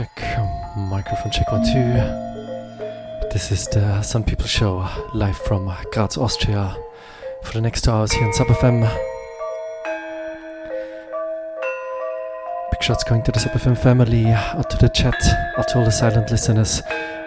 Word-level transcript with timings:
Um, 0.00 0.88
microphone 0.88 1.30
check 1.30 1.52
one 1.52 1.62
two. 1.64 1.92
This 3.30 3.52
is 3.52 3.66
the 3.66 4.00
Sun 4.00 4.24
People 4.24 4.46
Show 4.46 4.88
live 5.12 5.36
from 5.36 5.68
uh, 5.68 5.82
Graz, 5.92 6.16
Austria 6.16 6.74
for 7.42 7.52
the 7.52 7.60
next 7.60 7.84
two 7.84 7.90
hours 7.90 8.10
here 8.10 8.24
on 8.24 8.32
Sub 8.32 8.46
FM. 8.46 8.80
Big 12.70 12.82
shots 12.82 13.04
going 13.04 13.22
to 13.24 13.32
the 13.32 13.38
Sub 13.38 13.52
FM 13.52 13.76
family, 13.76 14.28
out 14.28 14.70
to 14.70 14.78
the 14.78 14.88
chat, 14.88 15.22
out 15.58 15.68
to 15.68 15.78
all 15.80 15.84
the 15.84 15.92
silent 15.92 16.30
listeners, 16.30 16.80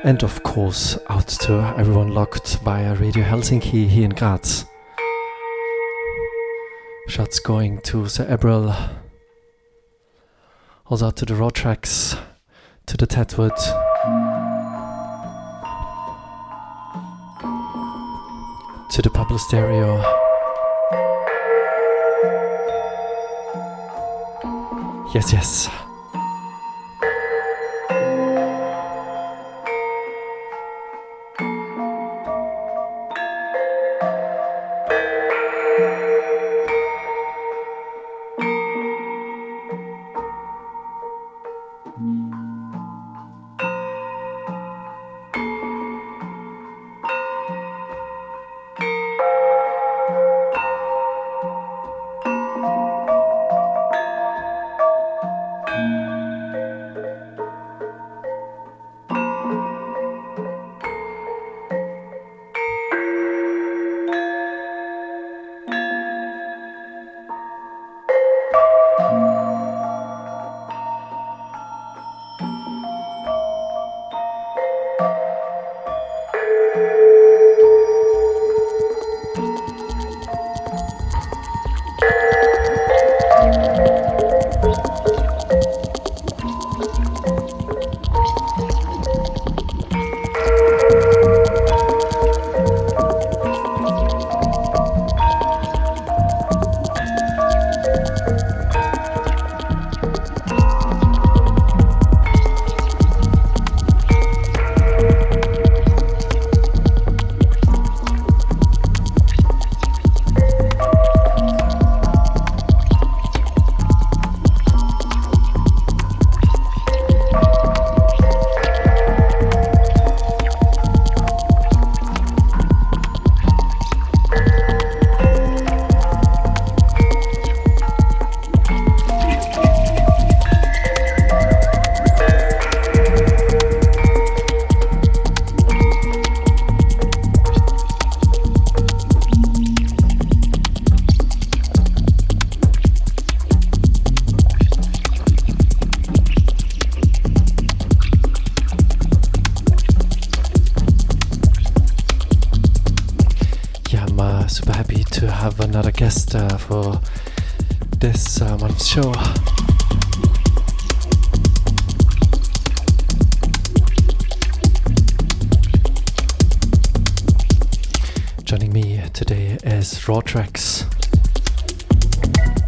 and 0.04 0.24
of 0.24 0.42
course 0.42 0.98
out 1.10 1.28
to 1.28 1.54
everyone 1.78 2.16
locked 2.16 2.58
via 2.64 2.94
uh, 2.94 2.96
Radio 2.96 3.24
Helsinki 3.24 3.88
here 3.88 4.06
in 4.06 4.10
Graz. 4.10 4.66
Shots 7.10 7.38
going 7.38 7.82
to 7.82 8.08
Sir 8.08 8.26
Abril. 8.26 8.76
Also 10.88 11.06
out 11.06 11.16
to 11.18 11.26
the 11.26 11.36
raw 11.36 11.50
tracks, 11.52 12.16
to 12.98 13.06
the 13.06 13.14
Tetwood. 13.14 13.56
To 18.90 19.02
the 19.02 19.10
Pablo 19.10 19.38
Stereo. 19.38 19.98
Yes, 25.14 25.34
yes. 25.34 25.85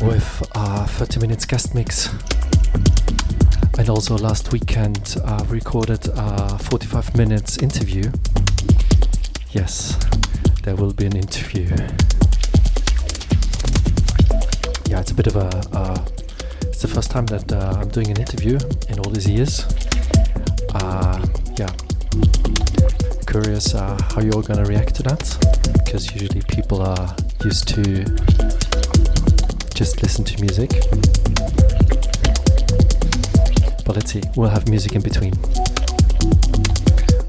With 0.07 0.47
a 0.56 0.88
30 0.88 1.19
minutes 1.19 1.45
guest 1.45 1.75
mix. 1.75 2.09
And 3.78 3.90
also 3.90 4.18
last 4.18 4.53
weekend 4.53 5.18
uh, 5.25 5.44
recorded 5.50 6.07
a 6.16 6.57
45 6.57 7.18
minutes 7.18 7.57
interview. 7.57 8.09
Yes, 9.51 9.97
there 10.63 10.78
will 10.78 10.94
be 10.94 11.07
an 11.07 11.18
interview. 11.18 11.68
Yeah, 14.88 15.01
it's 15.01 15.12
a 15.12 15.16
bit 15.16 15.28
of 15.28 15.35
a, 15.35 15.50
a 15.73 16.06
it's 16.63 16.81
the 16.84 16.88
first 16.88 17.12
time 17.12 17.25
that 17.25 17.51
uh, 17.51 17.81
I'm 17.81 17.89
doing 17.89 18.09
an 18.09 18.18
interview 18.18 18.57
in 18.88 19.00
all 19.00 19.12
these 19.12 19.28
years. 19.28 19.66
Uh, 20.74 21.28
yeah, 21.57 21.74
curious 23.28 23.75
uh, 23.75 23.97
how 24.12 24.22
you're 24.22 24.41
gonna 24.41 24.63
react 24.63 24.95
to 24.95 25.03
that 25.03 25.38
because 25.74 26.13
usually 26.13 26.41
people 26.44 26.81
are 26.81 27.13
used 27.44 27.68
to 27.68 28.06
just 29.78 30.02
listen 30.02 30.26
to 30.26 30.42
music. 30.42 30.72
But 33.86 33.96
let's 33.96 34.12
see, 34.12 34.24
we'll 34.36 34.50
have 34.50 34.68
music 34.68 34.94
in 34.94 35.04
between. 35.04 35.34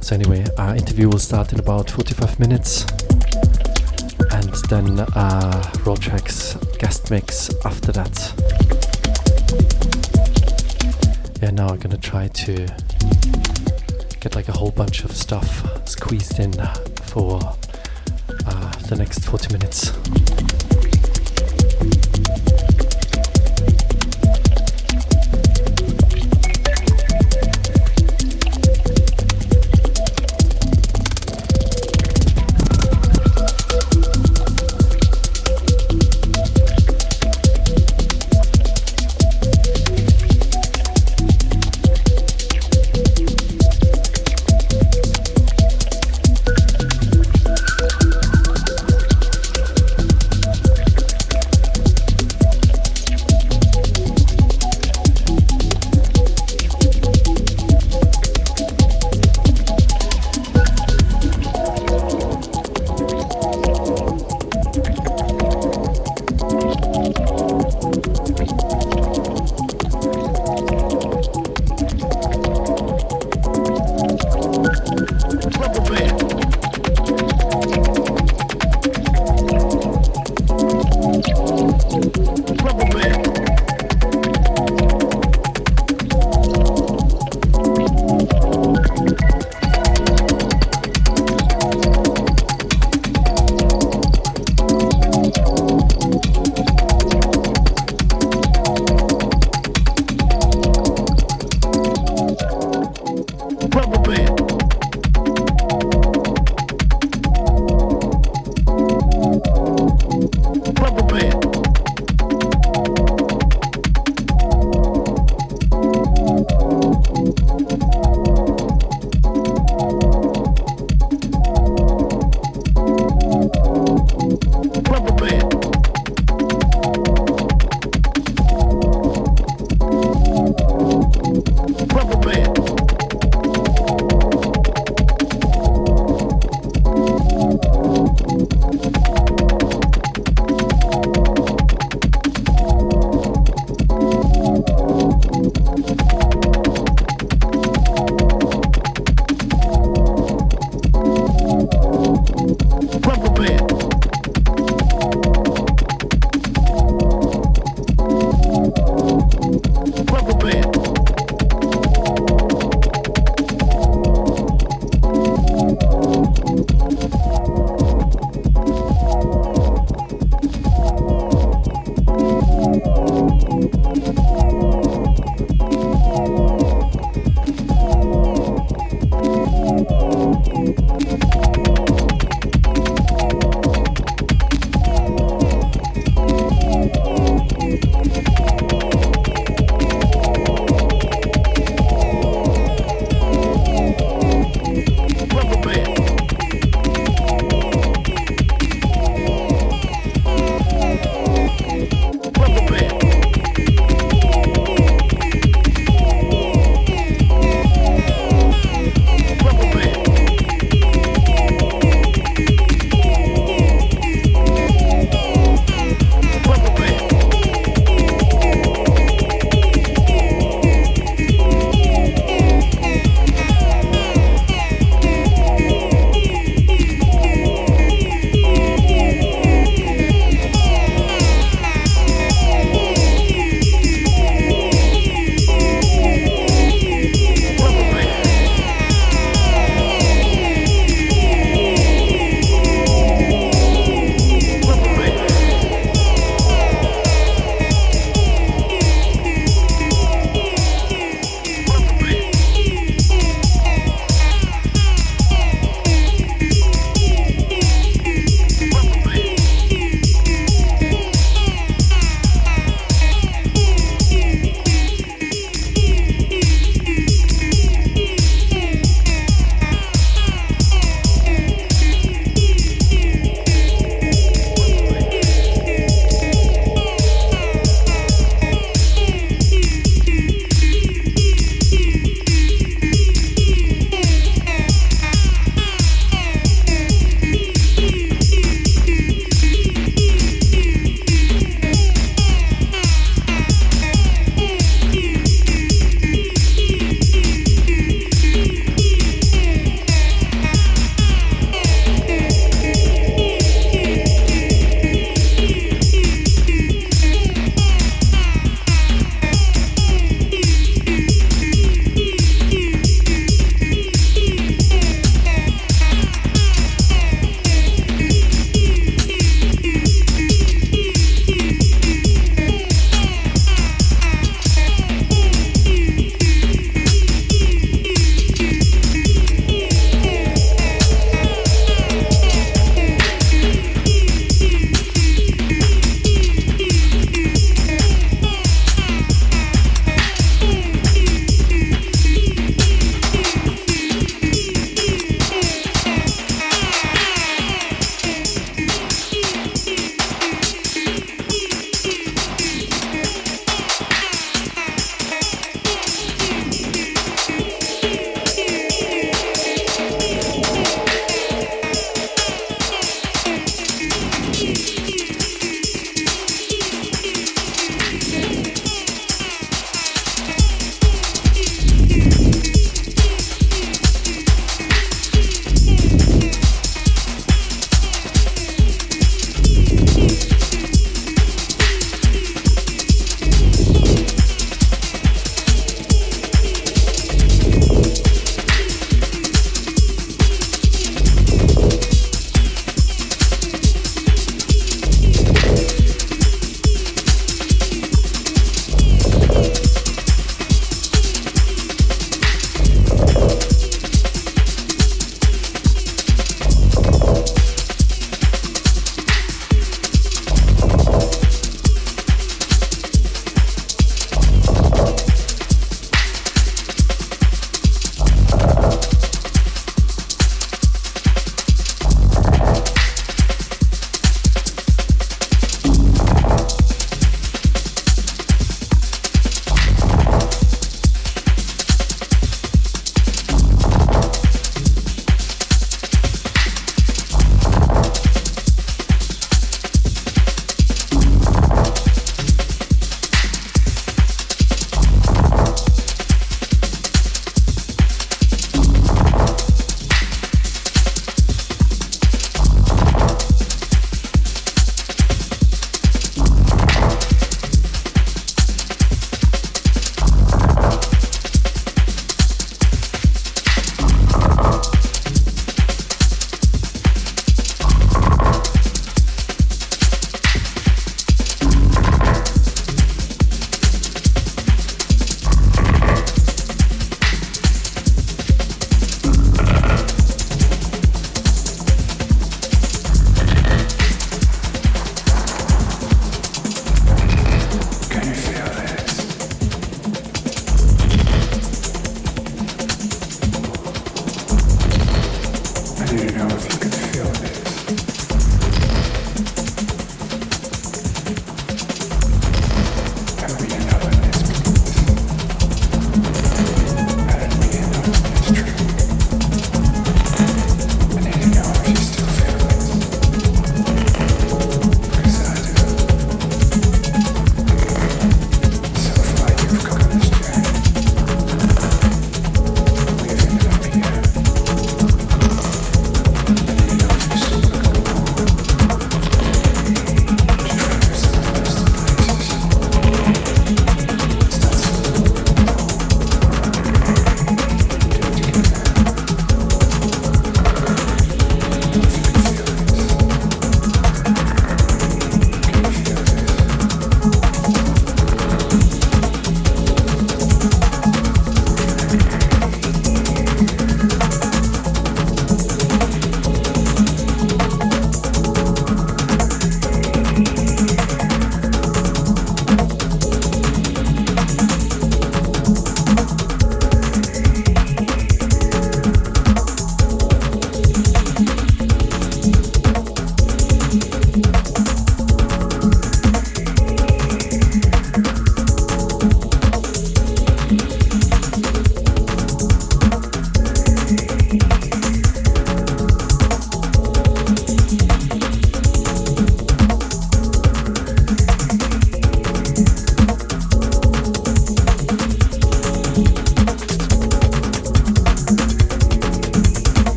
So 0.00 0.14
anyway, 0.14 0.46
our 0.56 0.74
interview 0.74 1.10
will 1.10 1.18
start 1.18 1.52
in 1.52 1.60
about 1.60 1.90
45 1.90 2.40
minutes 2.40 2.86
and 4.30 4.54
then 4.70 5.00
uh, 5.14 5.72
raw 5.84 5.94
tracks 5.96 6.54
guest 6.78 7.10
mix 7.10 7.50
after 7.66 7.92
that. 7.92 8.16
Yeah, 11.42 11.50
now 11.50 11.68
I'm 11.68 11.78
gonna 11.78 11.98
try 11.98 12.28
to 12.28 12.66
get 14.20 14.34
like 14.34 14.48
a 14.48 14.52
whole 14.52 14.70
bunch 14.70 15.04
of 15.04 15.14
stuff 15.14 15.86
squeezed 15.86 16.38
in 16.40 16.52
for 17.02 17.40
uh, 18.46 18.72
the 18.88 18.96
next 18.96 19.26
40 19.26 19.52
minutes. 19.52 20.47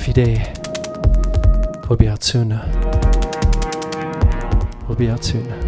Bonafide. 0.00 1.88
Will 1.88 1.96
be 1.96 2.08
out 2.08 2.22
soon. 2.22 2.48
Will 4.88 4.94
be 4.94 5.10
out 5.10 5.22
soon. 5.22 5.59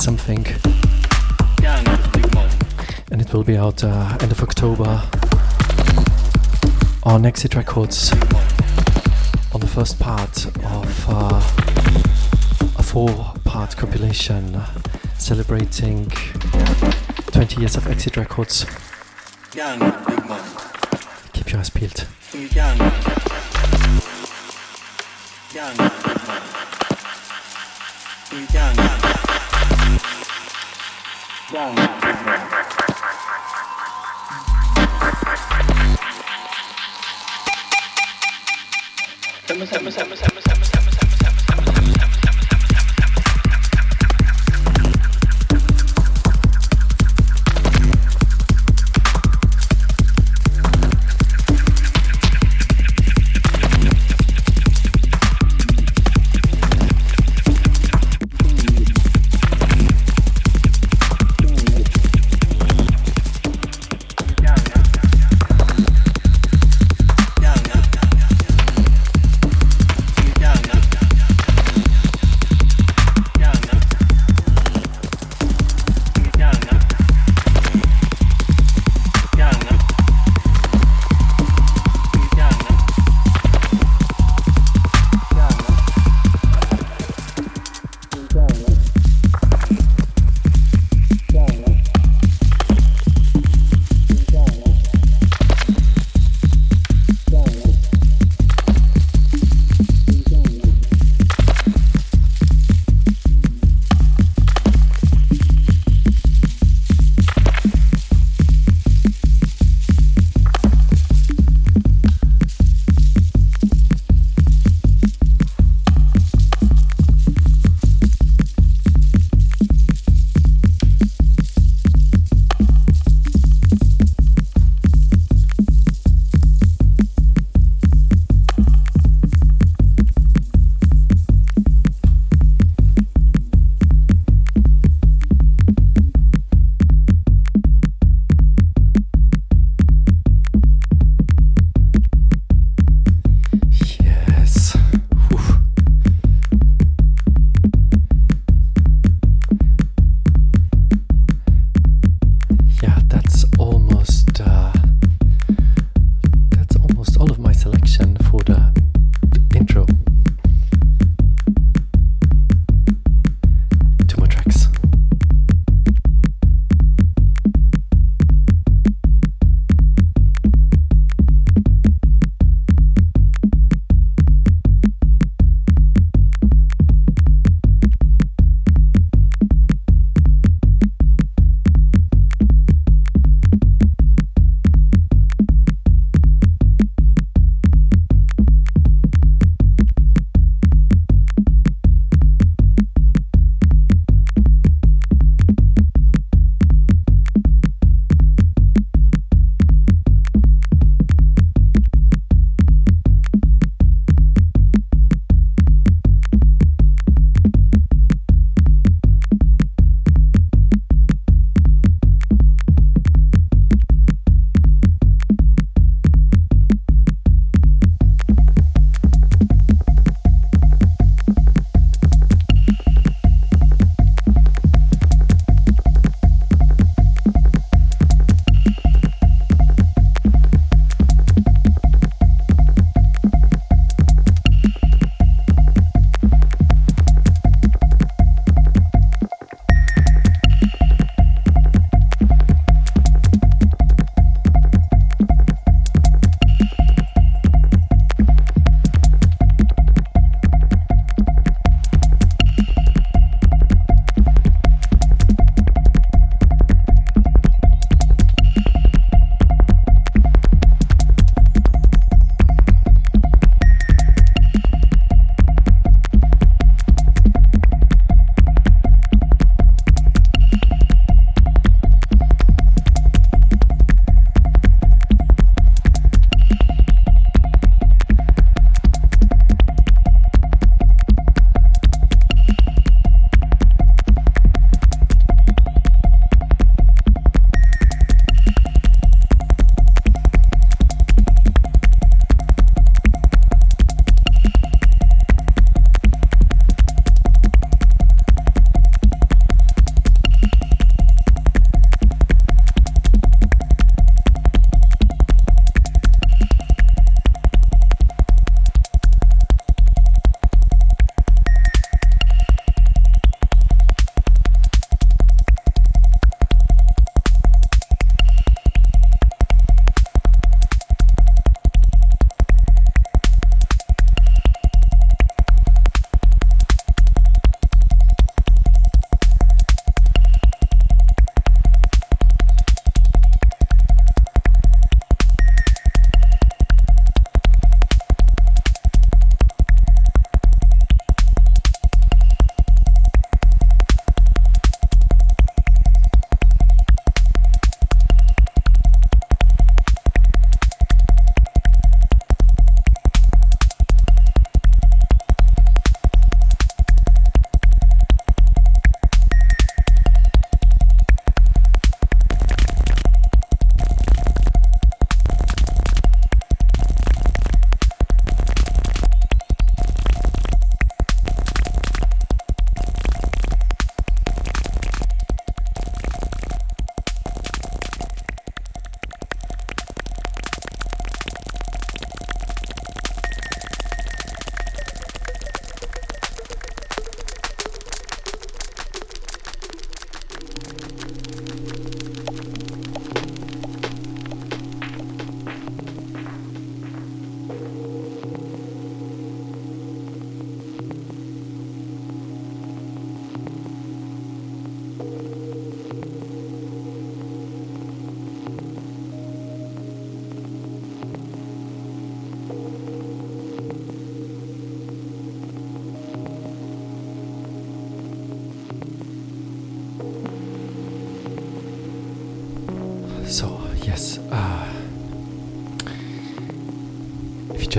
Something. 0.00 0.46
And 3.10 3.20
it 3.20 3.32
will 3.34 3.44
be 3.44 3.58
out 3.58 3.84
uh, 3.84 4.16
end 4.20 4.32
of 4.32 4.42
October 4.42 5.02
on 7.02 7.26
Exit 7.26 7.54
Records 7.54 8.10
on 9.52 9.60
the 9.60 9.66
first 9.66 10.00
part 10.00 10.46
of 10.46 11.06
uh, 11.06 11.42
a 12.78 12.82
four 12.82 13.34
part 13.44 13.76
compilation 13.76 14.58
celebrating 15.18 16.10
20 17.26 17.60
years 17.60 17.76
of 17.76 17.86
Exit 17.86 18.16
Records. 18.16 18.64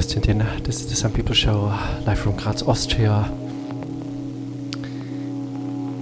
Just 0.01 0.27
in, 0.29 0.39
this 0.63 0.81
is 0.81 0.89
the 0.89 0.95
Sun 0.95 1.13
People 1.13 1.35
Show, 1.35 1.65
live 2.07 2.17
from 2.17 2.35
Graz, 2.35 2.63
Austria. 2.63 3.31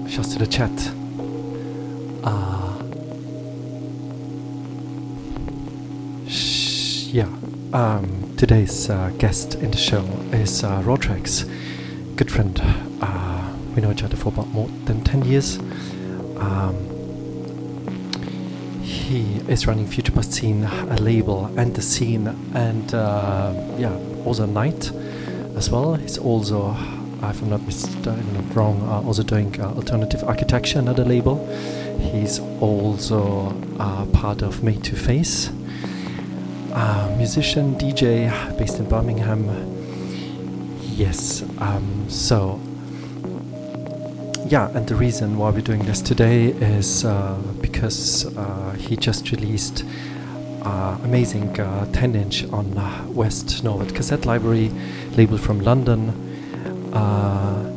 Just 0.07 0.31
to 0.31 0.39
the 0.39 0.47
chat. 0.47 0.71
Uh, 2.23 2.81
sh- 6.29 7.07
yeah. 7.11 7.27
Um, 7.73 8.33
today's 8.37 8.89
uh, 8.89 9.11
guest 9.17 9.55
in 9.55 9.69
the 9.71 9.77
show 9.77 10.05
is 10.31 10.63
uh, 10.63 10.81
good 12.15 12.31
friend. 12.31 12.57
Uh, 13.01 13.53
we 13.75 13.81
know 13.81 13.91
each 13.91 14.03
other 14.03 14.15
for 14.15 14.29
about 14.29 14.47
more 14.47 14.69
than 14.85 15.03
10 15.03 15.25
years. 15.25 15.57
Um, 16.37 16.88
he 19.09 19.37
is 19.51 19.65
running 19.65 19.87
Future 19.87 20.11
Past 20.11 20.29
Zine, 20.31 20.69
a 20.91 21.01
label, 21.01 21.47
and 21.57 21.73
the 21.73 21.81
scene, 21.81 22.27
and 22.53 22.93
uh, 22.93 23.51
yeah, 23.77 23.97
also 24.23 24.45
Night 24.45 24.91
as 25.57 25.71
well. 25.71 25.95
He's 25.95 26.19
also, 26.19 26.75
if 27.23 27.41
I'm 27.41 27.49
not 27.49 27.63
mistaken, 27.63 28.53
wrong, 28.53 28.79
uh, 28.83 29.01
also 29.01 29.23
doing 29.23 29.59
uh, 29.59 29.73
alternative 29.73 30.23
architecture, 30.23 30.77
another 30.77 31.03
label. 31.03 31.43
He's 31.97 32.39
also 32.61 33.59
uh, 33.79 34.05
part 34.13 34.43
of 34.43 34.63
Made 34.63 34.83
to 34.83 34.95
Face, 34.95 35.49
uh, 36.73 37.15
musician, 37.17 37.75
DJ, 37.75 38.29
based 38.59 38.77
in 38.77 38.87
Birmingham. 38.87 39.43
Yes, 40.83 41.43
um, 41.57 42.07
so 42.09 42.61
yeah, 44.49 44.69
and 44.75 44.87
the 44.87 44.95
reason 44.95 45.37
why 45.37 45.49
we're 45.49 45.61
doing 45.61 45.85
this 45.85 46.01
today 46.01 46.47
is 46.47 47.05
uh, 47.05 47.39
because 47.79 48.25
uh, 48.35 48.71
he 48.77 48.97
just 48.97 49.31
released 49.31 49.85
uh, 50.63 50.97
amazing 51.05 51.53
10 51.53 52.13
inch 52.13 52.43
on 52.51 52.77
uh, 52.77 53.05
West 53.07 53.63
Norwood 53.63 53.95
Cassette 53.95 54.25
Library, 54.25 54.69
label 55.15 55.37
from 55.37 55.61
London. 55.61 56.09
Uh, 56.93 57.73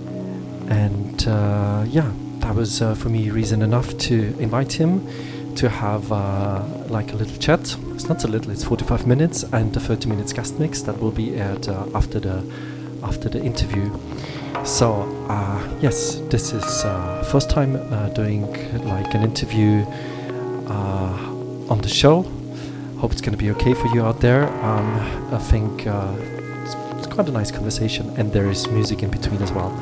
and 0.69 1.29
uh, 1.29 1.85
yeah, 1.87 2.11
that 2.41 2.53
was 2.53 2.81
for 2.81 3.11
me 3.11 3.31
reason 3.31 3.63
enough 3.63 3.97
to 3.99 4.37
invite 4.41 4.73
him 4.73 5.07
to 5.55 5.69
have 5.69 6.11
like 6.91 7.13
a 7.13 7.17
little 7.17 7.39
chat. 7.39 7.61
It's 7.95 8.09
not 8.09 8.21
so 8.21 8.27
little, 8.27 8.51
it's 8.51 8.65
45 8.65 9.07
minutes 9.07 9.45
and 9.53 9.77
a 9.77 9.79
30 9.79 10.09
minutes 10.09 10.33
guest 10.33 10.59
mix 10.59 10.83
that 10.83 11.01
will 11.01 11.13
be 11.13 11.37
aired 11.37 11.69
after 11.95 12.19
the 12.19 12.43
after 13.05 13.29
the 13.29 13.41
interview. 13.41 13.89
So 14.65 15.03
uh, 15.29 15.79
yes, 15.81 16.17
this 16.31 16.53
is 16.53 16.85
uh, 16.85 17.25
first 17.33 17.51
time 17.51 17.75
uh, 17.75 18.11
doing 18.11 18.47
like 18.85 19.13
an 19.13 19.23
interview 19.23 19.85
uh, 20.69 21.69
on 21.69 21.81
the 21.81 21.89
show. 21.89 22.23
Hope 22.99 23.11
it's 23.11 23.21
gonna 23.21 23.37
be 23.37 23.51
okay 23.51 23.75
for 23.75 23.89
you 23.89 24.03
out 24.05 24.21
there. 24.21 24.49
Um, 24.63 25.35
I 25.35 25.39
think 25.39 25.87
uh, 25.89 26.15
it's, 26.63 26.75
it's, 26.97 27.07
quite 27.09 27.29
a 27.29 27.33
nice 27.33 27.51
conversation, 27.51 28.09
and 28.17 28.33
there 28.33 28.49
is 28.49 28.69
music 28.69 29.03
in 29.03 29.11
between 29.11 29.43
as 29.43 29.51
well. 29.51 29.77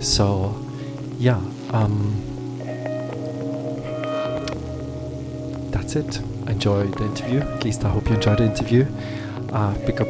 So 0.00 0.54
yeah, 1.18 1.40
um, 1.70 2.22
that's 5.70 5.96
it. 5.96 6.18
Enjoy 6.46 6.86
the 6.86 7.04
interview. 7.04 7.40
At 7.40 7.64
least 7.64 7.82
I 7.82 7.88
hope 7.88 8.08
you 8.10 8.16
enjoyed 8.16 8.38
the 8.38 8.44
interview 8.44 8.86
uh, 9.52 9.74
pick 9.86 10.00
up 10.00 10.07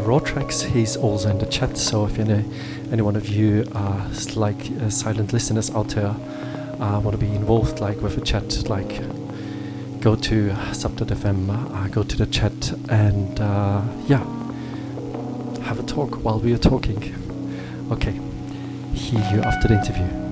uh. 0.00 0.62
He's 0.62 0.96
also 0.96 1.30
in 1.30 1.38
the 1.38 1.46
chat, 1.46 1.76
so 1.76 2.06
if 2.06 2.18
any 2.18 2.44
any 2.92 3.02
one 3.02 3.16
of 3.16 3.28
you 3.28 3.64
are 3.74 4.08
like 4.34 4.70
uh, 4.80 4.90
silent 4.90 5.32
listeners 5.32 5.70
out 5.70 5.88
there 5.88 6.14
uh, 6.80 7.00
want 7.00 7.12
to 7.12 7.18
be 7.18 7.34
involved, 7.34 7.80
like 7.80 8.00
with 8.02 8.16
a 8.18 8.20
chat, 8.20 8.68
like 8.68 9.00
go 10.00 10.14
to 10.14 10.54
sub.fm, 10.72 11.50
uh, 11.50 11.88
go 11.88 12.02
to 12.02 12.16
the 12.16 12.26
chat, 12.26 12.72
and 12.90 13.40
uh, 13.40 13.82
yeah, 14.06 14.24
have 15.64 15.78
a 15.78 15.82
talk 15.84 16.24
while 16.24 16.38
we 16.38 16.52
are 16.52 16.58
talking. 16.58 17.14
Okay, 17.90 18.20
see 18.94 19.16
you 19.16 19.40
after 19.42 19.68
the 19.68 19.74
interview. 19.74 20.25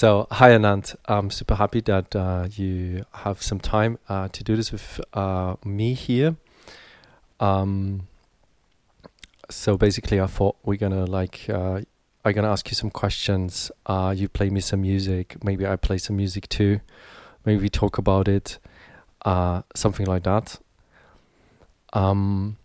So, 0.00 0.26
hi 0.30 0.52
Anand. 0.52 0.96
I'm 1.04 1.28
super 1.30 1.56
happy 1.56 1.82
that 1.82 2.16
uh, 2.16 2.48
you 2.50 3.04
have 3.12 3.42
some 3.42 3.60
time 3.60 3.98
uh, 4.08 4.28
to 4.28 4.42
do 4.42 4.56
this 4.56 4.72
with 4.72 4.98
uh, 5.12 5.56
me 5.62 5.92
here. 5.92 6.36
Um, 7.38 8.08
so 9.50 9.76
basically, 9.76 10.18
I 10.18 10.26
thought 10.26 10.56
we're 10.64 10.78
gonna 10.78 11.04
like 11.04 11.50
uh, 11.50 11.82
I'm 12.24 12.32
gonna 12.32 12.50
ask 12.50 12.70
you 12.70 12.74
some 12.74 12.88
questions. 12.88 13.70
Uh, 13.84 14.14
you 14.16 14.30
play 14.30 14.48
me 14.48 14.60
some 14.60 14.80
music. 14.80 15.36
Maybe 15.44 15.66
I 15.66 15.76
play 15.76 15.98
some 15.98 16.16
music 16.16 16.48
too. 16.48 16.80
Maybe 17.44 17.60
we 17.60 17.68
talk 17.68 17.98
about 17.98 18.26
it. 18.26 18.58
Uh, 19.26 19.60
something 19.74 20.06
like 20.06 20.22
that. 20.22 20.56
Um, 21.92 22.56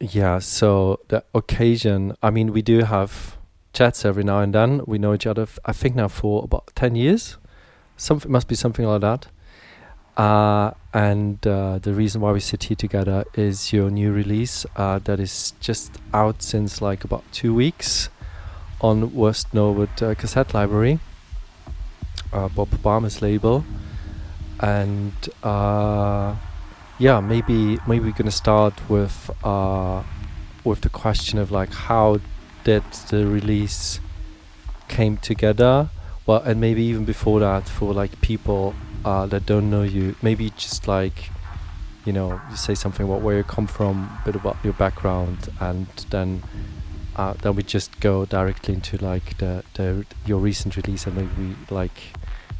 yeah. 0.00 0.38
So 0.38 1.00
the 1.08 1.24
occasion. 1.34 2.16
I 2.22 2.30
mean, 2.30 2.54
we 2.54 2.62
do 2.62 2.84
have 2.84 3.36
chats 3.72 4.04
every 4.04 4.24
now 4.24 4.40
and 4.40 4.54
then. 4.54 4.82
We 4.86 4.98
know 4.98 5.14
each 5.14 5.26
other. 5.26 5.42
F- 5.42 5.58
I 5.64 5.72
think 5.72 5.94
now 5.94 6.08
for 6.08 6.44
about 6.44 6.70
ten 6.74 6.94
years. 6.94 7.36
Something 7.96 8.32
must 8.32 8.48
be 8.48 8.54
something 8.54 8.84
like 8.86 9.02
that. 9.02 9.26
Uh, 10.16 10.72
and 10.92 11.46
uh, 11.46 11.78
the 11.78 11.94
reason 11.94 12.20
why 12.20 12.32
we 12.32 12.40
sit 12.40 12.64
here 12.64 12.76
together 12.76 13.24
is 13.34 13.72
your 13.72 13.90
new 13.90 14.12
release 14.12 14.66
uh, 14.76 14.98
that 15.00 15.20
is 15.20 15.54
just 15.60 15.92
out 16.12 16.42
since 16.42 16.82
like 16.82 17.04
about 17.04 17.24
two 17.32 17.54
weeks 17.54 18.08
on 18.80 19.14
West 19.14 19.54
Norwood 19.54 20.02
uh, 20.02 20.14
Cassette 20.14 20.52
Library, 20.52 20.98
uh, 22.32 22.48
Bob 22.48 22.68
Bhamra's 22.82 23.22
label, 23.22 23.64
and 24.60 25.12
uh, 25.42 26.34
yeah, 26.98 27.20
maybe 27.20 27.78
maybe 27.86 28.06
we're 28.06 28.12
gonna 28.12 28.30
start 28.30 28.74
with 28.90 29.30
with 30.64 30.80
the 30.82 30.88
question 30.90 31.38
of 31.38 31.50
like 31.50 31.72
how 31.72 32.18
that 32.64 32.92
the 33.10 33.26
release 33.26 34.00
came 34.88 35.16
together 35.16 35.88
well 36.26 36.42
and 36.42 36.60
maybe 36.60 36.82
even 36.82 37.04
before 37.04 37.40
that 37.40 37.68
for 37.68 37.92
like 37.94 38.20
people 38.20 38.74
uh, 39.04 39.26
that 39.26 39.46
don't 39.46 39.70
know 39.70 39.82
you 39.82 40.14
maybe 40.22 40.50
just 40.50 40.86
like 40.86 41.30
you 42.04 42.12
know 42.12 42.40
you 42.50 42.56
say 42.56 42.74
something 42.74 43.06
about 43.06 43.20
where 43.20 43.36
you 43.36 43.44
come 43.44 43.66
from 43.66 44.18
a 44.20 44.24
bit 44.24 44.34
about 44.34 44.56
your 44.64 44.72
background 44.74 45.48
and 45.60 45.86
then 46.10 46.42
uh, 47.16 47.34
then 47.34 47.54
we 47.54 47.62
just 47.62 47.98
go 48.00 48.24
directly 48.24 48.74
into 48.74 48.96
like 49.04 49.36
the, 49.38 49.62
the 49.74 50.06
your 50.26 50.38
recent 50.38 50.76
release 50.76 51.06
and 51.06 51.16
maybe 51.16 51.56
like 51.70 52.14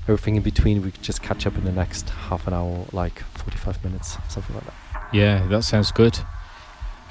everything 0.04 0.36
in 0.36 0.42
between 0.42 0.82
we 0.82 0.90
just 1.02 1.22
catch 1.22 1.46
up 1.46 1.56
in 1.56 1.64
the 1.64 1.72
next 1.72 2.10
half 2.10 2.46
an 2.46 2.52
hour 2.52 2.84
like 2.92 3.20
45 3.36 3.84
minutes 3.84 4.18
something 4.28 4.54
like 4.54 4.64
that 4.64 4.74
yeah 5.12 5.46
that 5.46 5.62
sounds 5.62 5.92
good 5.92 6.18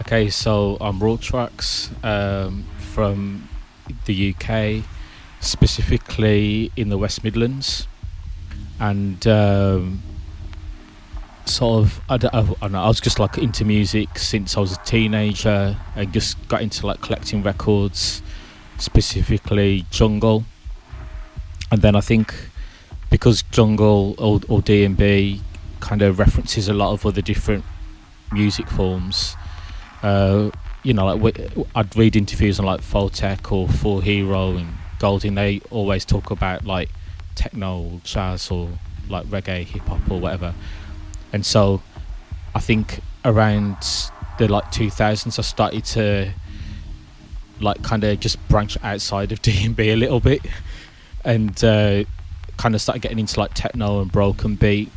okay 0.01 0.29
so 0.29 0.77
i'm 0.81 0.99
tracks. 1.17 1.89
um, 2.03 2.65
from 2.93 3.47
the 4.05 4.33
UK, 4.33 4.83
specifically 5.39 6.71
in 6.75 6.89
the 6.89 6.97
West 6.97 7.23
Midlands, 7.23 7.87
and 8.79 9.25
um, 9.27 10.01
sort 11.45 11.83
of 11.83 12.01
I, 12.09 12.17
don't, 12.17 12.33
I, 12.33 12.41
don't 12.43 12.71
know, 12.71 12.81
I 12.81 12.87
was 12.87 12.99
just 12.99 13.19
like 13.19 13.37
into 13.37 13.65
music 13.65 14.17
since 14.17 14.57
I 14.57 14.59
was 14.59 14.73
a 14.73 14.81
teenager. 14.83 15.77
I 15.95 16.05
just 16.05 16.47
got 16.47 16.61
into 16.61 16.85
like 16.87 17.01
collecting 17.01 17.43
records, 17.43 18.21
specifically 18.77 19.85
jungle, 19.91 20.45
and 21.71 21.81
then 21.81 21.95
I 21.95 22.01
think 22.01 22.33
because 23.09 23.41
jungle 23.43 24.15
or, 24.17 24.39
or 24.47 24.61
D&B 24.61 25.41
kind 25.79 26.01
of 26.01 26.19
references 26.19 26.67
a 26.67 26.73
lot 26.73 26.93
of 26.93 27.05
other 27.05 27.21
different 27.21 27.63
music 28.31 28.67
forms. 28.67 29.35
Uh, 30.03 30.51
you 30.83 30.93
know, 30.93 31.13
like 31.13 31.39
I'd 31.75 31.95
read 31.95 32.15
interviews 32.15 32.59
on 32.59 32.65
like 32.65 32.81
Tech 33.11 33.51
or 33.51 33.67
4hero 33.67 34.57
and 34.57 34.73
Goldie. 34.99 35.29
They 35.29 35.61
always 35.71 36.05
talk 36.05 36.31
about 36.31 36.65
like 36.65 36.89
techno, 37.35 38.01
jazz, 38.03 38.49
or 38.49 38.69
like 39.09 39.25
reggae, 39.27 39.65
hip 39.65 39.83
hop, 39.83 40.09
or 40.09 40.19
whatever. 40.19 40.53
And 41.33 41.45
so, 41.45 41.81
I 42.55 42.59
think 42.59 43.01
around 43.25 43.77
the 44.37 44.47
like 44.47 44.65
2000s, 44.71 45.37
I 45.37 45.41
started 45.41 45.85
to 45.85 46.31
like 47.59 47.81
kind 47.83 48.03
of 48.05 48.19
just 48.19 48.45
branch 48.47 48.77
outside 48.83 49.31
of 49.31 49.41
D&B 49.43 49.89
a 49.89 49.95
little 49.95 50.19
bit, 50.19 50.41
and 51.25 51.61
uh, 51.63 52.03
kind 52.57 52.73
of 52.73 52.81
started 52.81 53.01
getting 53.01 53.19
into 53.19 53.39
like 53.39 53.53
techno 53.53 54.01
and 54.01 54.11
broken 54.11 54.55
beat, 54.55 54.89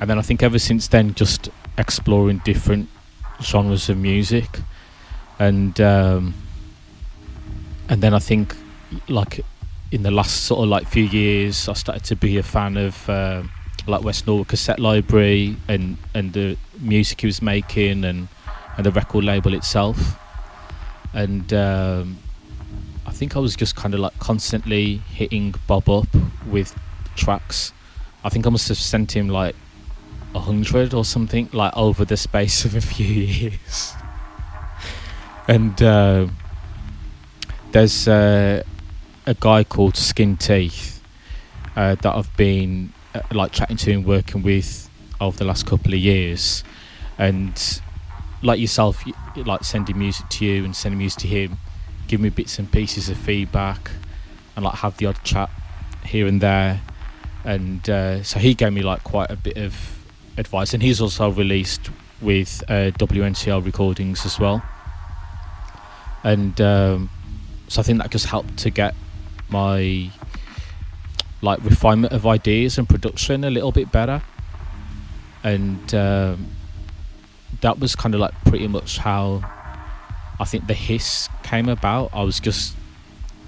and 0.00 0.10
then 0.10 0.18
I 0.18 0.22
think 0.22 0.42
ever 0.42 0.58
since 0.58 0.88
then 0.88 1.14
just 1.14 1.48
exploring 1.78 2.42
different 2.44 2.88
genres 3.40 3.88
of 3.88 3.98
music, 3.98 4.60
and 5.38 5.80
um, 5.80 6.34
and 7.88 8.02
then 8.02 8.14
I 8.14 8.18
think 8.18 8.54
like 9.08 9.40
in 9.92 10.02
the 10.02 10.10
last 10.10 10.44
sort 10.44 10.62
of 10.62 10.68
like 10.68 10.86
few 10.86 11.04
years, 11.04 11.68
I 11.68 11.74
started 11.74 12.04
to 12.04 12.16
be 12.16 12.38
a 12.38 12.42
fan 12.42 12.76
of 12.76 13.08
uh, 13.08 13.42
like 13.86 14.02
West 14.02 14.26
Norwood 14.26 14.48
Cassette 14.48 14.80
Library 14.80 15.56
and 15.68 15.96
and 16.14 16.32
the 16.32 16.56
music 16.80 17.20
he 17.20 17.26
was 17.26 17.42
making 17.42 18.04
and 18.04 18.28
and 18.76 18.86
the 18.86 18.90
record 18.90 19.24
label 19.24 19.54
itself, 19.54 20.18
and 21.12 21.52
um, 21.52 22.18
I 23.06 23.12
think 23.12 23.36
I 23.36 23.38
was 23.38 23.54
just 23.54 23.76
kind 23.76 23.94
of 23.94 24.00
like 24.00 24.18
constantly 24.18 24.96
hitting 24.96 25.54
Bob 25.66 25.88
up 25.88 26.08
with 26.46 26.76
tracks. 27.16 27.72
I 28.24 28.30
think 28.30 28.46
I 28.46 28.50
must 28.50 28.68
have 28.68 28.78
sent 28.78 29.14
him 29.14 29.28
like 29.28 29.54
a 30.34 30.40
hundred 30.40 30.94
or 30.94 31.04
something 31.04 31.48
like 31.52 31.76
over 31.76 32.04
the 32.04 32.16
space 32.16 32.64
of 32.64 32.74
a 32.74 32.80
few 32.80 33.06
years. 33.06 33.94
And 35.48 35.82
uh, 35.82 36.26
there's 37.72 38.08
uh, 38.08 38.62
a 39.26 39.34
guy 39.34 39.64
called 39.64 39.96
Skin 39.96 40.36
Teeth 40.36 41.02
uh, 41.76 41.96
that 41.96 42.14
I've 42.14 42.34
been 42.36 42.92
uh, 43.14 43.20
like 43.32 43.52
chatting 43.52 43.76
to 43.78 43.92
and 43.92 44.06
working 44.06 44.42
with 44.42 44.88
over 45.20 45.36
the 45.36 45.44
last 45.44 45.66
couple 45.66 45.92
of 45.92 46.00
years, 46.00 46.64
and 47.18 47.80
like 48.42 48.60
yourself, 48.60 49.04
like 49.36 49.64
sending 49.64 49.98
music 49.98 50.28
to 50.28 50.44
you 50.44 50.64
and 50.64 50.74
sending 50.74 50.98
music 50.98 51.20
to 51.20 51.28
him, 51.28 51.58
give 52.08 52.20
me 52.20 52.28
bits 52.28 52.58
and 52.58 52.70
pieces 52.70 53.08
of 53.08 53.16
feedback, 53.16 53.90
and 54.56 54.64
like 54.64 54.74
have 54.76 54.96
the 54.98 55.06
odd 55.06 55.22
chat 55.24 55.50
here 56.04 56.26
and 56.26 56.40
there, 56.40 56.80
and 57.44 57.88
uh, 57.88 58.22
so 58.22 58.38
he 58.38 58.54
gave 58.54 58.72
me 58.72 58.82
like 58.82 59.04
quite 59.04 59.30
a 59.30 59.36
bit 59.36 59.56
of 59.56 60.04
advice, 60.36 60.74
and 60.74 60.82
he's 60.82 61.00
also 61.00 61.30
released 61.30 61.90
with 62.20 62.62
uh, 62.68 62.90
WNCL 62.92 63.64
recordings 63.64 64.24
as 64.24 64.38
well, 64.38 64.62
and 66.24 66.58
um, 66.60 67.10
so 67.68 67.80
I 67.80 67.84
think 67.84 67.98
that 67.98 68.10
just 68.10 68.26
helped 68.26 68.56
to 68.58 68.70
get 68.70 68.94
my 69.50 70.10
like 71.42 71.62
refinement 71.62 72.12
of 72.14 72.26
ideas 72.26 72.78
and 72.78 72.88
production 72.88 73.44
a 73.44 73.50
little 73.50 73.70
bit 73.70 73.92
better. 73.92 74.22
And 75.42 75.94
um, 75.94 76.46
that 77.60 77.78
was 77.78 77.94
kind 77.94 78.14
of 78.14 78.20
like 78.20 78.32
pretty 78.46 78.66
much 78.66 78.96
how 78.96 79.42
I 80.40 80.44
think 80.44 80.66
the 80.66 80.74
hiss 80.74 81.28
came 81.42 81.68
about. 81.68 82.10
I 82.14 82.22
was 82.22 82.40
just 82.40 82.74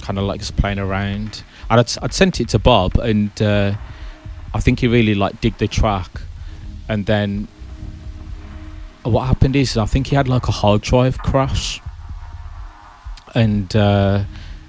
kind 0.03 0.19
of 0.19 0.25
like 0.25 0.41
just 0.41 0.57
playing 0.57 0.79
around. 0.79 1.43
And 1.71 1.81
I'd, 1.81 1.91
I'd 2.03 2.13
sent 2.13 2.41
it 2.41 2.51
to 2.51 2.59
Bob 2.59 2.97
and 2.99 3.41
uh, 3.41 3.75
I 4.53 4.61
think 4.61 4.81
he 4.81 4.87
really 4.87 5.15
like 5.15 5.41
digged 5.41 5.59
the 5.59 5.69
track. 5.69 6.11
And 6.91 7.07
then 7.07 7.49
what 9.03 9.23
happened 9.27 9.57
is 9.57 9.79
I 9.79 9.87
think 9.87 10.09
he 10.09 10.17
had 10.17 10.29
like 10.29 10.47
a 10.49 10.53
hard 10.53 10.83
drive 10.83 11.19
crash 11.19 11.81
and 13.37 13.77
uh, 13.77 14.25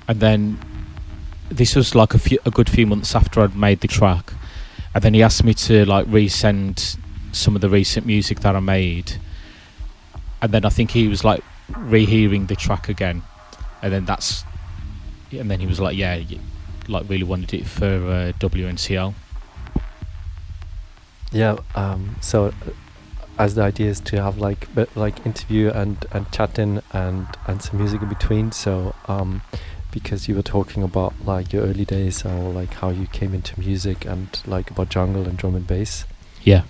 and 0.07 0.19
then 0.19 0.59
this 1.49 1.75
was 1.75 1.95
like 1.95 2.13
a 2.13 2.19
few 2.19 2.37
a 2.45 2.51
good 2.51 2.69
few 2.69 2.85
months 2.85 3.15
after 3.15 3.41
I'd 3.41 3.55
made 3.55 3.79
the 3.79 3.87
track, 3.87 4.33
and 4.93 5.03
then 5.03 5.13
he 5.13 5.23
asked 5.23 5.43
me 5.43 5.53
to 5.53 5.85
like 5.85 6.05
resend 6.07 6.97
some 7.31 7.55
of 7.55 7.61
the 7.61 7.69
recent 7.69 8.05
music 8.05 8.41
that 8.41 8.55
I 8.55 8.59
made, 8.59 9.13
and 10.41 10.51
then 10.51 10.65
I 10.65 10.69
think 10.69 10.91
he 10.91 11.07
was 11.07 11.23
like 11.23 11.43
rehearing 11.75 12.47
the 12.47 12.55
track 12.55 12.89
again, 12.89 13.23
and 13.81 13.91
then 13.93 14.05
that's, 14.05 14.43
and 15.31 15.49
then 15.49 15.61
he 15.61 15.65
was 15.65 15.79
like, 15.79 15.95
yeah, 15.95 16.21
like 16.89 17.09
really 17.09 17.23
wanted 17.23 17.53
it 17.53 17.65
for 17.65 17.85
uh, 17.85 18.33
WNCL. 18.39 19.13
Yeah. 21.31 21.57
Um, 21.75 22.17
so, 22.21 22.53
as 23.39 23.55
the 23.55 23.61
idea 23.61 23.89
is 23.89 23.99
to 23.99 24.21
have 24.21 24.37
like 24.37 24.73
bit 24.73 24.95
like 24.95 25.25
interview 25.25 25.69
and 25.69 26.05
and 26.11 26.31
chatting 26.31 26.81
and 26.91 27.27
and 27.45 27.61
some 27.61 27.77
music 27.79 28.01
in 28.01 28.09
between. 28.09 28.51
So, 28.51 28.95
um, 29.07 29.41
because 29.91 30.27
you 30.27 30.35
were 30.35 30.43
talking 30.43 30.83
about 30.83 31.13
like 31.25 31.53
your 31.53 31.63
early 31.63 31.85
days 31.85 32.25
or 32.25 32.51
like 32.51 32.73
how 32.75 32.89
you 32.89 33.07
came 33.07 33.33
into 33.33 33.59
music 33.59 34.05
and 34.05 34.41
like 34.45 34.71
about 34.71 34.89
jungle 34.89 35.27
and 35.27 35.37
drum 35.37 35.55
and 35.55 35.67
bass. 35.67 36.05
Yeah. 36.43 36.63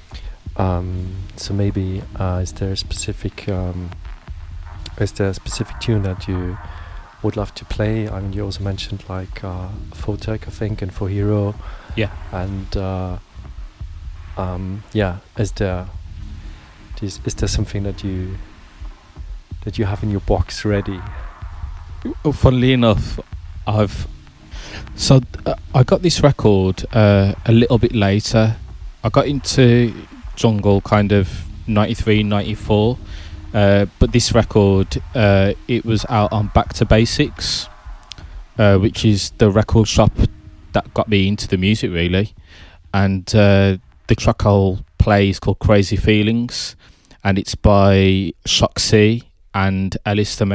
Um, 0.55 1.15
so 1.35 1.53
maybe 1.53 2.01
uh, 2.15 2.39
is 2.41 2.53
there 2.53 2.71
a 2.71 2.77
specific 2.77 3.47
um, 3.47 3.91
is 4.99 5.11
there 5.13 5.29
a 5.29 5.33
specific 5.33 5.79
tune 5.79 6.03
that 6.03 6.27
you 6.27 6.57
would 7.23 7.35
love 7.35 7.53
to 7.55 7.65
play? 7.65 8.09
I 8.09 8.19
mean, 8.19 8.33
you 8.33 8.43
also 8.43 8.63
mentioned 8.63 9.03
like 9.07 9.43
uh, 9.43 9.69
Photek, 9.91 10.47
I 10.47 10.51
think, 10.51 10.81
and 10.81 10.91
4hero. 10.91 11.55
Yeah. 11.95 12.11
And 12.31 12.75
uh, 12.75 13.17
um, 14.37 14.83
yeah, 14.93 15.17
is 15.37 15.51
there 15.53 15.87
is, 17.01 17.19
is 17.25 17.35
there 17.35 17.47
something 17.47 17.83
that 17.83 18.03
you 18.03 18.37
that 19.63 19.77
you 19.77 19.85
have 19.85 20.03
in 20.03 20.09
your 20.09 20.21
box 20.21 20.63
ready? 20.63 20.99
Oh, 22.23 22.31
funnily 22.31 22.73
enough, 22.73 23.19
I've 23.65 24.07
so 24.95 25.21
uh, 25.45 25.55
I 25.75 25.83
got 25.83 26.01
this 26.01 26.21
record 26.21 26.85
uh, 26.93 27.33
a 27.45 27.51
little 27.51 27.77
bit 27.77 27.93
later. 27.93 28.55
I 29.03 29.09
got 29.09 29.27
into 29.27 29.93
jungle 30.35 30.81
kind 30.81 31.11
of 31.11 31.29
93, 31.67 32.23
94. 32.23 32.97
Uh, 33.53 33.85
but 33.99 34.11
this 34.11 34.33
record, 34.33 35.01
uh, 35.15 35.53
it 35.67 35.85
was 35.85 36.05
out 36.09 36.31
on 36.31 36.47
Back 36.47 36.73
to 36.75 36.85
Basics, 36.85 37.69
uh, 38.57 38.77
which 38.77 39.05
is 39.05 39.31
the 39.37 39.49
record 39.49 39.87
shop 39.87 40.11
that 40.73 40.93
got 40.93 41.07
me 41.07 41.27
into 41.27 41.47
the 41.47 41.57
music 41.57 41.91
really. 41.91 42.33
And 42.93 43.25
the 43.25 43.79
track 44.15 44.45
I'll 44.45 44.79
play 45.07 45.29
is 45.29 45.39
called 45.39 45.57
Crazy 45.59 45.95
Feelings, 45.95 46.75
and 47.23 47.39
it's 47.39 47.55
by 47.55 48.33
Shoxy 48.45 49.23
and 49.53 49.95
Ellis 50.05 50.35
the 50.35 50.45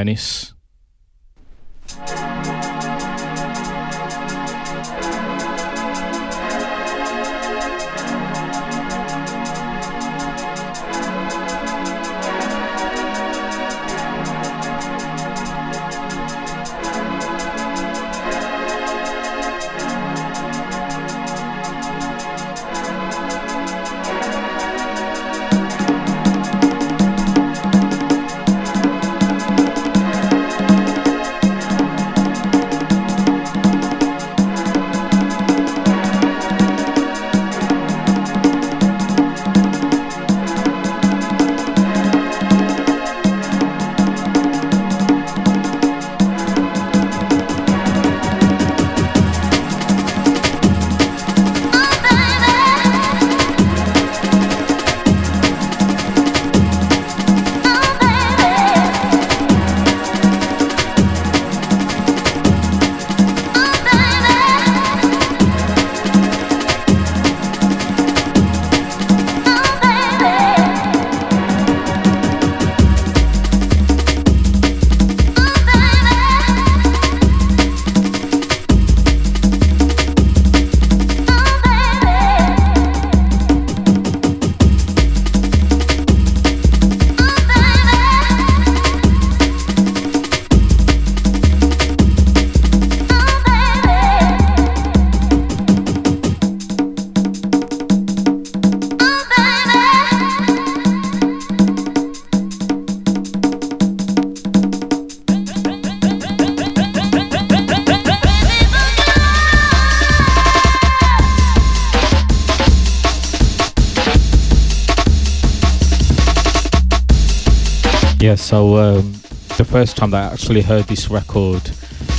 so 118.52 118.76
um, 118.76 119.12
the 119.56 119.66
first 119.66 119.96
time 119.96 120.10
that 120.10 120.30
I 120.30 120.34
actually 120.34 120.60
heard 120.60 120.84
this 120.84 121.08
record 121.08 121.70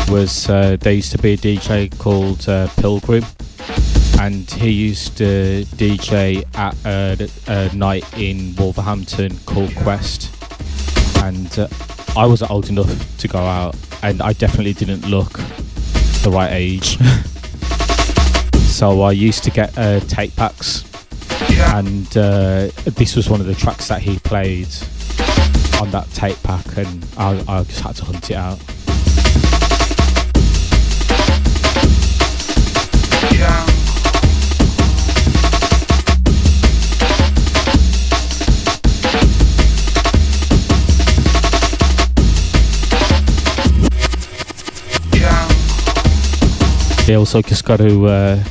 was 0.09 0.49
uh, 0.49 0.77
there 0.79 0.93
used 0.93 1.11
to 1.11 1.19
be 1.19 1.33
a 1.33 1.37
DJ 1.37 1.95
called 1.99 2.49
uh, 2.49 2.69
Pilgrim, 2.69 3.23
and 4.19 4.49
he 4.49 4.71
used 4.71 5.15
to 5.19 5.63
DJ 5.75 6.43
at 6.55 6.75
a, 6.87 7.29
a 7.45 7.75
night 7.75 8.11
in 8.17 8.55
Wolverhampton 8.55 9.37
called 9.45 9.75
Quest, 9.75 10.33
and 11.17 11.59
uh, 11.59 11.67
I 12.17 12.25
wasn't 12.25 12.49
old 12.49 12.67
enough 12.67 13.17
to 13.17 13.27
go 13.27 13.37
out, 13.37 13.75
and 14.01 14.19
I 14.19 14.33
definitely 14.33 14.73
didn't 14.73 15.05
look 15.07 15.33
the 16.23 16.31
right 16.31 16.51
age. 16.51 16.97
so 18.71 19.03
I 19.03 19.11
used 19.11 19.43
to 19.43 19.51
get 19.51 19.77
uh, 19.77 19.99
tape 19.99 20.35
packs, 20.35 20.83
and 21.75 22.07
uh, 22.17 22.69
this 22.85 23.15
was 23.15 23.29
one 23.29 23.39
of 23.39 23.45
the 23.45 23.53
tracks 23.53 23.87
that 23.89 24.01
he 24.01 24.17
played 24.17 24.69
on 25.83 25.91
that 25.91 26.09
tape 26.11 26.41
pack, 26.43 26.77
and 26.77 27.05
I, 27.17 27.43
I 27.45 27.63
just 27.63 27.81
had 27.81 27.95
to 27.97 28.05
hunt 28.05 28.31
it 28.31 28.37
out. 28.37 28.57
He 47.05 47.15
also 47.15 47.41
just 47.41 47.65
got 47.65 47.77
to 47.77 48.07
uh, 48.07 48.43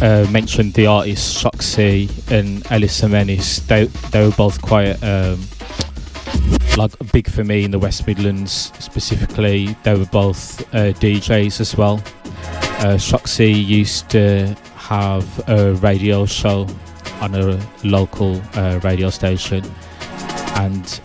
uh, 0.00 0.26
mention 0.30 0.70
the 0.70 0.86
artists 0.86 1.42
Shoxy 1.42 2.08
and 2.30 2.64
Ellis 2.70 3.00
Menis. 3.00 3.66
They 3.66 3.86
they 4.12 4.24
were 4.24 4.36
both 4.36 4.62
quite 4.62 5.02
um, 5.02 5.40
like 6.76 6.92
big 7.12 7.28
for 7.28 7.44
me 7.44 7.64
in 7.64 7.70
the 7.70 7.78
West 7.78 8.06
Midlands 8.06 8.72
specifically. 8.78 9.76
They 9.82 9.94
were 9.94 10.06
both 10.06 10.60
uh, 10.74 10.92
DJs 10.92 11.60
as 11.60 11.76
well. 11.76 11.94
Uh, 12.80 12.96
Shoxy 12.96 13.52
used 13.66 14.08
to 14.10 14.56
have 14.76 15.48
a 15.48 15.74
radio 15.74 16.26
show 16.26 16.66
on 17.20 17.34
a 17.34 17.60
local 17.84 18.40
uh, 18.54 18.80
radio 18.82 19.10
station, 19.10 19.64
and 20.56 21.00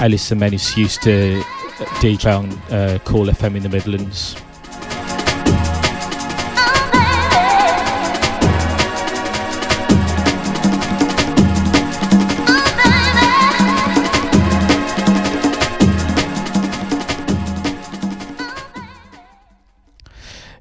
Ellis 0.00 0.30
Menis 0.30 0.76
used 0.76 1.02
to 1.02 1.42
DJ 2.00 2.38
on 2.38 2.52
uh, 2.72 2.98
Cool 3.04 3.26
FM 3.26 3.56
in 3.56 3.62
the 3.62 3.68
Midlands. 3.68 4.36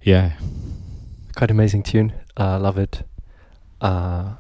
Yeah, 0.04 0.34
Quite 1.36 1.50
amazing 1.50 1.84
tune. 1.84 2.14
I 2.38 2.56
uh, 2.56 2.60
love 2.60 2.78
it. 2.78 3.04
Uh, 3.82 4.34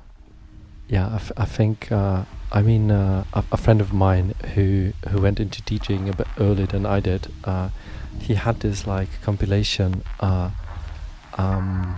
yeah, 0.87 1.07
I, 1.07 1.15
f- 1.15 1.31
I 1.37 1.45
think. 1.45 1.91
Uh, 1.91 2.23
I 2.51 2.61
mean, 2.61 2.91
uh, 2.91 3.23
a, 3.33 3.43
a 3.53 3.57
friend 3.57 3.81
of 3.81 3.93
mine 3.93 4.35
who 4.53 4.91
who 5.09 5.21
went 5.21 5.39
into 5.39 5.61
DJing 5.63 6.07
a 6.07 6.15
bit 6.15 6.27
earlier 6.37 6.67
than 6.67 6.85
I 6.85 6.99
did. 6.99 7.27
Uh, 7.43 7.69
he 8.19 8.35
had 8.35 8.59
this 8.59 8.85
like 8.85 9.09
compilation. 9.23 10.03
Uh, 10.19 10.51
um, 11.37 11.97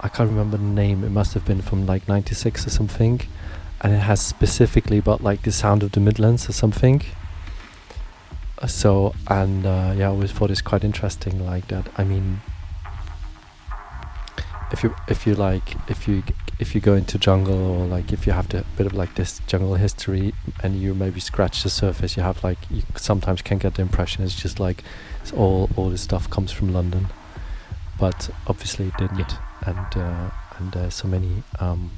I 0.00 0.08
can't 0.08 0.28
remember 0.28 0.58
the 0.58 0.64
name. 0.64 1.02
It 1.02 1.10
must 1.10 1.32
have 1.34 1.46
been 1.46 1.62
from 1.62 1.86
like 1.86 2.08
'96 2.08 2.66
or 2.66 2.70
something, 2.70 3.22
and 3.80 3.94
it 3.94 4.00
has 4.00 4.20
specifically 4.20 4.98
about 4.98 5.22
like 5.22 5.42
the 5.42 5.52
sound 5.52 5.82
of 5.82 5.92
the 5.92 6.00
Midlands 6.00 6.48
or 6.48 6.52
something. 6.52 7.02
So 8.66 9.14
and 9.28 9.64
uh, 9.64 9.94
yeah, 9.96 10.08
I 10.08 10.10
always 10.10 10.32
thought 10.32 10.50
it's 10.50 10.60
quite 10.60 10.84
interesting 10.84 11.46
like 11.46 11.68
that. 11.68 11.88
I 11.96 12.04
mean, 12.04 12.40
if 14.70 14.82
you 14.82 14.94
if 15.08 15.26
you 15.26 15.34
like 15.34 15.76
if 15.90 16.06
you 16.06 16.22
if 16.58 16.74
you 16.74 16.80
go 16.80 16.94
into 16.94 17.18
jungle 17.18 17.54
or 17.54 17.86
like 17.86 18.12
if 18.12 18.26
you 18.26 18.32
have 18.32 18.52
a 18.52 18.64
bit 18.76 18.86
of 18.86 18.92
like 18.92 19.14
this 19.14 19.40
jungle 19.46 19.74
history 19.76 20.34
and 20.62 20.76
you 20.76 20.92
maybe 20.94 21.20
scratch 21.20 21.62
the 21.62 21.70
surface, 21.70 22.16
you 22.16 22.22
have 22.22 22.42
like 22.42 22.58
you 22.70 22.82
sometimes 22.96 23.42
can 23.42 23.58
get 23.58 23.74
the 23.74 23.82
impression 23.82 24.24
it's 24.24 24.34
just 24.34 24.58
like 24.58 24.82
it's 25.22 25.32
all 25.32 25.70
all 25.76 25.88
this 25.88 26.02
stuff 26.02 26.28
comes 26.30 26.50
from 26.52 26.72
London, 26.72 27.08
but 27.98 28.30
obviously 28.46 28.88
it 28.88 28.96
didn't, 28.98 29.34
and 29.66 29.96
uh, 29.96 30.30
and 30.58 30.72
there's 30.72 30.94
so 30.94 31.08
many 31.08 31.42
um, 31.60 31.90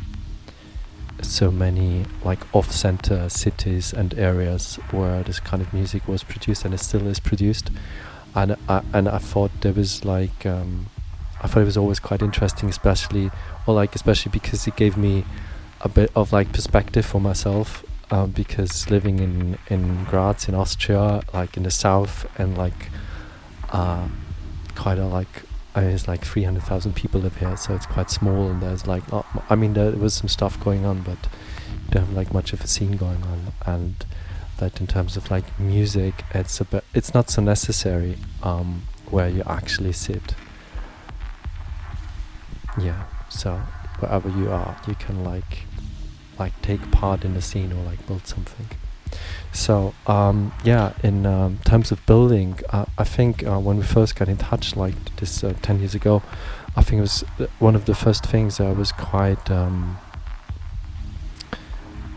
so 1.22 1.50
many 1.50 2.04
like 2.24 2.40
off-center 2.54 3.28
cities 3.28 3.92
and 3.92 4.14
areas 4.18 4.76
where 4.90 5.22
this 5.22 5.38
kind 5.38 5.62
of 5.62 5.72
music 5.72 6.08
was 6.08 6.22
produced 6.22 6.64
and 6.64 6.74
it 6.74 6.80
still 6.80 7.06
is 7.06 7.20
produced, 7.20 7.70
and 8.34 8.56
I 8.68 8.82
and 8.92 9.08
I 9.08 9.18
thought 9.18 9.50
there 9.62 9.72
was 9.72 10.04
like. 10.04 10.44
Um, 10.44 10.86
I 11.42 11.46
thought 11.46 11.60
it 11.60 11.66
was 11.66 11.76
always 11.76 12.00
quite 12.00 12.22
interesting, 12.22 12.68
especially 12.68 13.30
or 13.66 13.74
like 13.74 13.94
especially 13.94 14.30
because 14.30 14.66
it 14.66 14.76
gave 14.76 14.96
me 14.96 15.24
a 15.80 15.88
bit 15.88 16.10
of 16.14 16.32
like 16.32 16.52
perspective 16.52 17.06
for 17.06 17.20
myself. 17.20 17.84
Um, 18.12 18.32
because 18.32 18.90
living 18.90 19.20
in 19.20 19.56
in 19.68 20.04
Graz 20.04 20.48
in 20.48 20.54
Austria, 20.54 21.22
like 21.32 21.56
in 21.56 21.62
the 21.62 21.70
south, 21.70 22.26
and 22.40 22.58
like 22.58 22.90
uh, 23.70 24.08
quite 24.74 24.98
a 24.98 25.06
like 25.06 25.44
I 25.74 25.82
mean, 25.82 25.90
it's 25.90 26.08
like 26.08 26.24
three 26.24 26.42
hundred 26.42 26.64
thousand 26.64 26.96
people 26.96 27.20
live 27.20 27.36
here, 27.36 27.56
so 27.56 27.74
it's 27.74 27.86
quite 27.86 28.10
small, 28.10 28.48
and 28.48 28.60
there's 28.60 28.86
like. 28.86 29.04
I 29.48 29.54
mean, 29.54 29.74
there 29.74 29.92
was 29.92 30.14
some 30.14 30.28
stuff 30.28 30.58
going 30.58 30.84
on, 30.84 31.02
but 31.02 31.18
you 31.68 31.90
don't 31.90 32.06
have 32.06 32.14
like 32.14 32.34
much 32.34 32.52
of 32.52 32.62
a 32.64 32.66
scene 32.66 32.96
going 32.96 33.22
on, 33.22 33.52
and 33.66 34.04
that 34.58 34.80
in 34.80 34.86
terms 34.88 35.16
of 35.16 35.30
like 35.30 35.58
music, 35.60 36.24
it's 36.34 36.60
a 36.60 36.64
bit. 36.64 36.84
It's 36.92 37.14
not 37.14 37.30
so 37.30 37.40
necessary 37.42 38.16
um, 38.42 38.82
where 39.10 39.28
you 39.28 39.44
actually 39.46 39.92
sit. 39.92 40.34
Yeah. 42.80 43.04
So 43.28 43.56
wherever 44.00 44.28
you 44.28 44.50
are, 44.50 44.76
you 44.86 44.94
can 44.94 45.24
like 45.24 45.66
like 46.38 46.60
take 46.62 46.90
part 46.90 47.24
in 47.24 47.34
the 47.34 47.42
scene 47.42 47.72
or 47.72 47.82
like 47.84 48.06
build 48.06 48.26
something. 48.26 48.66
So 49.52 49.94
um, 50.06 50.52
yeah, 50.64 50.92
in 51.02 51.26
um, 51.26 51.58
terms 51.64 51.90
of 51.92 52.04
building, 52.06 52.58
uh, 52.70 52.86
I 52.96 53.04
think 53.04 53.44
uh, 53.46 53.58
when 53.58 53.76
we 53.76 53.82
first 53.82 54.16
got 54.16 54.28
in 54.28 54.36
touch, 54.36 54.76
like 54.76 54.94
this 55.16 55.44
uh, 55.44 55.54
ten 55.62 55.78
years 55.80 55.94
ago, 55.94 56.22
I 56.76 56.82
think 56.82 56.98
it 56.98 57.02
was 57.02 57.24
uh, 57.38 57.46
one 57.58 57.74
of 57.74 57.84
the 57.84 57.94
first 57.94 58.24
things 58.24 58.60
I 58.60 58.72
was 58.72 58.92
quite 58.92 59.50
um, 59.50 59.98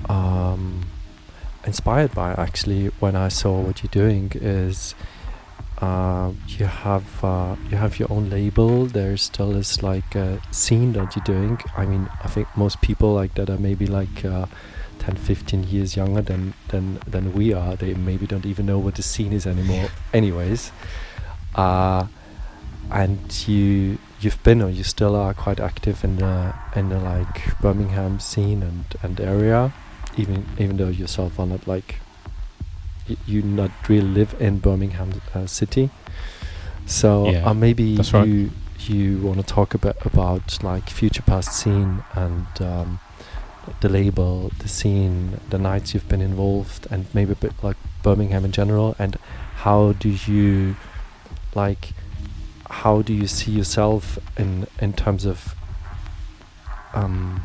um, 0.07 0.86
inspired 1.66 2.14
by 2.14 2.34
actually 2.34 2.88
when 2.99 3.16
I 3.16 3.30
saw 3.30 3.59
what 3.59 3.84
you're 3.84 3.89
doing 3.91 4.32
is 4.36 4.95
uh, 5.84 6.31
you 6.47 6.65
have 6.65 7.23
uh, 7.23 7.55
you 7.69 7.75
have 7.75 7.99
your 7.99 8.09
own 8.09 8.29
label. 8.29 8.86
There 8.86 9.17
still 9.17 9.55
is 9.55 9.84
like 9.84 10.15
a 10.15 10.39
scene 10.51 10.93
that 10.93 11.15
you're 11.15 11.25
doing. 11.25 11.59
I 11.75 11.86
mean, 11.86 12.09
I 12.23 12.27
think 12.29 12.47
most 12.55 12.79
people 12.81 13.13
like 13.13 13.34
that 13.36 13.49
are 13.49 13.57
maybe 13.57 13.86
like 13.86 14.23
uh, 14.23 14.45
10, 14.99 15.17
15 15.17 15.63
years 15.65 15.97
younger 15.97 16.21
than 16.21 16.53
than 16.69 16.99
than 17.05 17.34
we 17.34 17.51
are. 17.53 17.75
They 17.75 17.93
maybe 17.95 18.25
don't 18.25 18.45
even 18.45 18.65
know 18.65 18.79
what 18.79 18.95
the 18.95 19.03
scene 19.03 19.34
is 19.34 19.45
anymore. 19.45 19.89
Anyways, 20.13 20.71
uh, 21.55 22.07
and 22.89 23.19
you 23.47 23.97
you've 24.21 24.41
been 24.43 24.61
or 24.61 24.69
you 24.69 24.84
still 24.86 25.15
are 25.17 25.34
quite 25.34 25.59
active 25.59 26.05
in 26.05 26.15
the 26.15 26.53
in 26.77 26.89
the 26.89 26.99
like 26.99 27.59
Birmingham 27.59 28.21
scene 28.21 28.63
and 28.63 28.86
and 29.03 29.19
area, 29.19 29.73
even 30.15 30.45
even 30.57 30.77
though 30.77 30.93
yourself 31.01 31.38
are 31.39 31.47
not 31.47 31.67
like 31.67 31.99
you 33.26 33.41
not 33.41 33.72
really 33.89 34.08
live 34.08 34.36
in 34.39 34.60
Birmingham 34.60 35.22
uh, 35.34 35.45
city. 35.45 35.89
So 36.86 37.30
Yeah, 37.30 37.49
uh, 37.49 37.54
maybe 37.54 37.95
that's 37.97 38.14
right. 38.14 38.28
you 38.28 38.51
you 38.80 39.18
want 39.22 39.38
to 39.39 39.43
talk 39.45 39.74
a 39.74 39.78
bit 39.78 39.95
about 40.06 40.62
like 40.64 40.89
future 40.89 41.22
past 41.22 41.49
zine 41.51 42.04
and 42.16 42.47
um, 42.62 42.99
the 43.80 43.88
label, 43.88 44.51
the 44.60 44.68
scene, 44.68 45.39
the 45.49 45.58
nights 45.58 45.93
you've 45.93 46.10
been 46.10 46.22
involved, 46.22 46.86
and 46.91 47.06
maybe 47.14 47.32
a 47.32 47.36
bit 47.36 47.54
like 47.64 47.78
Birmingham 48.04 48.43
in 48.43 48.51
general, 48.51 48.95
and 48.99 49.18
how 49.56 49.93
do 49.93 50.10
you 50.10 50.76
like 51.56 51.91
how 52.70 53.01
do 53.01 53.14
you 53.14 53.28
see 53.28 53.51
yourself 53.51 54.18
in 54.38 54.66
in 54.82 54.91
terms 54.93 55.26
of 55.26 55.56
um 56.93 57.41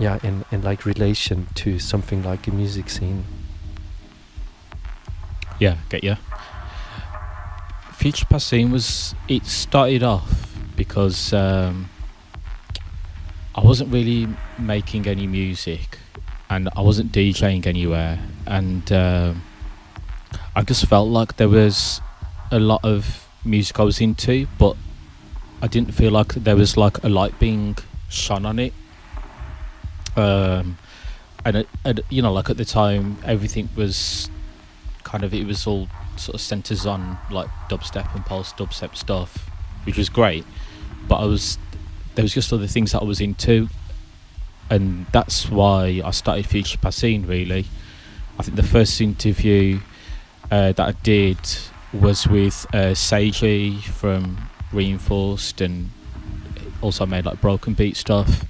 yeah 0.00 0.18
in 0.22 0.44
in 0.50 0.62
like 0.62 0.84
relation 0.86 1.46
to 1.54 1.78
something 1.78 2.22
like 2.22 2.46
a 2.48 2.50
music 2.50 2.88
scene 2.88 3.24
Yeah, 5.62 5.76
get 5.90 6.02
you. 6.02 6.16
Future 7.92 8.26
Past 8.26 8.52
Zine 8.52 8.72
was 8.72 9.14
it 9.28 9.46
started 9.46 10.02
off 10.02 10.58
because 10.74 11.32
um, 11.32 11.88
I 13.54 13.60
wasn't 13.60 13.92
really 13.92 14.26
making 14.58 15.06
any 15.06 15.28
music 15.28 16.00
and 16.50 16.68
I 16.74 16.80
wasn't 16.80 17.12
DJing 17.12 17.64
anywhere 17.64 18.18
and 18.44 18.90
um 18.90 19.42
I 20.56 20.62
just 20.62 20.84
felt 20.86 21.08
like 21.10 21.36
there 21.36 21.48
was 21.48 22.00
a 22.50 22.58
lot 22.58 22.80
of 22.82 23.28
music 23.44 23.78
I 23.78 23.84
was 23.84 24.00
into 24.00 24.48
but 24.58 24.76
I 25.62 25.68
didn't 25.68 25.94
feel 25.94 26.10
like 26.10 26.34
there 26.34 26.56
was 26.56 26.76
like 26.76 27.04
a 27.04 27.08
light 27.08 27.38
being 27.38 27.78
shone 28.08 28.46
on 28.46 28.58
it 28.58 28.74
um, 30.16 30.76
and, 31.44 31.58
it, 31.58 31.68
and 31.84 32.00
you 32.10 32.20
know 32.20 32.32
like 32.32 32.50
at 32.50 32.56
the 32.56 32.64
time 32.64 33.18
everything 33.24 33.68
was 33.76 34.28
kind 35.12 35.24
of 35.24 35.34
it 35.34 35.46
was 35.46 35.66
all 35.66 35.88
sort 36.16 36.34
of 36.34 36.40
centers 36.40 36.86
on 36.86 37.18
like 37.30 37.48
dubstep 37.68 38.14
and 38.14 38.24
pulse 38.24 38.54
dubstep 38.54 38.96
stuff, 38.96 39.50
which 39.84 39.98
was 39.98 40.08
great. 40.08 40.42
But 41.06 41.16
I 41.16 41.26
was 41.26 41.58
there 42.14 42.22
was 42.22 42.32
just 42.32 42.50
other 42.50 42.66
things 42.66 42.92
that 42.92 43.02
I 43.02 43.04
was 43.04 43.20
into, 43.20 43.68
and 44.70 45.04
that's 45.12 45.50
why 45.50 46.00
I 46.02 46.10
started 46.12 46.46
Future 46.46 46.78
Past 46.78 47.02
Zine. 47.02 47.28
Really, 47.28 47.66
I 48.38 48.42
think 48.42 48.56
the 48.56 48.62
first 48.62 48.98
interview 49.02 49.80
uh, 50.50 50.72
that 50.72 50.80
I 50.80 50.92
did 51.02 51.38
was 51.92 52.26
with 52.26 52.66
uh, 52.72 52.94
Seiji 52.94 53.82
from 53.82 54.48
Reinforced, 54.72 55.60
and 55.60 55.90
also 56.80 57.04
made 57.04 57.26
like 57.26 57.38
broken 57.42 57.74
beat 57.74 57.98
stuff, 57.98 58.46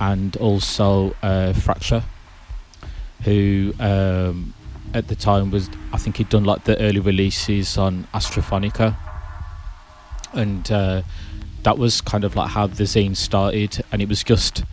and 0.00 0.36
also 0.38 1.14
uh, 1.22 1.52
Fracture, 1.52 2.02
who 3.22 3.72
um, 3.78 4.54
at 4.94 5.08
the 5.08 5.14
time 5.14 5.50
was 5.50 5.68
I 5.92 5.98
think 5.98 6.16
he'd 6.16 6.28
done 6.28 6.44
like 6.44 6.64
the 6.64 6.78
early 6.80 7.00
releases 7.00 7.78
on 7.78 8.06
Astrophonica, 8.14 8.96
and 10.32 10.70
uh, 10.70 11.02
that 11.62 11.78
was 11.78 12.00
kind 12.00 12.24
of 12.24 12.36
like 12.36 12.50
how 12.50 12.66
the 12.66 12.84
zine 12.84 13.16
started, 13.16 13.82
and 13.92 14.02
it 14.02 14.08
was 14.08 14.22
just. 14.22 14.64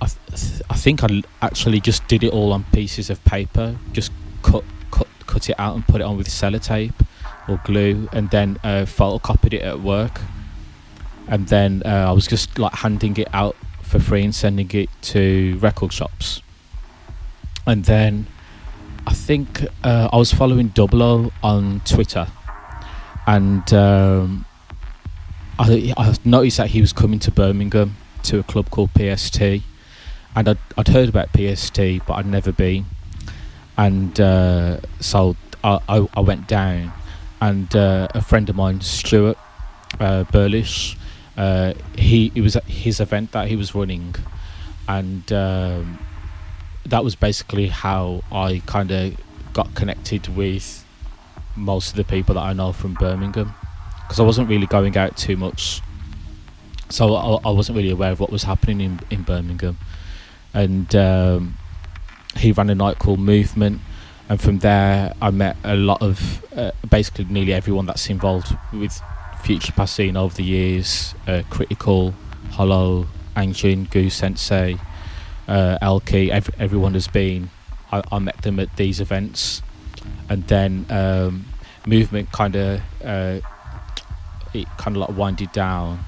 I, 0.00 0.06
th- 0.06 0.62
I 0.68 0.74
think 0.74 1.02
I 1.02 1.22
actually 1.40 1.80
just 1.80 2.06
did 2.06 2.22
it 2.22 2.32
all 2.32 2.52
on 2.52 2.64
pieces 2.72 3.08
of 3.08 3.24
paper, 3.24 3.76
just 3.92 4.12
cut 4.42 4.64
cut 4.90 5.08
cut 5.26 5.48
it 5.48 5.58
out 5.58 5.74
and 5.74 5.86
put 5.86 6.00
it 6.00 6.04
on 6.04 6.16
with 6.16 6.28
sellotape 6.28 6.94
or 7.48 7.60
glue, 7.64 8.08
and 8.12 8.30
then 8.30 8.58
uh, 8.62 8.84
photocopied 8.84 9.54
it 9.54 9.62
at 9.62 9.80
work, 9.80 10.20
and 11.28 11.48
then 11.48 11.82
uh, 11.84 12.06
I 12.08 12.12
was 12.12 12.26
just 12.26 12.58
like 12.58 12.74
handing 12.74 13.16
it 13.16 13.28
out 13.32 13.56
for 13.82 13.98
free 13.98 14.24
and 14.24 14.34
sending 14.34 14.70
it 14.72 14.90
to 15.00 15.58
record 15.62 15.92
shops, 15.92 16.42
and 17.66 17.84
then 17.84 18.26
I 19.06 19.12
think 19.12 19.64
uh, 19.84 20.08
I 20.12 20.16
was 20.16 20.32
following 20.32 20.68
Double 20.68 21.02
O 21.02 21.32
on 21.42 21.80
Twitter, 21.84 22.26
and 23.26 23.72
um, 23.72 24.44
I, 25.58 25.94
I 25.96 26.14
noticed 26.24 26.56
that 26.56 26.70
he 26.70 26.80
was 26.80 26.92
coming 26.92 27.20
to 27.20 27.30
Birmingham 27.30 27.96
to 28.24 28.40
a 28.40 28.42
club 28.42 28.70
called 28.70 28.90
PST, 28.94 29.40
and 29.40 30.48
I'd, 30.48 30.58
I'd 30.76 30.88
heard 30.88 31.08
about 31.08 31.28
PST, 31.32 31.78
but 32.06 32.14
I'd 32.14 32.26
never 32.26 32.50
been, 32.50 32.86
and 33.76 34.18
uh, 34.20 34.80
so 34.98 35.36
I, 35.62 35.78
I, 35.88 36.08
I 36.14 36.20
went 36.20 36.48
down, 36.48 36.92
and 37.40 37.74
uh, 37.76 38.08
a 38.12 38.20
friend 38.20 38.50
of 38.50 38.56
mine, 38.56 38.80
Stuart 38.80 39.38
uh, 40.00 40.24
Burlish, 40.24 40.96
uh, 41.36 41.74
he 41.96 42.32
it 42.34 42.40
was 42.40 42.56
at 42.56 42.64
his 42.64 42.98
event 42.98 43.30
that 43.32 43.46
he 43.46 43.54
was 43.54 43.72
running, 43.72 44.16
and 44.88 45.32
um, 45.32 45.98
that 46.90 47.04
was 47.04 47.14
basically 47.14 47.68
how 47.68 48.22
I 48.30 48.62
kind 48.66 48.90
of 48.90 49.16
got 49.52 49.74
connected 49.74 50.28
with 50.36 50.84
most 51.56 51.90
of 51.90 51.96
the 51.96 52.04
people 52.04 52.34
that 52.34 52.42
I 52.42 52.52
know 52.52 52.72
from 52.72 52.94
Birmingham 52.94 53.54
because 54.02 54.20
I 54.20 54.22
wasn't 54.22 54.48
really 54.48 54.66
going 54.66 54.96
out 54.96 55.16
too 55.16 55.36
much, 55.36 55.80
so 56.88 57.14
I, 57.14 57.48
I 57.48 57.50
wasn't 57.50 57.76
really 57.76 57.90
aware 57.90 58.12
of 58.12 58.20
what 58.20 58.30
was 58.30 58.44
happening 58.44 58.80
in 58.80 59.00
in 59.10 59.22
Birmingham, 59.22 59.78
and 60.54 60.94
um, 60.94 61.56
he 62.36 62.52
ran 62.52 62.70
a 62.70 62.74
night 62.74 62.98
called 62.98 63.18
Movement, 63.18 63.80
and 64.28 64.40
from 64.40 64.60
there 64.60 65.12
I 65.20 65.30
met 65.30 65.56
a 65.64 65.74
lot 65.74 66.02
of 66.02 66.44
uh, 66.56 66.70
basically 66.88 67.24
nearly 67.24 67.52
everyone 67.52 67.86
that's 67.86 68.08
involved 68.08 68.56
with 68.72 69.00
Future 69.42 69.72
Past 69.72 69.98
Zine 69.98 70.16
over 70.16 70.34
the 70.34 70.44
years, 70.44 71.14
uh, 71.26 71.42
Critical, 71.50 72.14
Hollow, 72.52 73.08
Anjin, 73.36 73.90
Goo 73.90 74.08
Sensei, 74.08 74.78
uh, 75.48 75.78
Elky, 75.82 76.30
ev- 76.30 76.50
everyone 76.58 76.94
has 76.94 77.08
been. 77.08 77.50
I, 77.92 78.02
I 78.10 78.18
met 78.18 78.42
them 78.42 78.58
at 78.58 78.74
these 78.76 79.00
events, 79.00 79.62
and 80.28 80.46
then 80.48 80.86
um, 80.90 81.44
movement 81.86 82.32
kind 82.32 82.56
of 82.56 82.80
uh, 83.04 83.40
it 84.52 84.66
kind 84.76 84.96
of 84.96 85.08
like 85.08 85.16
winded 85.16 85.52
down, 85.52 86.00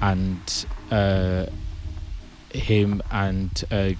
and 0.00 0.66
uh, 0.90 1.46
him 2.52 3.02
and 3.10 3.64
uh, 3.70 3.90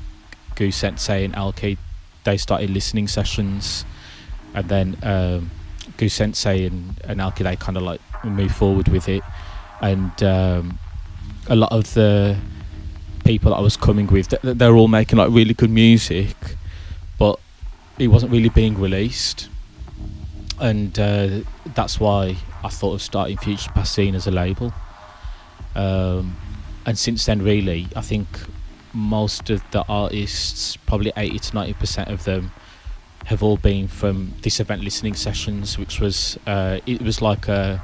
Goo 0.56 0.70
Sensei 0.70 1.24
and 1.24 1.34
Elky 1.34 1.78
they 2.24 2.36
started 2.36 2.70
listening 2.70 3.08
sessions, 3.08 3.84
and 4.54 4.68
then 4.68 4.96
um, 5.02 5.50
Goo 5.96 6.08
Sensei 6.08 6.66
and, 6.66 7.00
and 7.04 7.20
Elky 7.20 7.44
they 7.44 7.56
kind 7.56 7.76
of 7.76 7.82
like 7.82 8.00
moved 8.24 8.54
forward 8.54 8.88
with 8.88 9.08
it, 9.08 9.22
and 9.80 10.22
um, 10.22 10.78
a 11.48 11.56
lot 11.56 11.72
of 11.72 11.92
the 11.94 12.36
people 13.24 13.50
that 13.50 13.56
I 13.56 13.60
was 13.60 13.76
coming 13.76 14.06
with, 14.06 14.28
th- 14.28 14.42
th- 14.42 14.56
they're 14.58 14.74
all 14.74 14.88
making 14.88 15.18
like 15.18 15.30
really 15.30 15.54
good 15.54 15.70
music, 15.70 16.36
but 17.18 17.38
it 17.98 18.08
wasn't 18.08 18.32
really 18.32 18.48
being 18.48 18.78
released, 18.78 19.48
and 20.60 20.98
uh, 20.98 21.40
that's 21.74 22.00
why 22.00 22.36
I 22.64 22.68
thought 22.68 22.94
of 22.94 23.02
starting 23.02 23.36
Future 23.36 23.70
Past 23.72 23.96
Zine 23.96 24.14
as 24.14 24.26
a 24.26 24.30
label. 24.30 24.72
Um, 25.74 26.36
and 26.84 26.98
since 26.98 27.26
then, 27.26 27.42
really, 27.42 27.88
I 27.96 28.00
think 28.00 28.26
most 28.92 29.50
of 29.50 29.62
the 29.70 29.84
artists, 29.88 30.76
probably 30.76 31.12
eighty 31.16 31.38
to 31.38 31.54
ninety 31.54 31.74
percent 31.74 32.08
of 32.10 32.24
them, 32.24 32.52
have 33.26 33.42
all 33.42 33.56
been 33.56 33.88
from 33.88 34.34
this 34.42 34.60
event 34.60 34.82
listening 34.82 35.14
sessions, 35.14 35.78
which 35.78 36.00
was 36.00 36.38
uh, 36.46 36.80
it 36.86 37.00
was 37.00 37.22
like 37.22 37.48
a 37.48 37.82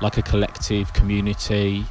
like 0.00 0.16
a 0.16 0.22
collective 0.22 0.92
community 0.92 1.84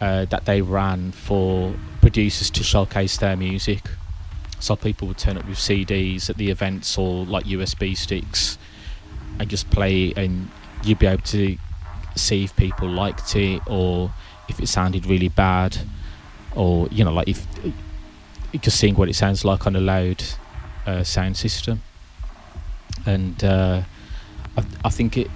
uh, 0.00 0.24
that 0.26 0.44
they 0.44 0.60
ran 0.60 1.12
for 1.12 1.74
producers 2.08 2.48
to 2.48 2.62
showcase 2.64 3.18
their 3.18 3.36
music. 3.36 3.82
So 4.60 4.76
people 4.76 5.08
would 5.08 5.18
turn 5.18 5.36
up 5.36 5.46
with 5.46 5.58
CDs 5.58 6.30
at 6.30 6.38
the 6.38 6.50
events 6.50 6.96
or 6.96 7.26
like 7.26 7.44
USB 7.44 7.94
sticks 7.94 8.56
and 9.38 9.48
just 9.48 9.70
play, 9.70 10.14
and 10.16 10.50
you'd 10.82 10.98
be 10.98 11.06
able 11.06 11.22
to 11.22 11.58
see 12.16 12.44
if 12.44 12.56
people 12.56 12.88
liked 12.88 13.36
it 13.36 13.60
or 13.66 14.10
if 14.48 14.58
it 14.58 14.68
sounded 14.68 15.04
really 15.04 15.28
bad, 15.28 15.76
or 16.56 16.88
you 16.90 17.04
know, 17.04 17.12
like 17.12 17.28
if 17.28 17.46
just 18.62 18.78
seeing 18.80 18.94
what 18.94 19.10
it 19.10 19.14
sounds 19.14 19.44
like 19.44 19.66
on 19.66 19.76
a 19.76 19.80
loud 19.80 20.24
uh, 20.86 21.04
sound 21.04 21.36
system. 21.36 21.82
And 23.04 23.44
uh, 23.44 23.82
I, 24.56 24.64
I 24.82 24.88
think 24.88 25.18
it 25.18 25.30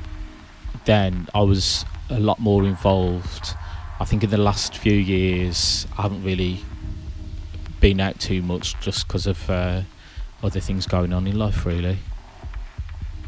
then 0.87 1.29
I 1.35 1.43
was 1.43 1.85
a 2.09 2.19
lot 2.19 2.39
more 2.41 2.65
involved. 2.65 3.55
I 4.03 4.05
think 4.05 4.25
in 4.25 4.31
the 4.31 4.37
last 4.37 4.77
few 4.77 4.95
years, 4.95 5.87
I 5.97 6.03
haven't 6.03 6.25
really 6.25 6.65
been 7.81 8.01
out 8.01 8.19
too 8.19 8.43
much 8.43 8.75
just 8.81 9.07
because 9.07 9.29
of 9.29 9.49
uh, 9.49 9.83
other 10.43 10.59
things 10.59 10.89
going 10.89 11.13
on 11.13 11.29
in 11.29 11.39
life, 11.39 11.65
really. 11.65 11.99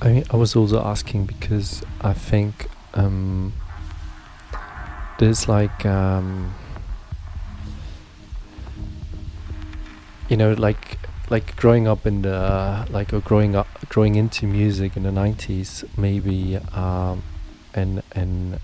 I 0.03 0.09
mean, 0.09 0.25
I 0.33 0.37
was 0.37 0.57
also 0.57 0.85
asking 0.85 1.27
because 1.27 1.85
I 2.01 2.13
think 2.13 2.67
um, 2.95 3.53
there's 5.21 5.47
like 5.49 5.87
um, 5.87 6.53
you 10.29 10.37
know 10.37 10.55
like 10.55 10.99
like 11.31 11.55
growing 11.55 11.87
up 11.87 12.05
in 12.05 12.23
the 12.23 12.85
like 12.91 13.13
or 13.13 13.21
growing 13.21 13.55
up 13.55 13.69
growing 13.91 14.17
into 14.17 14.49
music 14.49 14.97
in 14.97 15.05
the 15.05 15.11
90s 15.11 15.85
maybe 15.97 16.57
um, 16.73 17.23
and 17.75 18.03
and 18.13 18.59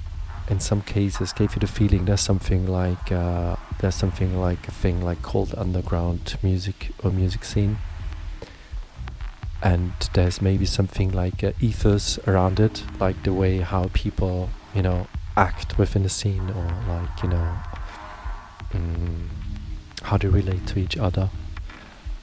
in 0.51 0.59
some 0.61 0.83
cases 0.83 1.33
gave 1.33 1.55
you 1.55 1.61
the 1.61 1.67
feeling 1.67 2.05
there's 2.07 2.21
something 2.21 2.67
like 2.67 3.13
uh, 3.13 3.55
there's 3.81 3.95
something 3.95 4.39
like 4.41 4.67
a 4.69 4.71
thing 4.73 5.01
like 5.01 5.23
called 5.23 5.55
underground 5.57 6.37
music 6.43 6.91
or 7.05 7.11
music 7.11 7.45
scene 7.45 7.79
and 9.63 9.93
there's 10.15 10.41
maybe 10.43 10.65
something 10.67 11.13
like 11.13 11.43
a 11.43 11.53
ethos 11.61 12.19
around 12.27 12.59
it 12.59 12.83
like 12.99 13.23
the 13.23 13.33
way 13.33 13.59
how 13.59 13.89
people 13.93 14.51
you 14.75 14.83
know 14.83 15.07
act 15.37 15.79
within 15.79 16.03
the 16.03 16.09
scene 16.09 16.51
or 16.51 16.67
like 16.89 17.23
you 17.23 17.29
know 17.29 17.57
mm, 18.73 19.29
how 20.03 20.17
they 20.17 20.29
relate 20.29 20.67
to 20.67 20.79
each 20.79 20.97
other 20.97 21.31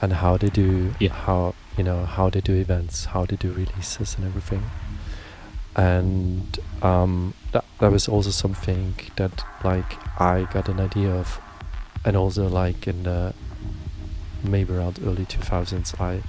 and 0.02 0.14
how 0.14 0.36
they 0.38 0.50
do 0.50 0.94
Yeah. 1.00 1.14
how 1.14 1.54
you 1.78 1.84
know 1.84 2.06
how 2.06 2.30
they 2.30 2.42
do 2.42 2.56
events 2.56 3.06
how 3.06 3.26
they 3.26 3.36
do 3.36 3.52
releases 3.54 4.16
and 4.16 4.26
everything 4.26 4.64
and 5.76 6.60
um, 6.82 7.34
that, 7.52 7.66
that 7.80 7.92
was 7.92 8.08
also 8.08 8.30
something 8.30 8.96
that 9.16 9.44
like 9.64 9.98
I 10.20 10.48
got 10.52 10.70
an 10.70 10.80
idea 10.80 11.12
of. 11.12 11.40
And 12.06 12.16
also 12.16 12.48
like 12.48 12.88
in 12.88 13.04
the 13.04 13.34
maybe 14.44 14.74
around 14.74 15.00
early 15.04 15.26
2000s 15.26 16.00
I 16.00 16.22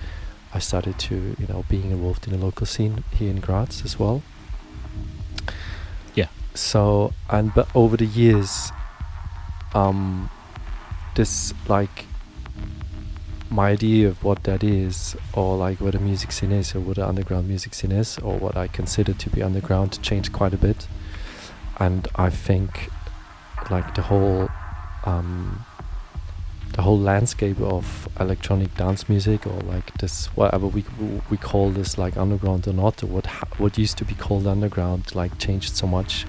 I 0.52 0.58
started 0.58 0.98
to 0.98 1.36
you 1.38 1.46
know 1.46 1.64
being 1.68 1.90
involved 1.90 2.26
in 2.26 2.32
the 2.32 2.44
local 2.44 2.66
scene 2.66 3.04
here 3.14 3.30
in 3.30 3.40
Graz 3.40 3.84
as 3.84 3.98
well. 3.98 4.22
Yeah. 6.14 6.28
so 6.54 7.12
and 7.30 7.54
but 7.54 7.68
over 7.74 7.96
the 7.96 8.06
years 8.06 8.72
um 9.74 10.30
this 11.14 11.52
like 11.68 12.06
my 13.50 13.70
idea 13.70 14.08
of 14.08 14.22
what 14.24 14.44
that 14.44 14.62
is 14.62 15.16
or 15.32 15.56
like 15.56 15.80
what 15.80 15.94
a 15.94 15.98
music 15.98 16.32
scene 16.32 16.52
is 16.52 16.74
or 16.74 16.80
what 16.80 16.98
an 16.98 17.04
underground 17.04 17.48
music 17.48 17.74
scene 17.74 17.92
is 17.92 18.18
or 18.18 18.38
what 18.38 18.56
I 18.56 18.66
consider 18.68 19.14
to 19.14 19.30
be 19.30 19.42
underground 19.42 20.02
changed 20.02 20.32
quite 20.32 20.52
a 20.52 20.58
bit 20.58 20.86
and 21.78 22.08
I 22.16 22.30
think 22.30 22.90
like 23.70 23.94
the 23.94 24.02
whole 24.02 24.48
um 25.04 25.64
the 26.74 26.82
whole 26.82 26.98
landscape 26.98 27.60
of 27.60 28.08
electronic 28.20 28.74
dance 28.76 29.08
music 29.08 29.46
or 29.46 29.58
like 29.62 29.92
this 29.98 30.26
whatever 30.36 30.66
we 30.66 30.84
we 31.30 31.36
call 31.36 31.70
this 31.70 31.98
like 31.98 32.16
underground 32.16 32.68
or 32.68 32.72
not 32.72 33.02
or 33.02 33.06
what 33.06 33.26
ha- 33.26 33.48
what 33.58 33.78
used 33.78 33.98
to 33.98 34.04
be 34.04 34.14
called 34.14 34.46
underground 34.46 35.14
like 35.14 35.38
changed 35.38 35.76
so 35.76 35.86
much. 35.86 36.26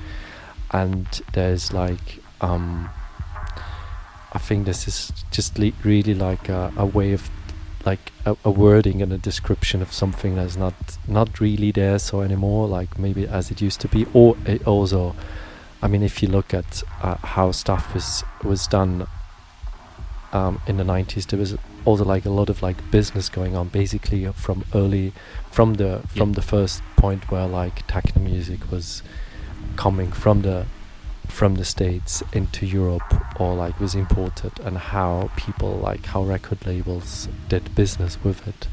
And 0.71 1.05
there's 1.33 1.73
like 1.73 2.19
um 2.41 2.89
I 4.31 4.37
think 4.37 4.65
this 4.65 4.87
is 4.87 5.11
just 5.31 5.57
really 5.83 6.13
like 6.13 6.49
a, 6.49 6.71
a 6.77 6.85
way 6.85 7.13
of 7.13 7.29
like 7.85 8.11
a, 8.25 8.35
a 8.43 8.51
wording 8.51 9.01
and 9.01 9.13
a 9.13 9.17
description 9.17 9.81
of 9.81 9.93
something 9.93 10.35
that's 10.35 10.57
not 10.57 10.73
not 11.07 11.39
really 11.39 11.71
there 11.71 11.97
so 11.97 12.21
anymore 12.21 12.67
like 12.67 12.99
maybe 12.99 13.25
as 13.27 13.51
it 13.51 13.61
used 13.61 13.79
to 13.81 13.87
be 13.87 14.05
or 14.13 14.35
it 14.45 14.67
also 14.67 15.15
I 15.81 15.87
mean 15.87 16.03
if 16.03 16.21
you 16.21 16.27
look 16.29 16.53
at 16.53 16.83
uh, 17.01 17.15
how 17.15 17.51
stuff 17.51 17.93
was 17.93 18.23
was 18.43 18.67
done 18.67 19.07
um, 20.33 20.61
in 20.67 20.77
the 20.77 20.83
90s 20.83 21.25
there 21.27 21.39
was 21.39 21.55
also 21.85 22.03
like 22.03 22.25
a 22.25 22.29
lot 22.29 22.49
of 22.49 22.61
like 22.61 22.91
business 22.91 23.29
going 23.29 23.55
on 23.55 23.69
basically 23.69 24.25
from 24.33 24.65
early 24.75 25.13
from 25.49 25.75
the 25.75 26.01
from 26.07 26.29
Yeah. 26.29 26.35
the 26.35 26.41
first 26.41 26.83
point 26.97 27.31
where 27.31 27.47
like 27.47 27.87
techno 27.87 28.21
music 28.21 28.69
was 28.71 29.01
coming 29.77 30.11
from 30.11 30.41
the 30.41 30.65
from 31.29 31.55
the 31.55 31.65
states 31.65 32.21
into 32.33 32.65
Europe 32.65 33.13
or 33.39 33.55
like 33.55 33.79
was 33.79 33.95
imported 33.95 34.51
and 34.61 34.77
how 34.77 35.29
people 35.37 35.75
like 35.77 36.05
how 36.07 36.23
record 36.23 36.65
labels 36.65 37.27
did 37.47 37.73
business 37.75 38.21
with 38.23 38.47
it. 38.47 38.67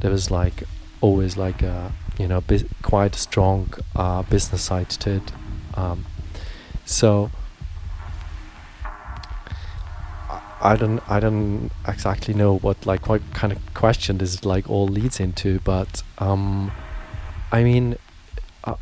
There 0.00 0.10
was 0.10 0.30
like 0.30 0.62
always 1.00 1.36
like 1.36 1.62
a 1.62 1.92
you 2.18 2.26
know 2.28 2.42
quite 2.82 3.14
strong 3.14 3.72
uh, 3.96 4.22
business 4.22 4.62
side 4.62 4.90
to 4.90 5.10
it. 5.16 5.32
Um, 5.74 6.06
so 6.84 7.30
I- 10.62 10.76
don't 10.76 11.00
I 11.08 11.20
don't 11.20 11.70
exactly 11.88 12.34
know 12.34 12.58
what 12.58 12.84
like 12.86 13.08
what 13.08 13.22
kind 13.32 13.52
of 13.52 13.58
question 13.74 14.18
this 14.18 14.44
like 14.44 14.68
all 14.68 14.86
leads 14.86 15.18
into 15.18 15.58
but 15.60 16.02
um 16.18 16.70
I 17.50 17.62
mean 17.64 17.96
uh, 18.64 18.74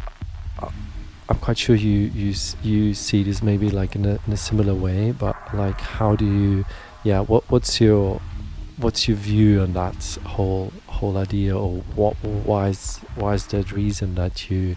I'm 1.28 1.36
quite 1.38 1.58
sure 1.58 1.76
you 1.76 2.10
you 2.14 2.34
you 2.62 2.94
see 2.94 3.22
this 3.22 3.42
maybe 3.42 3.70
like 3.70 3.94
in 3.94 4.04
a 4.06 4.18
in 4.26 4.32
a 4.32 4.36
similar 4.36 4.74
way 4.74 5.12
but 5.12 5.36
like 5.54 5.80
how 5.80 6.16
do 6.16 6.24
you 6.24 6.64
yeah 7.04 7.20
what 7.20 7.44
what's 7.50 7.80
your 7.80 8.20
what's 8.78 9.08
your 9.08 9.16
view 9.16 9.60
on 9.60 9.74
that 9.74 10.18
whole 10.24 10.72
whole 10.86 11.18
idea 11.18 11.56
or 11.56 11.80
what 11.94 12.14
why 12.24 12.68
is 12.68 12.98
why 13.14 13.34
is 13.34 13.46
that 13.48 13.72
reason 13.72 14.14
that 14.14 14.50
you 14.50 14.76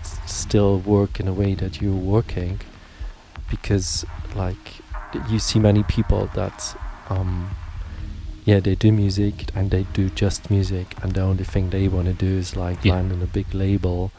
s- 0.00 0.18
still 0.26 0.78
work 0.80 1.18
in 1.20 1.26
a 1.26 1.32
way 1.32 1.54
that 1.54 1.80
you're 1.80 1.94
working 2.16 2.60
because 3.48 4.04
like 4.34 4.80
you 5.30 5.38
see 5.38 5.58
many 5.58 5.82
people 5.84 6.28
that 6.34 6.76
um 7.08 7.50
yeah 8.44 8.60
they 8.60 8.74
do 8.74 8.92
music 8.92 9.46
and 9.54 9.70
they 9.70 9.84
do 9.94 10.10
just 10.10 10.50
music 10.50 10.94
and 11.02 11.12
the 11.14 11.20
only 11.20 11.44
thing 11.44 11.70
they 11.70 11.88
want 11.88 12.06
to 12.06 12.14
do 12.14 12.38
is 12.38 12.56
like 12.56 12.84
Yeah. 12.84 12.94
land 12.94 13.12
on 13.12 13.22
a 13.22 13.26
big 13.26 13.54
label 13.54 14.10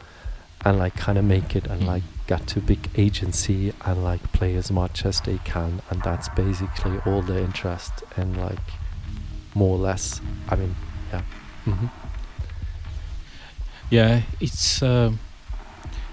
and 0.64 0.78
like 0.78 0.96
kind 0.96 1.18
of 1.18 1.24
make 1.24 1.54
it 1.54 1.66
and 1.66 1.86
like 1.86 2.02
get 2.26 2.46
to 2.46 2.60
big 2.60 2.88
agency 2.96 3.72
and 3.84 4.02
like 4.02 4.32
play 4.32 4.54
as 4.56 4.70
much 4.70 5.04
as 5.04 5.20
they 5.22 5.38
can 5.44 5.82
and 5.90 6.02
that's 6.02 6.28
basically 6.30 6.98
all 7.04 7.20
their 7.22 7.40
interest 7.40 8.02
and 8.16 8.36
like 8.36 8.58
more 9.54 9.76
or 9.76 9.78
less 9.78 10.20
i 10.48 10.56
mean 10.56 10.74
yeah. 11.12 11.22
Hmm 11.64 11.86
Yeah, 13.90 14.22
it's 14.40 14.82
um, 14.82 15.18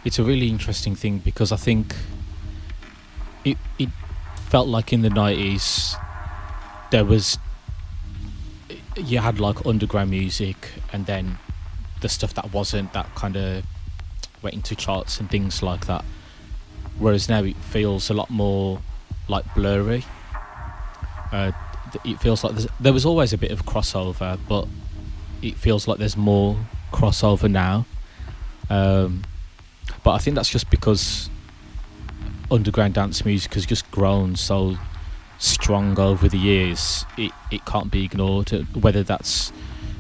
it's 0.04 0.20
a 0.20 0.24
really 0.24 0.50
interesting 0.50 0.96
thing 0.96 1.20
because 1.20 1.52
I 1.52 1.56
think 1.56 1.96
it 3.44 3.58
it 3.80 3.90
felt 4.50 4.68
like 4.68 4.94
in 4.94 5.02
the 5.02 5.10
nineties 5.10 5.96
there 6.92 7.06
was 7.06 7.38
you 8.98 9.20
had 9.20 9.40
like 9.40 9.66
underground 9.66 10.12
music 10.12 10.58
and 10.92 11.06
then 11.06 11.38
the 12.02 12.10
stuff 12.10 12.34
that 12.34 12.52
wasn't 12.54 12.92
that 12.94 13.16
kind 13.16 13.38
of 13.38 13.64
went 14.42 14.56
into 14.56 14.76
charts 14.76 15.20
and 15.20 15.30
things 15.30 15.62
like 15.64 15.86
that. 15.88 16.04
Whereas 16.98 17.30
now 17.30 17.44
it 17.44 17.56
feels 17.58 18.10
a 18.10 18.14
lot 18.14 18.30
more 18.30 18.80
like 19.28 19.46
blurry. 19.56 20.04
Uh, 21.32 21.52
it 22.04 22.20
feels 22.20 22.44
like 22.44 22.56
there 22.80 22.94
was 22.94 23.06
always 23.06 23.34
a 23.34 23.38
bit 23.38 23.52
of 23.52 23.66
crossover, 23.66 24.38
but 24.48 24.68
it 25.42 25.56
feels 25.56 25.88
like 25.88 25.98
there's 25.98 26.18
more 26.18 26.58
crossover 26.92 27.50
now. 27.50 27.86
Um, 28.70 29.24
but 30.04 30.12
I 30.12 30.18
think 30.20 30.36
that's 30.36 30.50
just 30.50 30.70
because 30.70 31.30
underground 32.50 32.94
dance 32.94 33.24
music 33.26 33.54
has 33.54 33.66
just 33.66 33.90
grown 33.92 34.36
so 34.36 34.78
strong 35.40 35.98
over 36.00 36.28
the 36.28 36.38
years. 36.38 37.06
It 37.18 37.32
it 37.50 37.66
can't 37.66 37.92
be 37.92 38.04
ignored. 38.06 38.54
uh, 38.54 38.60
Whether 38.80 39.04
that's 39.04 39.52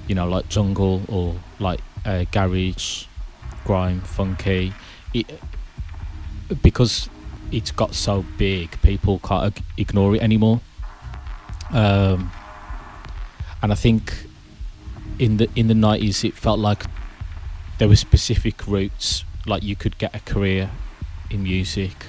you 0.07 0.15
know 0.15 0.27
like 0.27 0.49
jungle 0.49 1.01
or 1.07 1.35
like 1.59 1.79
uh, 2.05 2.25
garage, 2.31 3.05
grime, 3.65 4.01
funky. 4.01 4.73
It 5.13 5.27
because 6.61 7.09
it's 7.51 7.71
got 7.71 7.93
so 7.95 8.25
big, 8.37 8.81
people 8.81 9.19
can't 9.19 9.57
ignore 9.77 10.15
it 10.15 10.21
anymore. 10.21 10.61
Um, 11.71 12.31
and 13.61 13.71
I 13.71 13.75
think 13.75 14.25
in 15.19 15.37
the 15.37 15.49
in 15.55 15.67
the 15.67 15.73
nineties, 15.73 16.23
it 16.23 16.33
felt 16.33 16.59
like 16.59 16.83
there 17.77 17.87
were 17.87 17.95
specific 17.95 18.67
routes, 18.67 19.23
like 19.45 19.63
you 19.63 19.75
could 19.75 19.97
get 19.97 20.15
a 20.15 20.19
career 20.19 20.69
in 21.29 21.43
music 21.43 22.05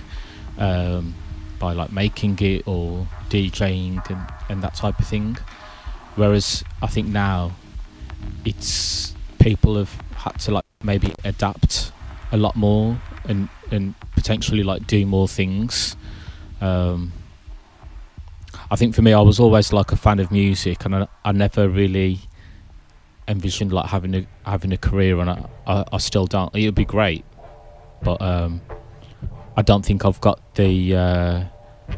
um, 0.58 1.14
by 1.58 1.72
like 1.72 1.92
making 1.92 2.38
it 2.40 2.66
or 2.66 3.06
DJing 3.30 4.08
and, 4.10 4.26
and 4.48 4.62
that 4.62 4.74
type 4.74 4.98
of 4.98 5.06
thing. 5.06 5.36
Whereas 6.16 6.62
I 6.82 6.88
think 6.88 7.08
now 7.08 7.52
it's 8.44 9.14
people 9.38 9.76
have 9.76 9.92
had 10.16 10.38
to 10.40 10.52
like 10.52 10.64
maybe 10.84 11.14
adapt 11.24 11.92
a 12.32 12.36
lot 12.36 12.56
more 12.56 12.98
and 13.24 13.48
and 13.70 13.94
potentially 14.14 14.62
like 14.62 14.86
do 14.86 15.06
more 15.06 15.28
things. 15.28 15.96
Um, 16.60 17.12
I 18.70 18.76
think 18.76 18.94
for 18.94 19.02
me, 19.02 19.12
I 19.12 19.20
was 19.20 19.38
always 19.38 19.72
like 19.72 19.92
a 19.92 19.96
fan 19.96 20.18
of 20.18 20.30
music, 20.30 20.84
and 20.84 20.94
I, 20.94 21.08
I 21.24 21.32
never 21.32 21.68
really 21.68 22.20
envisioned 23.28 23.72
like 23.72 23.86
having 23.86 24.14
a 24.14 24.26
having 24.44 24.72
a 24.72 24.78
career, 24.78 25.18
and 25.20 25.30
I, 25.30 25.46
I, 25.66 25.84
I 25.92 25.98
still 25.98 26.26
don't. 26.26 26.54
It 26.54 26.64
would 26.66 26.74
be 26.74 26.84
great, 26.84 27.24
but 28.02 28.20
um, 28.22 28.60
I 29.56 29.62
don't 29.62 29.84
think 29.84 30.04
I've 30.04 30.20
got 30.20 30.54
the 30.54 30.96
uh, 30.96 31.44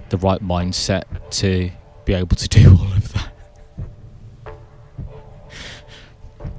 the 0.09 0.16
right 0.18 0.43
mindset 0.43 1.05
to 1.43 1.70
be 2.05 2.14
able 2.14 2.37
to 2.37 2.49
do 2.59 2.70
all 2.70 2.93
of 2.93 3.12
that. 3.12 3.32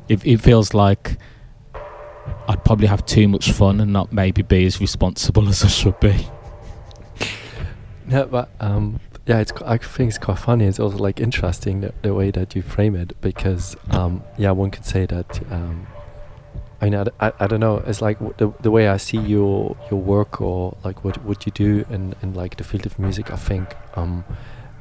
It, 0.08 0.26
it 0.26 0.38
feels 0.38 0.74
like 0.74 1.18
I'd 2.48 2.64
probably 2.64 2.88
have 2.88 3.06
too 3.06 3.28
much 3.28 3.52
fun 3.52 3.80
and 3.80 3.91
not 3.91 4.14
maybe 4.14 4.41
be 4.41 4.66
as 4.66 4.80
responsible 4.80 5.48
as 5.50 5.64
I 5.64 5.68
should 5.68 6.00
be. 6.00 6.28
Yeah, 8.08 8.26
but 8.26 8.50
um, 8.60 9.00
yeah, 9.26 9.39
it's 9.39 9.52
I 9.64 9.78
think 9.78 10.10
it's 10.10 10.18
quite 10.20 10.38
funny. 10.38 10.66
It's 10.66 10.80
also 10.80 10.98
like 10.98 11.20
interesting 11.20 11.82
the, 11.82 11.93
the 12.04 12.14
way 12.14 12.30
that 12.32 12.56
you 12.56 12.62
frame 12.62 12.96
it 12.96 13.20
because 13.22 13.76
um, 13.89 14.24
yeah, 14.38 14.52
one 14.52 14.70
could 14.72 14.86
say 14.86 15.06
that. 15.08 15.41
Um, 15.52 15.88
I 16.82 16.89
mean, 16.89 17.08
I 17.20 17.48
don't 17.48 17.62
know. 17.62 17.78
It's 17.88 18.02
like 18.02 18.20
the 18.38 18.54
the 18.62 18.70
way 18.70 18.89
I 18.89 18.98
see 18.98 19.18
your 19.18 19.76
your 19.89 20.00
work 20.00 20.39
or 20.39 20.78
like 20.84 21.04
what 21.04 21.24
what 21.24 21.46
you 21.48 21.52
do 21.52 21.86
in, 21.89 22.14
in 22.22 22.36
like 22.36 22.58
the 22.58 22.64
field 22.64 22.86
of 22.86 23.00
music. 23.00 23.32
I 23.32 23.38
think 23.38 23.76
um, 23.96 24.24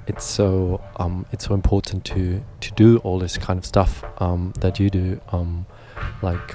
it's 0.06 0.24
so 0.24 0.82
um, 0.96 1.24
it's 1.32 1.46
so 1.46 1.54
important 1.54 2.04
to 2.06 2.44
to 2.60 2.72
do 2.72 2.98
all 2.98 3.18
this 3.18 3.38
kind 3.38 3.58
of 3.58 3.64
stuff 3.64 4.04
um, 4.18 4.52
that 4.60 4.78
you 4.78 4.90
do. 4.90 5.20
Like 6.20 6.54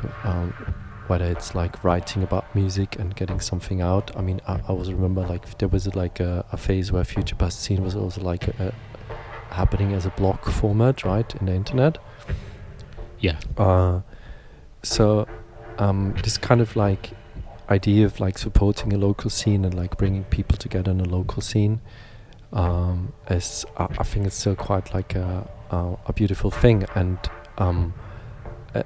whether 1.10 1.26
it's 1.26 1.56
like 1.56 1.84
writing 1.84 2.22
about 2.22 2.54
music 2.56 2.98
and 3.00 3.16
getting 3.16 3.40
something 3.40 3.82
out. 3.82 4.16
I 4.16 4.22
mean, 4.22 4.40
I, 4.48 4.56
I 4.56 4.62
always 4.68 4.94
remember 4.94 5.22
like 5.22 5.58
there 5.58 5.68
was 5.68 5.94
like 5.96 6.20
a, 6.20 6.46
a 6.52 6.58
phase 6.58 6.92
where 6.92 7.04
Future 7.04 7.36
Past 7.36 7.68
Zine 7.68 7.80
was 7.80 7.96
also 7.96 8.22
like 8.22 8.48
a, 8.48 8.74
a 9.50 9.54
happening 9.54 9.94
as 9.94 10.06
a 10.06 10.12
blog 10.12 10.40
format, 10.46 11.04
right, 11.04 11.34
in 11.36 11.48
the 11.48 11.54
internet. 11.54 11.98
Yeah. 13.20 13.40
Uh, 13.58 14.02
so 14.84 15.28
um, 15.80 16.14
this 16.24 16.38
kind 16.38 16.62
of 16.62 16.76
like 16.76 17.12
idea 17.70 18.06
of 18.06 18.20
like 18.20 18.38
supporting 18.38 18.94
a 18.94 18.98
local 18.98 19.30
scene 19.30 19.66
and 19.66 19.74
like 19.74 19.98
bringing 19.98 20.24
people 20.26 20.58
together 20.58 20.92
in 20.92 21.02
a 21.02 21.06
local 21.06 21.42
scene 21.42 21.82
um, 22.54 23.14
is 23.30 23.66
I, 23.78 23.88
I 24.00 24.04
think 24.04 24.28
it's 24.28 24.36
still 24.36 24.56
quite 24.56 24.94
like 24.94 25.16
a 25.16 25.50
a, 25.72 25.96
a 26.08 26.14
beautiful 26.14 26.52
thing 26.52 26.86
and 26.96 27.18
um, 27.58 27.94
uh, 28.74 28.84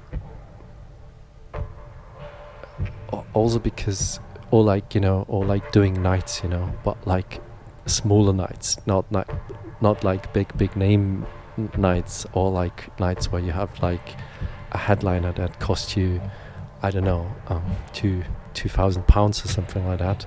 also 3.34 3.58
because 3.58 4.20
or 4.50 4.62
like 4.62 4.94
you 4.94 5.00
know 5.00 5.24
or 5.28 5.44
like 5.44 5.64
doing 5.72 5.94
nights 6.02 6.42
you 6.42 6.48
know 6.48 6.72
but 6.84 6.96
like 7.06 7.40
smaller 7.86 8.32
nights 8.32 8.76
not 8.86 9.10
night 9.12 9.28
not 9.80 10.02
like 10.04 10.32
big 10.32 10.48
big 10.56 10.74
name 10.76 11.26
nights 11.76 12.26
or 12.32 12.50
like 12.50 12.78
nights 13.00 13.30
where 13.30 13.42
you 13.42 13.52
have 13.52 13.70
like 13.82 14.16
a 14.72 14.78
headliner 14.78 15.32
that 15.32 15.60
costs 15.60 15.96
you 15.96 16.20
I 16.82 16.90
don't 16.90 17.04
know 17.04 17.26
um, 17.48 17.64
two 17.92 18.22
two 18.54 18.68
thousand 18.68 19.06
pounds 19.06 19.44
or 19.44 19.48
something 19.48 19.86
like 19.86 19.98
that 20.00 20.26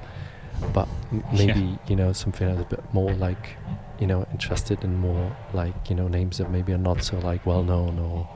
but 0.73 0.87
m- 1.11 1.23
Yeah. 1.33 1.45
maybe 1.45 1.79
you 1.87 1.95
know 1.95 2.13
something 2.13 2.47
that's 2.47 2.61
a 2.61 2.75
bit 2.75 2.83
more 2.93 3.11
like 3.13 3.55
you 3.99 4.07
know 4.07 4.25
interested 4.31 4.83
in 4.83 4.95
more 4.99 5.35
like 5.53 5.89
you 5.89 5.95
know 5.95 6.07
names 6.07 6.37
that 6.37 6.49
maybe 6.51 6.71
are 6.73 6.77
not 6.91 7.03
so 7.03 7.17
like 7.19 7.45
well 7.45 7.63
known 7.63 7.99
or 7.99 8.27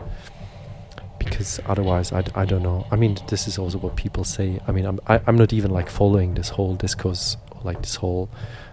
because 1.25 1.59
otherwise 1.65 2.11
I 2.11 2.45
don't 2.45 2.63
know. 2.63 2.85
I 2.91 2.95
mean 2.95 3.17
this 3.27 3.47
is 3.47 3.57
also 3.57 3.77
what 3.77 3.95
people 3.95 4.23
say. 4.23 4.59
I 4.67 4.71
mean 4.71 4.85
i'm 4.85 4.99
I, 5.07 5.21
i'm 5.27 5.37
not 5.37 5.53
even 5.53 5.71
like 5.71 5.89
following 5.89 6.33
this 6.35 6.49
whole 6.49 6.75
discourse 6.75 7.37
like 7.63 7.81
this 7.81 7.95
whole 7.95 8.29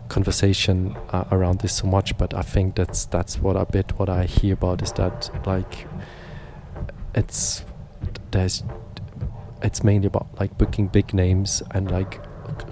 conversation 0.08 0.96
uh, 1.10 1.24
around 1.30 1.60
this 1.60 1.74
so 1.74 1.86
much 1.86 2.16
but 2.16 2.32
i 2.32 2.40
think 2.40 2.74
that's 2.76 3.04
that's 3.06 3.38
what 3.38 3.56
a 3.56 3.66
bit 3.66 3.98
what 3.98 4.08
i 4.08 4.24
hear 4.24 4.54
about 4.54 4.80
is 4.80 4.92
that 4.92 5.30
like 5.46 5.86
it's 7.14 7.64
there's 8.30 8.64
it's 9.62 9.84
mainly 9.84 10.06
about 10.06 10.28
like 10.40 10.56
booking 10.56 10.86
big 10.86 11.12
names 11.12 11.62
and 11.72 11.90
like 11.90 12.20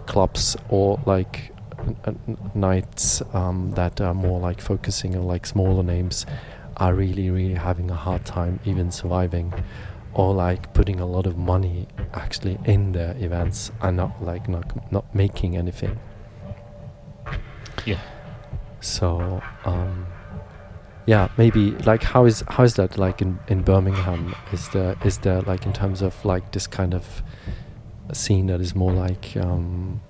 clubs 0.07 0.57
or 0.71 0.99
like 1.05 1.53
nights 2.55 3.23
um, 3.33 3.71
that 3.73 4.01
are 4.01 4.15
more 4.15 4.41
like 4.41 4.61
focusing 4.61 5.15
on 5.17 5.25
like 5.25 5.47
smaller 5.47 5.83
names 5.83 6.27
are 6.77 6.95
really 6.95 7.31
really 7.31 7.55
having 7.55 7.91
a 7.91 7.95
hard 7.95 8.25
time 8.25 8.61
even 8.65 8.91
surviving 8.91 9.53
or 10.15 10.35
like 10.35 10.73
putting 10.73 10.99
a 10.99 11.07
lot 11.07 11.27
of 11.27 11.37
money 11.37 11.87
actually 12.15 12.59
in 12.65 12.93
their 12.93 13.15
events 13.19 13.71
and 13.83 13.97
not 13.99 14.23
like 14.23 14.49
not 14.49 14.93
not 14.93 15.15
making 15.15 15.57
anything. 15.57 15.99
Yeah. 17.85 18.01
so 18.81 19.41
um 19.65 20.07
yeah 21.07 21.29
maybe 21.37 21.71
like 21.85 22.03
how 22.03 22.25
is 22.25 22.43
how 22.49 22.65
is 22.65 22.75
that 22.75 22.99
like 22.99 23.21
in 23.21 23.39
in 23.49 23.63
birmingham? 23.63 24.35
Is 24.53 24.69
there 24.71 24.97
is 25.05 25.19
there 25.19 25.43
like 25.43 25.67
in 25.67 25.73
terms 25.73 26.03
of 26.03 26.25
like 26.25 26.53
this 26.53 26.67
kind 26.67 26.95
of 26.95 27.23
scene 28.13 28.47
that 28.47 28.61
is 28.61 28.75
more 28.75 28.93
like 28.93 29.37
um 29.37 30.01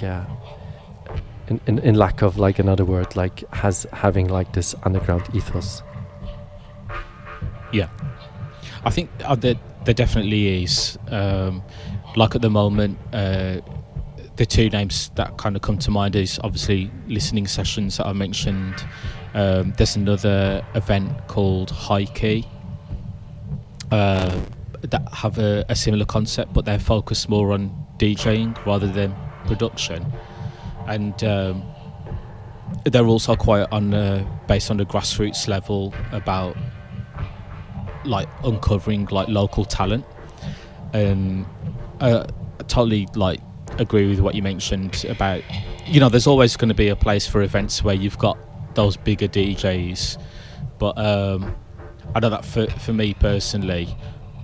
yeah 0.00 0.26
in, 1.50 1.60
in 1.66 1.78
in 1.80 1.94
lack 1.96 2.22
of 2.22 2.38
like 2.38 2.58
another 2.58 2.84
word 2.84 3.14
like 3.16 3.44
has 3.52 3.86
having 3.92 4.28
like 4.28 4.52
this 4.52 4.74
underground 4.84 5.22
ethos 5.34 5.82
Yeah, 7.72 7.88
I 8.84 8.90
think 8.90 9.10
uh, 9.24 9.34
there, 9.36 9.54
there 9.84 9.94
definitely 9.94 10.64
is. 10.64 10.98
Um, 11.08 11.62
like 12.16 12.34
at 12.34 12.42
the 12.42 12.50
moment, 12.50 12.98
uh, 13.12 13.60
the 14.36 14.46
two 14.46 14.68
names 14.70 15.10
that 15.14 15.36
kind 15.36 15.54
of 15.54 15.62
come 15.62 15.78
to 15.78 15.90
mind 15.90 16.16
is 16.16 16.40
obviously 16.42 16.90
listening 17.06 17.46
sessions 17.46 17.98
that 17.98 18.06
I 18.06 18.12
mentioned. 18.12 18.84
Um, 19.34 19.72
there's 19.76 19.96
another 19.96 20.64
event 20.74 21.28
called 21.28 21.70
High 21.70 22.06
Key 22.06 22.44
uh, 23.92 24.40
that 24.80 25.08
have 25.12 25.38
a, 25.38 25.64
a 25.68 25.76
similar 25.76 26.04
concept, 26.04 26.52
but 26.52 26.64
they're 26.64 26.80
focused 26.80 27.28
more 27.28 27.52
on 27.52 27.70
DJing 27.98 28.56
rather 28.66 28.88
than 28.88 29.14
production, 29.46 30.04
and 30.86 31.22
um, 31.24 31.62
they're 32.84 33.06
also 33.06 33.36
quite 33.36 33.66
on 33.72 33.94
uh, 33.94 34.24
based 34.46 34.70
on 34.70 34.76
the 34.76 34.84
grassroots 34.84 35.48
level 35.48 35.94
about 36.12 36.56
like 38.04 38.28
uncovering 38.44 39.06
like 39.06 39.28
local 39.28 39.64
talent. 39.64 40.04
And 40.92 41.46
I 42.00 42.26
totally 42.66 43.06
like 43.14 43.40
agree 43.78 44.08
with 44.08 44.20
what 44.20 44.34
you 44.34 44.42
mentioned 44.42 45.04
about 45.08 45.42
you 45.86 46.00
know 46.00 46.08
there's 46.08 46.26
always 46.26 46.56
going 46.56 46.68
to 46.68 46.74
be 46.74 46.88
a 46.88 46.96
place 46.96 47.26
for 47.26 47.42
events 47.42 47.82
where 47.82 47.94
you've 47.94 48.18
got 48.18 48.38
those 48.74 48.96
bigger 48.96 49.28
DJs 49.28 50.20
but 50.78 50.98
um 50.98 51.54
I 52.14 52.20
know 52.20 52.30
that 52.30 52.44
for 52.44 52.66
for 52.66 52.92
me 52.92 53.14
personally 53.14 53.96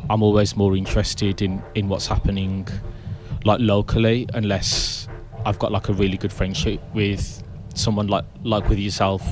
I'm 0.08 0.22
always 0.22 0.56
more 0.56 0.76
interested 0.76 1.42
in 1.42 1.62
in 1.74 1.88
what's 1.88 2.06
happening 2.06 2.68
like 3.44 3.60
locally 3.60 4.28
unless 4.34 5.05
I've 5.46 5.58
got 5.58 5.72
like 5.72 5.88
a 5.88 5.94
really 5.94 6.18
good 6.18 6.32
friendship 6.32 6.80
with 6.92 7.42
someone 7.74 8.08
like 8.08 8.24
like 8.42 8.68
with 8.68 8.78
yourself 8.78 9.22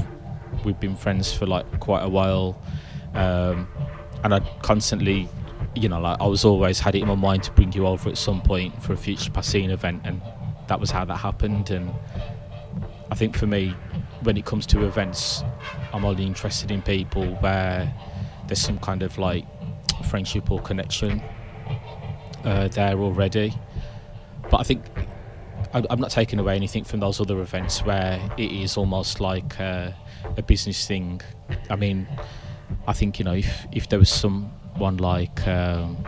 we've 0.65 0.79
been 0.79 0.97
friends 0.97 1.33
for 1.33 1.47
like 1.47 1.81
quite 1.81 2.03
a 2.03 2.09
while 2.09 2.63
um 3.15 3.67
and 4.25 4.35
I 4.35 4.41
constantly, 4.63 5.29
you 5.77 5.89
know, 5.89 6.01
like 6.01 6.19
I 6.19 6.27
was 6.27 6.47
always 6.47 6.81
had 6.81 6.95
it 6.95 7.03
in 7.03 7.09
my 7.09 7.15
mind 7.15 7.43
to 7.45 7.53
bring 7.53 7.73
you 7.73 7.87
over 7.87 8.09
at 8.09 8.17
some 8.17 8.41
point 8.41 8.83
for 8.83 8.95
a 8.95 8.97
future 8.97 9.31
past 9.31 9.55
zine 9.55 9.71
event, 9.71 10.01
and 10.05 10.21
that 10.67 10.81
was 10.81 10.91
how 10.91 11.05
that 11.05 11.19
happened. 11.19 11.71
And 11.71 11.93
I 13.11 13.15
think 13.15 13.37
for 13.37 13.47
me, 13.47 13.77
when 14.23 14.39
it 14.39 14.47
comes 14.47 14.65
to 14.69 14.87
events, 14.87 15.45
I'm 15.93 16.07
only 16.07 16.25
interested 16.25 16.71
in 16.71 16.81
people 16.81 17.27
where 17.37 17.95
there's 18.49 18.61
some 18.61 18.79
kind 18.79 19.03
of 19.03 19.19
like 19.19 19.45
friendship 20.07 20.51
or 20.51 20.59
connection 20.61 21.23
uh, 22.45 22.69
there 22.69 22.99
already. 22.99 23.53
But 24.51 24.61
I 24.61 24.63
think 24.63 24.87
I'm 25.73 26.01
not 26.01 26.11
taking 26.11 26.39
away 26.39 26.57
anything 26.57 26.85
from 26.85 27.01
those 27.01 27.21
other 27.21 27.41
events 27.41 27.85
where 27.85 28.21
it 28.37 28.53
is 28.53 28.77
almost 28.77 29.21
like 29.21 29.59
uh, 29.61 29.91
a 30.37 30.43
business 30.43 30.87
thing. 30.87 31.21
I 31.71 31.77
mean, 31.77 32.07
I 32.87 32.93
think 32.93 33.19
you 33.19 33.25
know 33.25 33.35
if 33.35 33.67
if 33.73 33.89
there 33.89 33.99
was 33.99 34.11
someone 34.11 34.97
like 34.99 35.47
um, 35.47 36.05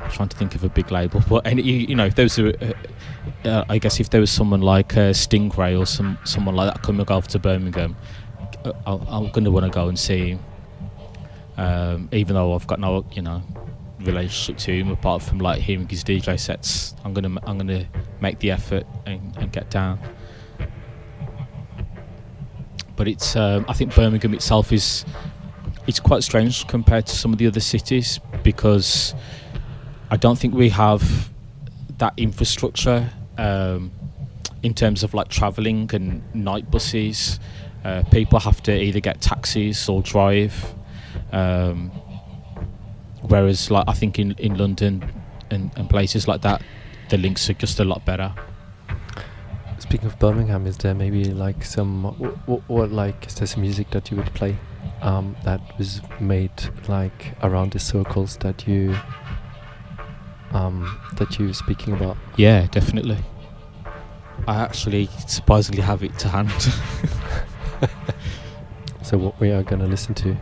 I'm 0.00 0.10
trying 0.10 0.28
to 0.28 0.36
think 0.36 0.54
of 0.54 0.64
a 0.64 0.68
big 0.68 0.90
label, 0.90 1.22
but 1.28 1.46
any 1.46 1.62
you, 1.62 1.74
you 1.88 1.94
know 1.94 2.06
if 2.06 2.14
there 2.14 2.24
was 2.24 2.38
a, 2.38 2.74
uh, 3.44 3.64
I 3.68 3.78
guess 3.78 4.00
if 4.00 4.10
there 4.10 4.20
was 4.20 4.30
someone 4.30 4.60
like 4.60 4.96
uh, 4.96 5.12
Stingray 5.12 5.78
or 5.78 5.86
some 5.86 6.18
someone 6.24 6.54
like 6.54 6.72
that 6.72 6.82
coming 6.82 7.06
over 7.10 7.26
to 7.28 7.38
Birmingham, 7.38 7.96
I, 8.64 8.72
I'm 8.86 9.30
going 9.30 9.44
to 9.44 9.50
want 9.50 9.66
to 9.66 9.70
go 9.70 9.88
and 9.88 9.98
see. 9.98 10.38
Um, 11.56 12.10
even 12.12 12.34
though 12.34 12.54
I've 12.54 12.66
got 12.66 12.80
no 12.80 13.06
you 13.12 13.22
know 13.22 13.42
relationship 14.06 14.58
to 14.58 14.72
him 14.72 14.90
apart 14.90 15.22
from 15.22 15.38
like 15.38 15.60
hearing 15.60 15.88
his 15.88 16.04
DJ 16.04 16.38
sets, 16.38 16.94
I'm 17.04 17.12
gonna 17.12 17.38
I'm 17.46 17.58
gonna 17.58 17.86
make 18.20 18.38
the 18.38 18.50
effort 18.50 18.86
and, 19.06 19.36
and 19.36 19.52
get 19.52 19.70
down 19.70 19.98
but 22.96 23.06
it's 23.06 23.36
um, 23.36 23.64
I 23.68 23.74
think 23.74 23.94
Birmingham 23.94 24.34
itself 24.34 24.72
is 24.72 25.04
it's 25.86 26.00
quite 26.00 26.24
strange 26.24 26.66
compared 26.66 27.06
to 27.06 27.14
some 27.14 27.32
of 27.32 27.38
the 27.38 27.46
other 27.46 27.60
cities 27.60 28.18
because 28.42 29.14
I 30.10 30.16
don't 30.16 30.38
think 30.38 30.54
we 30.54 30.70
have 30.70 31.30
that 31.98 32.14
infrastructure 32.16 33.08
um, 33.38 33.92
in 34.62 34.74
terms 34.74 35.04
of 35.04 35.14
like 35.14 35.28
travelling 35.28 35.88
and 35.92 36.22
night 36.34 36.70
buses. 36.70 37.38
Uh, 37.84 38.02
people 38.10 38.40
have 38.40 38.60
to 38.64 38.72
either 38.72 38.98
get 38.98 39.20
taxis 39.20 39.88
or 39.88 40.02
drive. 40.02 40.74
Um, 41.30 41.92
whereas, 43.22 43.70
like 43.70 43.84
I 43.88 43.92
think 43.92 44.18
in, 44.18 44.32
in 44.32 44.56
London 44.56 45.04
and, 45.50 45.70
and 45.76 45.88
places 45.88 46.26
like 46.28 46.42
that, 46.42 46.62
the 47.08 47.18
links 47.18 47.48
are 47.50 47.54
just 47.54 47.78
a 47.80 47.84
lot 47.84 48.04
better. 48.04 48.34
Speaking 49.78 50.06
of 50.06 50.18
Birmingham, 50.18 50.66
is 50.66 50.76
there 50.78 50.94
maybe 50.94 51.24
like 51.24 51.64
some 51.64 52.04
what, 52.46 52.68
what 52.68 52.90
like 52.90 53.26
is 53.26 53.34
there 53.36 53.46
some 53.46 53.60
music 53.62 53.90
that 53.90 54.10
you 54.10 54.16
would 54.16 54.32
play 54.34 54.56
um, 55.02 55.36
that 55.44 55.60
was 55.78 56.00
made 56.18 56.50
like 56.88 57.34
around 57.42 57.72
the 57.72 57.78
circles 57.78 58.36
that 58.38 58.66
you 58.66 58.96
um, 60.52 60.98
that 61.16 61.38
you 61.38 61.46
were 61.46 61.52
speaking 61.52 61.92
about? 61.92 62.16
Yeah, 62.36 62.66
definitely. 62.66 63.18
I 64.48 64.62
actually 64.62 65.08
surprisingly 65.26 65.82
have 65.82 66.02
it 66.02 66.18
to 66.20 66.28
hand. 66.28 66.50
So 69.06 69.16
what 69.16 69.38
we 69.38 69.52
are 69.52 69.62
gonna 69.62 69.86
listen 69.86 70.16
to? 70.16 70.36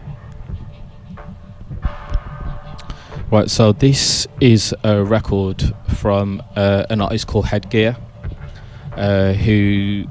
Right, 3.31 3.51
so 3.51 3.73
this 3.73 4.29
is 4.41 4.75
a 4.85 5.03
record 5.03 5.75
from 5.97 6.43
uh, 6.57 6.85
an 6.91 7.01
artist 7.01 7.27
called 7.27 7.47
Headgear, 7.47 7.97
uh, 8.97 9.33
who 9.33 10.05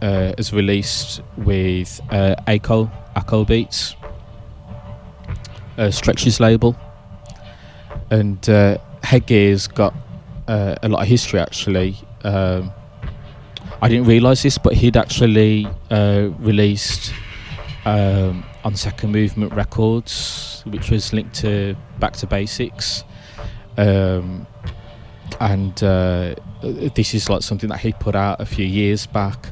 uh, 0.00 0.32
is 0.38 0.52
released 0.52 1.20
with 1.36 2.00
uh, 2.10 2.36
Ako, 2.46 2.90
Ako 3.16 3.44
Beats, 3.44 3.96
uh, 5.76 5.90
Stretch's 5.90 6.38
label. 6.38 6.76
And 8.10 8.48
uh, 8.48 8.78
Headgear's 9.02 9.66
got 9.66 9.92
uh, 10.46 10.76
a 10.82 10.88
lot 10.88 11.02
of 11.02 11.08
history 11.08 11.40
actually. 11.40 11.96
Um, 12.22 12.72
I 13.82 13.88
didn't 13.88 14.06
realise 14.06 14.44
this, 14.44 14.58
but 14.58 14.74
he'd 14.74 14.96
actually 14.96 15.66
uh, 15.90 16.28
released 16.38 17.12
um, 17.84 18.44
on 18.64 18.74
Second 18.74 19.12
Movement 19.12 19.52
Records, 19.52 20.62
which 20.66 20.90
was 20.90 21.12
linked 21.12 21.34
to 21.36 21.76
Back 21.98 22.14
to 22.14 22.26
Basics. 22.26 23.04
Um, 23.76 24.46
and 25.40 25.82
uh, 25.82 26.34
this 26.62 27.14
is 27.14 27.28
like 27.28 27.42
something 27.42 27.68
that 27.68 27.80
he 27.80 27.92
put 27.92 28.14
out 28.14 28.40
a 28.40 28.46
few 28.46 28.64
years 28.64 29.06
back. 29.06 29.50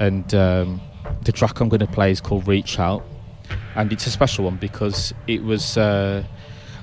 And 0.00 0.34
um, 0.34 0.80
the 1.22 1.32
track 1.32 1.60
I'm 1.60 1.68
going 1.68 1.80
to 1.80 1.86
play 1.86 2.10
is 2.10 2.20
called 2.20 2.48
Reach 2.48 2.78
Out. 2.78 3.04
And 3.74 3.92
it's 3.92 4.06
a 4.06 4.10
special 4.10 4.46
one 4.46 4.56
because 4.56 5.12
it 5.26 5.42
was 5.42 5.76
uh, 5.76 6.24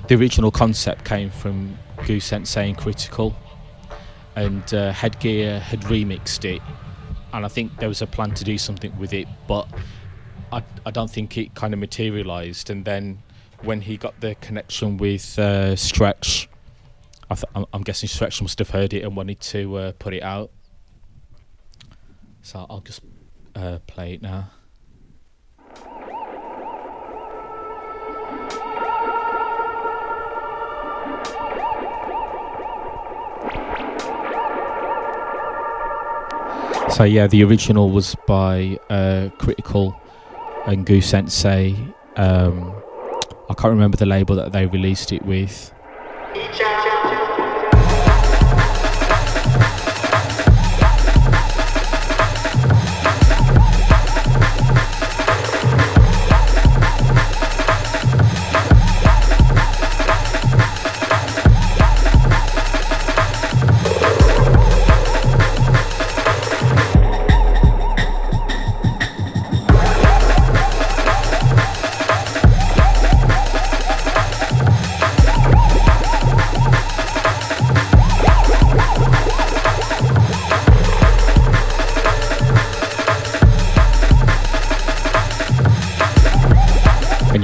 the 0.06 0.14
original 0.14 0.52
concept 0.52 1.04
came 1.04 1.30
from 1.30 1.76
Goose 2.06 2.26
Sensei 2.26 2.68
and 2.68 2.78
Critical. 2.78 3.34
And 4.36 4.72
uh, 4.72 4.92
Headgear 4.92 5.58
had 5.58 5.80
remixed 5.82 6.44
it. 6.44 6.62
And 7.32 7.44
I 7.44 7.48
think 7.48 7.76
there 7.78 7.88
was 7.88 8.00
a 8.00 8.06
plan 8.06 8.32
to 8.34 8.44
do 8.44 8.58
something 8.58 8.96
with 8.96 9.12
it, 9.12 9.26
but 9.48 9.66
I, 10.54 10.62
I 10.86 10.92
don't 10.92 11.10
think 11.10 11.36
it 11.36 11.52
kind 11.56 11.74
of 11.74 11.80
materialised. 11.80 12.70
And 12.70 12.84
then 12.84 13.18
when 13.62 13.80
he 13.80 13.96
got 13.96 14.20
the 14.20 14.36
connection 14.36 14.98
with 14.98 15.36
uh, 15.36 15.74
Stretch, 15.74 16.48
I 17.28 17.36
I'm 17.72 17.82
guessing 17.82 18.08
Stretch 18.08 18.40
must 18.40 18.60
have 18.60 18.70
heard 18.70 18.94
it 18.94 19.02
and 19.02 19.16
wanted 19.16 19.40
to 19.40 19.76
uh, 19.76 19.92
put 19.98 20.14
it 20.14 20.22
out. 20.22 20.52
So 22.42 22.66
I'll 22.70 22.80
just 22.80 23.00
uh, 23.56 23.80
play 23.88 24.14
it 24.14 24.22
now. 24.22 24.50
So 36.90 37.02
yeah, 37.02 37.26
the 37.26 37.42
original 37.42 37.90
was 37.90 38.14
by 38.28 38.78
uh, 38.88 39.30
Critical 39.38 40.00
and 40.66 40.86
Goo 40.86 41.00
Sensei. 41.00 41.76
Um, 42.16 42.74
I 43.48 43.54
can't 43.54 43.72
remember 43.72 43.96
the 43.96 44.06
label 44.06 44.36
that 44.36 44.52
they 44.52 44.66
released 44.66 45.12
it 45.12 45.24
with. 45.24 45.72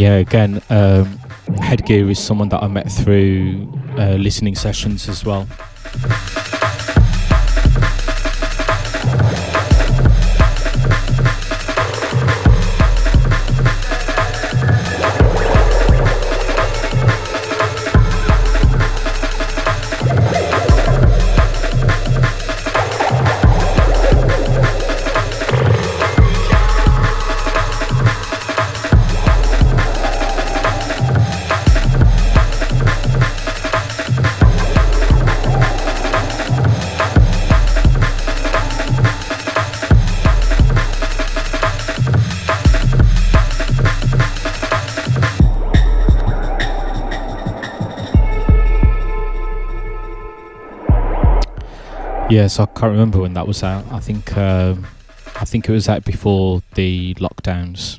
Yeah, 0.00 0.14
again, 0.14 0.62
um, 0.70 1.18
Headgear 1.60 2.08
is 2.08 2.18
someone 2.18 2.48
that 2.48 2.62
I 2.62 2.68
met 2.68 2.90
through 2.90 3.70
uh, 3.98 4.14
listening 4.14 4.54
sessions 4.54 5.10
as 5.10 5.26
well. 5.26 5.46
Yes, 52.30 52.60
I 52.60 52.66
can't 52.66 52.92
remember 52.92 53.20
when 53.20 53.34
that 53.34 53.46
was 53.46 53.62
out. 53.64 53.84
I 53.90 53.98
think 53.98 54.36
um, 54.36 54.86
I 55.40 55.44
think 55.44 55.68
it 55.68 55.72
was 55.72 55.88
out 55.88 56.04
before 56.04 56.62
the 56.74 57.14
lockdowns, 57.14 57.98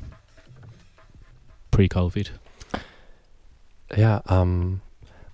pre-COVID. 1.70 2.30
Yeah, 3.96 4.22
um, 4.26 4.80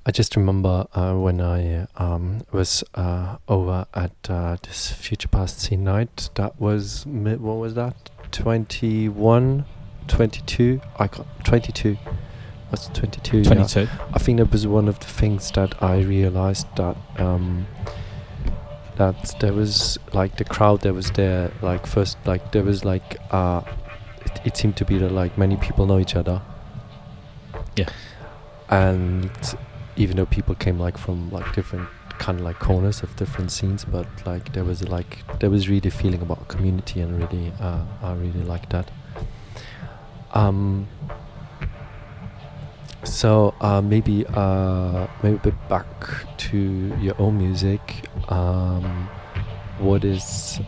I 0.05 0.11
just 0.11 0.35
remember 0.35 0.87
uh, 0.95 1.15
when 1.15 1.41
I 1.41 1.87
um, 1.97 2.41
was 2.51 2.83
uh, 2.95 3.37
over 3.47 3.87
at 3.95 4.13
uh, 4.29 4.57
this 4.63 4.91
Future 4.91 5.29
Past 5.29 5.59
Zine 5.61 5.81
night. 5.81 6.31
That 6.35 6.61
was 6.61 7.07
what 7.07 7.39
was 7.39 7.75
that? 7.75 8.11
21, 8.33 9.65
22? 10.09 10.81
I 10.99 11.07
got 11.07 11.45
22. 11.45 11.97
What's 12.71 12.89
22? 12.89 13.39
yeah. 13.39 13.45
Twenty-two. 13.45 13.89
I 14.13 14.19
think 14.19 14.39
that 14.39 14.51
was 14.51 14.67
one 14.67 14.89
of 14.89 14.99
the 14.99 15.07
things 15.07 15.51
that 15.53 15.83
I 15.83 16.01
realized 16.01 16.67
that 16.77 16.97
um, 17.17 17.67
that 18.99 19.35
there 19.41 19.53
was 19.53 19.97
like 20.13 20.37
the 20.37 20.45
crowd 20.45 20.83
that 20.83 20.93
was 20.93 21.11
there. 21.13 21.51
Like 21.63 21.87
first, 21.87 22.19
like 22.27 22.53
there 22.53 22.65
was 22.65 22.85
like 22.85 23.17
uh, 23.31 23.63
it, 24.25 24.41
it 24.45 24.57
seemed 24.57 24.77
to 24.77 24.85
be 24.85 24.99
that 24.99 25.13
like 25.13 25.39
many 25.39 25.57
people 25.57 25.87
know 25.87 25.99
each 25.99 26.17
other. 26.17 26.43
Yeah. 27.77 27.89
And 28.69 29.31
even 29.97 30.17
though 30.17 30.27
people 30.27 30.55
came 30.55 30.79
like 30.79 30.99
from 30.99 31.31
like 31.31 31.53
different 31.55 31.89
kind 32.19 32.41
of 32.41 32.45
like 32.45 32.59
corners 32.59 33.03
of 33.03 33.15
different 33.17 33.53
scenes, 33.53 33.85
but 33.85 34.07
like 34.27 34.53
there 34.53 34.65
was 34.65 34.87
like 34.89 35.19
there 35.39 35.51
was 35.51 35.69
really 35.69 35.89
a 35.89 35.93
feeling 35.93 36.21
about 36.21 36.49
community 36.49 37.01
and 37.01 37.17
really 37.19 37.53
uh, 37.61 37.85
I 38.03 38.13
really 38.15 38.43
like 38.43 38.69
that. 38.71 38.91
Um, 40.35 40.89
so 43.05 43.55
uh, 43.61 43.81
maybe 43.81 44.27
uh, 44.27 45.07
maybe 45.23 45.53
back 45.69 45.87
to 46.39 46.59
your 47.01 47.15
own 47.21 47.39
music. 47.39 47.81
Um, 48.29 49.09
what 49.79 50.05
is 50.05 50.61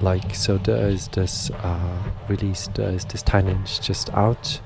like? 0.00 0.34
So 0.34 0.58
there 0.58 0.88
is 0.88 1.08
this 1.08 1.50
uh, 1.50 2.02
release. 2.28 2.68
There 2.74 2.90
is 2.90 3.04
this 3.04 3.22
ten 3.22 3.48
inch 3.48 3.80
just 3.80 4.12
out. 4.12 4.60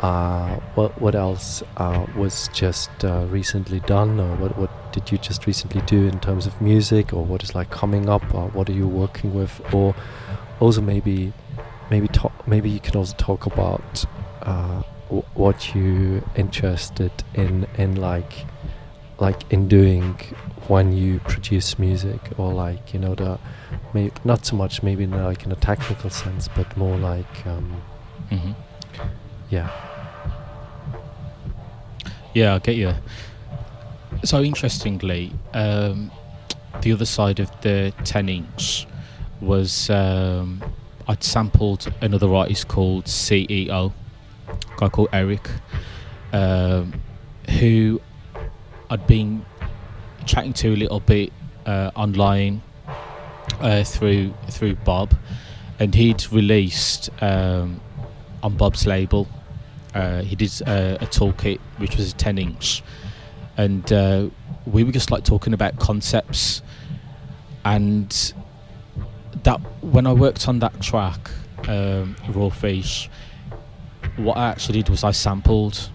Uh, 0.00 0.56
what 0.74 1.00
what 1.00 1.14
else 1.14 1.62
uh, 1.78 2.04
was 2.16 2.48
just 2.52 2.90
uh, 3.04 3.26
recently 3.30 3.80
done, 3.80 4.20
or 4.20 4.36
what 4.36 4.58
what 4.58 4.92
did 4.92 5.10
you 5.10 5.18
just 5.18 5.46
recently 5.46 5.80
do 5.82 6.06
in 6.06 6.20
terms 6.20 6.46
of 6.46 6.60
music, 6.60 7.14
or 7.14 7.24
what 7.24 7.42
is 7.42 7.54
like 7.54 7.70
coming 7.70 8.08
up, 8.08 8.34
or 8.34 8.48
what 8.48 8.68
are 8.68 8.74
you 8.74 8.86
working 8.86 9.34
with, 9.34 9.60
or 9.72 9.94
also 10.60 10.82
maybe 10.82 11.32
maybe 11.90 12.08
talk 12.08 12.46
maybe 12.46 12.68
you 12.68 12.80
can 12.80 12.96
also 12.96 13.14
talk 13.16 13.46
about 13.46 14.04
uh, 14.42 14.82
w- 15.06 15.24
what 15.34 15.74
you 15.74 16.22
interested 16.36 17.10
in 17.34 17.66
in 17.78 17.96
like 17.96 18.46
like 19.18 19.50
in 19.50 19.66
doing 19.68 20.14
when 20.68 20.92
you 20.92 21.20
produce 21.20 21.78
music 21.78 22.20
or 22.38 22.52
like 22.52 22.92
you 22.92 23.00
know 23.00 23.14
the 23.14 23.38
may 23.94 24.10
not 24.24 24.44
so 24.44 24.56
much 24.56 24.82
maybe 24.82 25.04
in 25.04 25.10
like 25.10 25.44
in 25.44 25.52
a 25.52 25.56
technical 25.56 26.10
sense 26.10 26.48
but 26.48 26.76
more 26.76 26.96
like 26.98 27.46
um, 27.46 27.82
hmm 28.30 28.52
yeah. 29.48 29.70
Yeah, 32.34 32.54
I 32.54 32.58
get 32.58 32.76
you. 32.76 32.92
So 34.24 34.42
interestingly, 34.42 35.32
um, 35.54 36.10
the 36.82 36.92
other 36.92 37.06
side 37.06 37.40
of 37.40 37.50
the 37.62 37.94
10 38.04 38.28
inch 38.28 38.86
was 39.40 39.88
um, 39.88 40.62
I'd 41.08 41.22
sampled 41.22 41.90
another 42.00 42.34
artist 42.34 42.68
called 42.68 43.04
CEO, 43.06 43.92
guy 44.76 44.88
called 44.88 45.08
Eric, 45.12 45.48
um, 46.32 46.92
who 47.60 48.00
I'd 48.90 49.06
been 49.06 49.44
chatting 50.26 50.52
to 50.54 50.74
a 50.74 50.76
little 50.76 51.00
bit 51.00 51.32
uh, 51.64 51.90
online 51.94 52.62
uh, 53.60 53.84
through 53.84 54.34
through 54.50 54.76
Bob, 54.76 55.14
and 55.78 55.94
he'd 55.94 56.30
released 56.32 57.10
um, 57.22 57.80
on 58.42 58.56
Bob's 58.56 58.86
label. 58.86 59.28
Uh, 59.94 60.22
he 60.22 60.36
did 60.36 60.50
uh, 60.66 60.98
a 61.00 61.06
toolkit 61.06 61.58
which 61.78 61.96
was 61.96 62.12
a 62.12 62.14
10 62.14 62.38
inch, 62.38 62.82
and 63.56 63.90
uh, 63.92 64.28
we 64.66 64.84
were 64.84 64.92
just 64.92 65.10
like 65.10 65.24
talking 65.24 65.54
about 65.54 65.78
concepts. 65.78 66.62
And 67.64 68.32
that 69.42 69.58
when 69.82 70.06
I 70.06 70.12
worked 70.12 70.46
on 70.46 70.60
that 70.60 70.80
track, 70.80 71.30
um, 71.66 72.14
Raw 72.28 72.48
Fish, 72.48 73.10
what 74.16 74.36
I 74.36 74.48
actually 74.48 74.82
did 74.82 74.90
was 74.90 75.04
I 75.04 75.10
sampled 75.10 75.90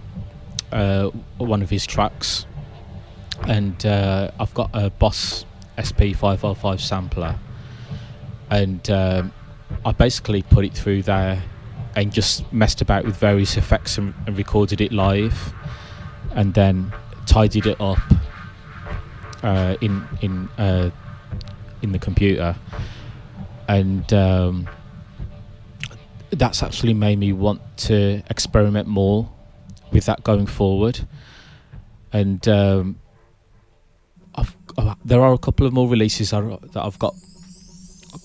uh, 0.72 1.10
one 1.38 1.62
of 1.62 1.70
his 1.70 1.86
tracks, 1.86 2.46
and 3.48 3.86
uh, 3.86 4.32
I've 4.40 4.54
got 4.54 4.70
a 4.74 4.90
Boss 4.90 5.46
SP505 5.78 6.80
sampler, 6.80 7.36
and 8.50 8.90
um, 8.90 9.34
I 9.86 9.92
basically 9.92 10.44
put 10.44 10.66
it 10.66 10.74
through 10.74 11.04
there 11.04 11.42
and 11.96 12.14
just 12.14 12.52
messed 12.54 12.82
about 12.82 13.04
with 13.04 13.18
various 13.18 13.58
effects 13.58 13.98
and, 13.98 14.14
and 14.28 14.38
recorded 14.38 14.82
it 14.82 14.92
live, 14.92 15.54
and 16.36 16.54
then 16.54 16.94
tidied 17.26 17.66
it 17.66 17.80
up 17.82 18.00
uh, 19.44 19.76
in 19.82 20.08
in 20.22 20.48
uh, 20.58 20.90
in 21.82 21.92
the 21.92 22.00
computer, 22.00 22.56
and 23.68 24.14
um, 24.14 24.68
that's 26.32 26.64
actually 26.64 26.94
made 26.94 27.20
me 27.20 27.34
want 27.34 27.62
to 27.78 28.24
experiment 28.30 28.88
more 28.88 29.30
with 29.92 30.06
that 30.06 30.24
going 30.24 30.48
forward, 30.48 31.00
and 32.14 32.48
um, 32.48 33.00
I've, 34.36 34.56
uh, 34.78 34.96
there 35.04 35.22
are 35.22 35.34
a 35.34 35.38
couple 35.38 35.68
of 35.68 35.74
more 35.74 35.88
releases 35.88 36.32
that 36.32 36.82
I've 36.82 37.00
got 37.00 37.16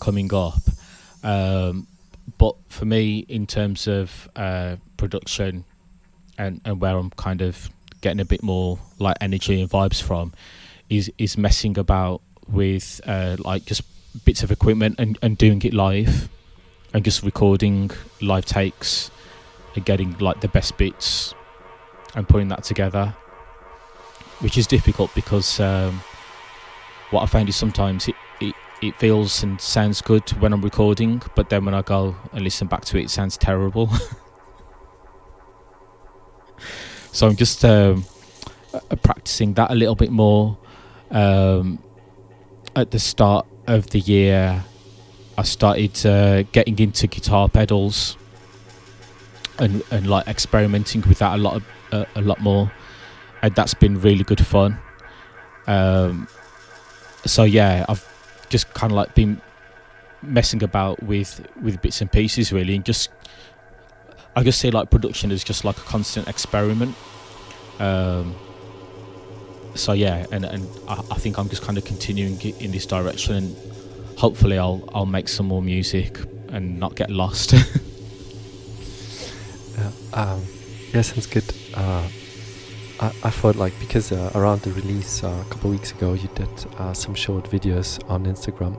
coming 0.00 0.32
up. 0.32 0.60
Um, 1.22 1.86
but 2.38 2.56
for 2.68 2.84
me, 2.84 3.24
in 3.28 3.46
terms 3.46 3.86
of 3.86 4.28
uh, 4.36 4.76
production 4.96 5.64
and, 6.38 6.60
and 6.64 6.80
where 6.80 6.96
I'm 6.96 7.10
kind 7.10 7.42
of 7.42 7.70
getting 8.00 8.20
a 8.20 8.24
bit 8.24 8.42
more 8.42 8.78
like 8.98 9.16
energy 9.20 9.60
and 9.60 9.70
vibes 9.70 10.02
from, 10.02 10.32
is 10.88 11.10
is 11.18 11.36
messing 11.36 11.78
about 11.78 12.22
with 12.48 13.00
uh, 13.06 13.36
like 13.38 13.64
just 13.64 13.82
bits 14.24 14.42
of 14.42 14.50
equipment 14.50 14.96
and, 14.98 15.18
and 15.22 15.36
doing 15.38 15.60
it 15.62 15.74
live, 15.74 16.28
and 16.96 17.04
just 17.04 17.22
recording 17.22 17.90
live 18.22 18.46
takes 18.46 19.10
and 19.74 19.84
getting 19.84 20.16
like 20.16 20.40
the 20.40 20.48
best 20.48 20.78
bits 20.78 21.34
and 22.14 22.26
putting 22.26 22.48
that 22.48 22.64
together, 22.64 23.14
which 24.38 24.56
is 24.56 24.66
difficult 24.66 25.14
because 25.14 25.60
um, 25.60 26.00
what 27.10 27.22
I 27.22 27.26
find 27.26 27.50
is 27.50 27.56
sometimes 27.56 28.08
it, 28.08 28.14
it, 28.40 28.54
it 28.80 28.96
feels 28.96 29.42
and 29.42 29.60
sounds 29.60 30.00
good 30.00 30.26
when 30.40 30.54
I'm 30.54 30.62
recording, 30.62 31.20
but 31.34 31.50
then 31.50 31.66
when 31.66 31.74
I 31.74 31.82
go 31.82 32.16
and 32.32 32.42
listen 32.42 32.66
back 32.66 32.86
to 32.86 32.96
it, 32.96 33.04
it 33.04 33.10
sounds 33.10 33.36
terrible. 33.36 33.90
so 37.12 37.28
I'm 37.28 37.36
just 37.36 37.62
um, 37.62 38.06
practicing 39.02 39.52
that 39.52 39.70
a 39.70 39.74
little 39.74 39.96
bit 39.96 40.10
more. 40.10 40.56
Um, 41.10 41.78
at 42.74 42.90
the 42.90 42.98
start 42.98 43.46
of 43.66 43.90
the 43.90 44.00
year, 44.00 44.64
I 45.38 45.42
started 45.42 46.06
uh, 46.06 46.42
getting 46.52 46.78
into 46.78 47.06
guitar 47.06 47.48
pedals 47.48 48.16
and 49.58 49.82
and 49.90 50.06
like 50.06 50.26
experimenting 50.28 51.02
with 51.02 51.18
that 51.18 51.34
a 51.34 51.38
lot 51.38 51.56
of, 51.56 51.64
uh, 51.92 52.04
a 52.14 52.20
lot 52.22 52.40
more, 52.40 52.70
and 53.42 53.54
that's 53.54 53.74
been 53.74 54.00
really 54.00 54.24
good 54.24 54.44
fun. 54.44 54.78
Um, 55.66 56.28
so 57.24 57.44
yeah, 57.44 57.84
I've 57.88 58.06
just 58.48 58.72
kind 58.74 58.92
of 58.92 58.96
like 58.96 59.14
been 59.14 59.40
messing 60.22 60.62
about 60.62 61.02
with 61.02 61.46
with 61.62 61.80
bits 61.82 62.00
and 62.00 62.10
pieces 62.10 62.52
really, 62.52 62.74
and 62.74 62.84
just 62.84 63.10
I 64.34 64.42
just 64.42 64.60
say 64.60 64.70
like 64.70 64.90
production 64.90 65.30
is 65.32 65.44
just 65.44 65.64
like 65.64 65.76
a 65.78 65.82
constant 65.82 66.28
experiment. 66.28 66.94
Um, 67.78 68.34
so 69.74 69.92
yeah, 69.92 70.26
and 70.32 70.44
and 70.44 70.66
I, 70.88 71.02
I 71.10 71.16
think 71.16 71.38
I'm 71.38 71.48
just 71.48 71.62
kind 71.62 71.78
of 71.78 71.84
continuing 71.84 72.40
in 72.40 72.70
this 72.70 72.86
direction, 72.86 73.54
hopefully 74.16 74.58
I'll 74.58 74.88
I'll 74.94 75.06
make 75.06 75.28
some 75.28 75.46
more 75.46 75.62
music 75.62 76.18
and 76.48 76.78
not 76.80 76.94
get 76.96 77.10
lost. 77.10 77.52
yeah, 77.52 77.60
um, 80.12 80.42
yeah, 80.92 81.02
sounds 81.02 81.26
good. 81.26 81.44
Uh, 81.74 82.08
I, 83.00 83.06
I 83.06 83.30
thought 83.30 83.56
like 83.56 83.78
because 83.78 84.12
uh, 84.12 84.30
around 84.34 84.62
the 84.62 84.72
release 84.72 85.22
uh, 85.22 85.44
a 85.46 85.50
couple 85.50 85.70
weeks 85.70 85.92
ago 85.92 86.14
you 86.14 86.28
did 86.34 86.48
uh, 86.78 86.94
some 86.94 87.14
short 87.14 87.44
videos 87.50 88.02
on 88.08 88.24
Instagram 88.24 88.76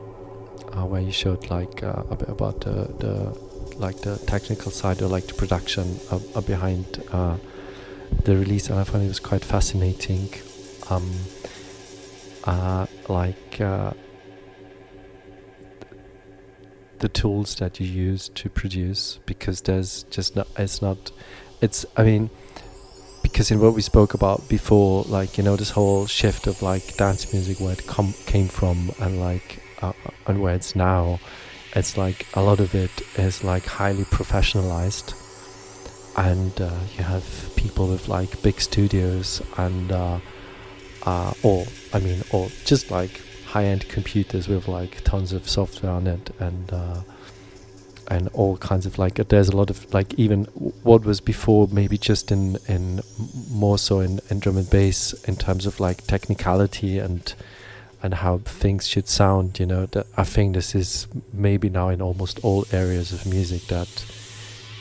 uh, 0.75 0.85
where 0.85 1.01
you 1.01 1.11
showed 1.11 1.49
like 1.49 1.83
uh, 1.83 2.03
a 2.09 2.15
bit 2.15 2.29
about 2.29 2.61
the, 2.61 2.87
the 2.99 3.37
like 3.77 4.01
the 4.01 4.17
technical 4.25 4.71
side 4.71 5.01
or 5.03 5.07
like 5.07 5.27
the 5.27 5.35
production 5.35 5.99
behind 6.47 6.85
the 8.23 8.35
release 8.35 8.69
and 8.69 8.79
I 8.79 8.83
found 8.83 9.03
it 9.03 9.07
was 9.07 9.19
quite 9.19 9.45
fascinating 9.45 10.29
um, 10.89 11.11
like 13.07 13.59
the 16.99 17.09
tools 17.09 17.55
that 17.55 17.79
you 17.79 17.87
use 17.87 18.29
to 18.29 18.49
produce 18.49 19.19
because 19.25 19.61
there's 19.61 20.03
just 20.03 20.35
not 20.35 20.47
it's 20.57 20.81
not 20.81 21.11
it's 21.61 21.85
I 21.95 22.03
mean 22.03 22.29
because 23.27 23.51
in 23.51 23.59
what 23.59 23.73
we 23.73 23.81
spoke 23.81 24.13
about 24.13 24.47
before, 24.47 25.03
like 25.03 25.37
you 25.37 25.43
know, 25.43 25.55
this 25.55 25.71
whole 25.71 26.05
shift 26.05 26.47
of 26.47 26.61
like 26.61 26.95
dance 26.97 27.33
music, 27.33 27.59
where 27.59 27.73
it 27.73 27.85
com- 27.85 28.13
came 28.25 28.47
from, 28.47 28.91
and 28.99 29.19
like 29.19 29.61
uh, 29.81 29.93
and 30.27 30.41
where 30.41 30.55
it's 30.55 30.75
now, 30.75 31.19
it's 31.75 31.97
like 31.97 32.25
a 32.35 32.41
lot 32.41 32.59
of 32.59 32.73
it 32.73 32.91
is 33.17 33.43
like 33.43 33.65
highly 33.65 34.05
professionalized, 34.05 35.13
and 36.17 36.59
uh, 36.61 36.73
you 36.97 37.03
have 37.03 37.51
people 37.55 37.87
with 37.87 38.07
like 38.07 38.41
big 38.41 38.61
studios 38.61 39.41
and 39.57 39.91
uh, 39.91 40.19
uh, 41.03 41.33
or 41.43 41.65
I 41.93 41.99
mean, 41.99 42.23
or 42.31 42.47
just 42.65 42.91
like 42.91 43.21
high-end 43.57 43.89
computers 43.89 44.47
with 44.47 44.67
like 44.67 45.03
tons 45.03 45.33
of 45.33 45.49
software 45.49 45.91
on 45.91 46.07
it 46.07 46.25
and. 46.39 46.71
Uh, 46.71 47.01
and 48.09 48.29
all 48.29 48.55
kinds 48.55 48.85
of 48.85 48.97
like 48.97 49.15
there's 49.15 49.49
a 49.49 49.57
lot 49.57 49.69
of 49.69 49.93
like 49.93 50.13
even 50.13 50.45
what 50.89 51.03
was 51.03 51.19
before 51.19 51.67
maybe 51.73 51.97
just 51.97 52.31
in 52.31 52.57
in 52.69 53.01
more 53.51 53.77
so 53.77 53.99
in, 53.99 54.21
in 54.29 54.39
drum 54.39 54.55
and 54.55 54.69
bass 54.69 55.11
in 55.25 55.35
terms 55.35 55.65
of 55.65 55.81
like 55.81 56.07
technicality 56.07 56.99
and 56.99 57.35
and 58.01 58.13
how 58.13 58.37
things 58.61 58.87
should 58.87 59.09
sound 59.09 59.59
you 59.59 59.65
know 59.65 59.85
that 59.87 60.07
i 60.15 60.23
think 60.23 60.55
this 60.55 60.73
is 60.73 61.05
maybe 61.33 61.67
now 61.67 61.89
in 61.89 62.01
almost 62.01 62.39
all 62.45 62.65
areas 62.71 63.11
of 63.11 63.25
music 63.25 63.61
that 63.67 63.91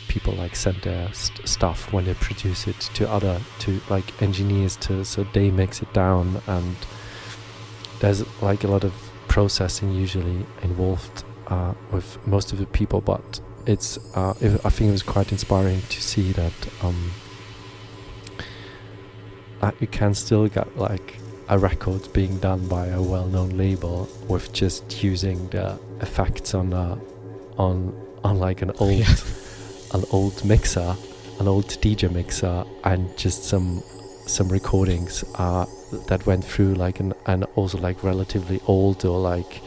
people 0.06 0.32
like 0.34 0.54
send 0.54 0.76
their 0.82 1.12
st- 1.12 1.48
stuff 1.48 1.92
when 1.92 2.04
they 2.04 2.14
produce 2.14 2.68
it 2.68 2.78
to 2.94 3.10
other 3.10 3.40
to 3.58 3.80
like 3.90 4.22
engineers 4.22 4.76
to 4.76 5.04
so 5.04 5.24
they 5.32 5.50
mix 5.50 5.82
it 5.82 5.92
down 5.92 6.40
and 6.46 6.76
there's 8.00 8.24
like 8.42 8.64
a 8.64 8.68
lot 8.68 8.84
of 8.84 8.92
processing 9.28 9.92
usually 9.92 10.44
involved 10.62 11.24
uh, 11.48 11.74
with 11.92 12.18
most 12.26 12.52
of 12.52 12.58
the 12.58 12.66
people, 12.66 13.00
but 13.00 13.40
it's 13.66 13.98
uh, 14.16 14.30
I 14.30 14.70
think 14.70 14.88
it 14.88 14.92
was 14.92 15.02
quite 15.02 15.32
inspiring 15.32 15.82
to 15.88 16.02
see 16.02 16.32
that 16.32 16.52
um, 16.82 17.12
that 19.60 19.74
you 19.80 19.86
can 19.86 20.14
still 20.14 20.48
get 20.48 20.76
like 20.76 21.18
a 21.48 21.58
record 21.58 22.12
being 22.12 22.38
done 22.38 22.66
by 22.66 22.86
a 22.88 23.00
well-known 23.00 23.50
label 23.50 24.08
with 24.28 24.52
just 24.52 25.02
using 25.02 25.48
the 25.48 25.78
effects 26.00 26.54
on 26.54 26.72
uh, 26.72 26.98
on 27.58 27.94
on 28.24 28.38
like 28.38 28.62
an 28.62 28.72
old 28.78 28.92
yeah. 28.92 29.14
an 29.94 30.04
old 30.10 30.44
mixer, 30.44 30.96
an 31.40 31.48
old 31.48 31.66
DJ 31.66 32.12
mixer, 32.12 32.64
and 32.84 33.16
just 33.16 33.44
some 33.44 33.82
some 34.26 34.48
recordings 34.48 35.24
uh, 35.36 35.66
that 36.08 36.26
went 36.26 36.44
through 36.44 36.74
like 36.74 37.00
an 37.00 37.14
and 37.26 37.44
also 37.54 37.78
like 37.78 38.02
relatively 38.02 38.60
old 38.66 39.04
or 39.04 39.18
like 39.20 39.60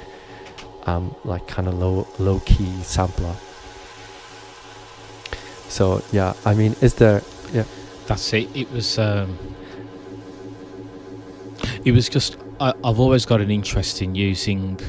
um, 0.86 1.16
like 1.24 1.48
kind 1.48 1.68
of 1.68 1.76
low 1.76 2.08
low 2.18 2.40
key 2.42 2.82
sampler. 2.84 3.36
So 5.68 6.02
yeah, 6.12 6.34
I 6.46 6.54
mean, 6.56 6.76
is 6.82 6.96
there? 6.96 7.22
Yeah, 7.54 7.66
that's 8.08 8.34
it. 8.34 8.50
It 8.56 8.72
was. 8.72 8.98
Um, 8.98 9.38
it 11.86 11.92
was 11.92 12.10
just. 12.10 12.38
I, 12.60 12.74
I've 12.84 13.00
always 13.00 13.26
got 13.26 13.40
an 13.40 13.52
interest 13.52 14.02
in 14.02 14.16
using 14.16 14.80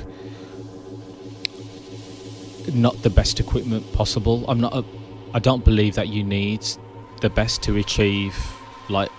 not 2.73 3.03
the 3.03 3.11
best 3.11 3.41
equipment 3.41 3.93
possible. 3.93 4.45
I'm 4.49 4.61
not. 4.61 4.75
A, 4.75 4.85
I 5.35 5.39
don't 5.39 5.65
believe 5.65 5.95
that 5.95 6.09
you 6.09 6.25
need 6.25 6.67
the 7.21 7.31
best 7.31 7.63
to 7.65 7.77
achieve 7.77 8.35
like 8.89 9.11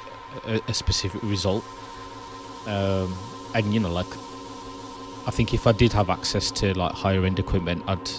a, 0.47 0.59
a 0.67 0.73
specific 0.73 1.21
result. 1.23 1.63
Um, 2.65 3.15
and 3.53 3.73
you 3.73 3.79
know, 3.79 3.91
like 3.91 4.11
I 5.27 5.31
think 5.31 5.53
if 5.53 5.67
I 5.67 5.71
did 5.71 5.93
have 5.93 6.09
access 6.09 6.51
to 6.51 6.77
like 6.77 6.93
higher 6.93 7.23
end 7.25 7.39
equipment, 7.39 7.83
I'd 7.87 8.09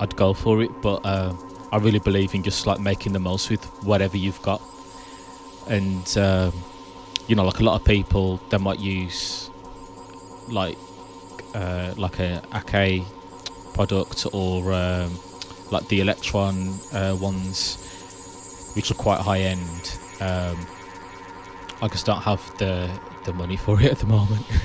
I'd, 0.00 0.14
go 0.16 0.34
for 0.34 0.62
it. 0.62 0.70
But 0.82 1.04
uh, 1.04 1.34
I 1.72 1.78
really 1.78 1.98
believe 1.98 2.34
in 2.34 2.42
just 2.42 2.66
like 2.66 2.80
making 2.80 3.12
the 3.12 3.18
most 3.18 3.50
with 3.50 3.64
whatever 3.84 4.16
you've 4.16 4.40
got. 4.42 4.62
And 5.68 6.16
uh, 6.16 6.50
you 7.26 7.36
know, 7.36 7.44
like 7.44 7.60
a 7.60 7.62
lot 7.62 7.80
of 7.80 7.84
people, 7.84 8.40
they 8.50 8.58
might 8.58 8.78
use 8.78 9.50
like 10.48 10.78
uh, 11.54 11.94
like 11.96 12.18
a 12.18 12.42
Akai 12.52 13.04
product 13.74 14.26
or 14.32 14.72
um, 14.72 15.18
like 15.70 15.86
the 15.88 16.00
Elektron 16.00 16.78
uh, 16.94 17.16
ones, 17.16 17.76
which 18.74 18.90
are 18.90 18.94
quite 18.94 19.20
high 19.20 19.40
end. 19.40 19.98
Um, 20.20 20.66
I 21.80 21.88
just 21.88 22.06
don't 22.06 22.22
have 22.22 22.42
the 22.58 22.90
the 23.24 23.32
money 23.32 23.56
for 23.56 23.80
it 23.80 23.92
at 23.92 23.98
the 23.98 24.06
moment. 24.06 24.44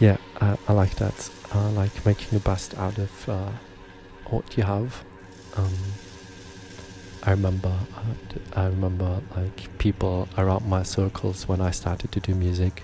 Yeah, 0.00 0.16
I, 0.40 0.56
I 0.66 0.72
like 0.72 0.94
that. 0.94 1.30
I 1.52 1.68
like 1.72 2.06
making 2.06 2.30
the 2.30 2.40
best 2.42 2.74
out 2.78 2.96
of 2.96 3.28
uh, 3.28 3.50
what 4.30 4.56
you 4.56 4.62
have. 4.62 5.04
Um, 5.56 5.74
I 7.22 7.32
remember, 7.32 7.68
uh, 7.94 8.58
I 8.58 8.66
remember 8.68 9.20
like 9.36 9.76
people 9.76 10.26
around 10.38 10.66
my 10.66 10.84
circles 10.84 11.46
when 11.46 11.60
I 11.60 11.70
started 11.70 12.12
to 12.12 12.20
do 12.20 12.34
music 12.34 12.82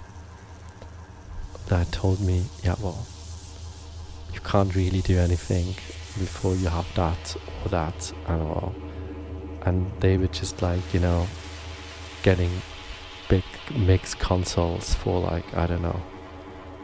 that 1.69 1.91
told 1.91 2.21
me, 2.21 2.45
yeah, 2.63 2.75
well, 2.83 3.07
you 4.35 4.41
can't 4.41 4.75
really 4.75 5.01
do 5.01 5.19
anything 5.19 5.69
before 6.19 6.55
you 6.55 6.69
have 6.69 6.87
that 6.97 7.35
or 7.65 7.71
that 7.71 8.13
and 8.29 8.43
all. 8.43 8.75
And 9.63 9.91
they 10.01 10.19
were 10.19 10.27
just 10.27 10.61
like, 10.61 10.93
you 10.93 11.01
know, 11.01 11.27
getting 12.27 12.51
big 13.29 13.45
mix 13.77 14.13
consoles 14.13 14.95
for 14.95 15.21
like, 15.21 15.57
I 15.57 15.69
don't 15.69 15.81
know, 15.81 16.03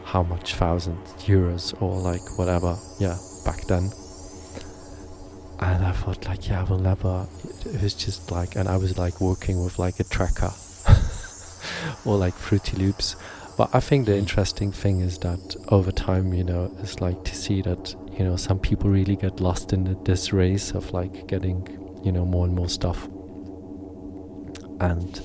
how 0.05 0.23
much 0.23 0.55
thousand 0.55 0.97
euros 1.27 1.65
or 1.81 1.99
like 1.99 2.37
whatever 2.37 2.77
yeah 2.97 3.17
back 3.43 3.59
then. 3.65 3.91
And 5.59 5.83
I 5.85 5.91
thought 5.91 6.25
like 6.25 6.47
yeah 6.47 6.61
I 6.61 6.63
will 6.63 6.79
never 6.79 7.27
it 7.65 7.81
was 7.81 7.93
just 7.93 8.31
like 8.31 8.55
and 8.55 8.69
I 8.69 8.77
was 8.77 8.97
like 8.97 9.19
working 9.19 9.61
with 9.61 9.77
like 9.79 9.99
a 9.99 10.05
tracker 10.05 10.53
or 12.05 12.15
like 12.15 12.35
Fruity 12.35 12.77
Loops. 12.77 13.17
But 13.57 13.69
I 13.75 13.81
think 13.81 14.05
the 14.05 14.13
hmm. 14.13 14.19
interesting 14.19 14.71
thing 14.71 15.01
is 15.01 15.17
that 15.19 15.57
over 15.67 15.91
time, 15.91 16.33
you 16.33 16.45
know, 16.45 16.73
it's 16.79 17.01
like 17.01 17.21
to 17.25 17.35
see 17.35 17.61
that 17.63 17.93
you 18.17 18.23
know 18.23 18.37
some 18.37 18.59
people 18.59 18.89
really 18.89 19.17
get 19.17 19.41
lost 19.41 19.73
in 19.73 19.83
the, 19.83 19.95
this 20.05 20.31
race 20.31 20.71
of 20.71 20.93
like 20.93 21.27
getting 21.27 21.57
you 22.01 22.13
know 22.13 22.25
more 22.25 22.45
and 22.45 22.55
more 22.55 22.69
stuff, 22.69 23.09
and 24.83 25.21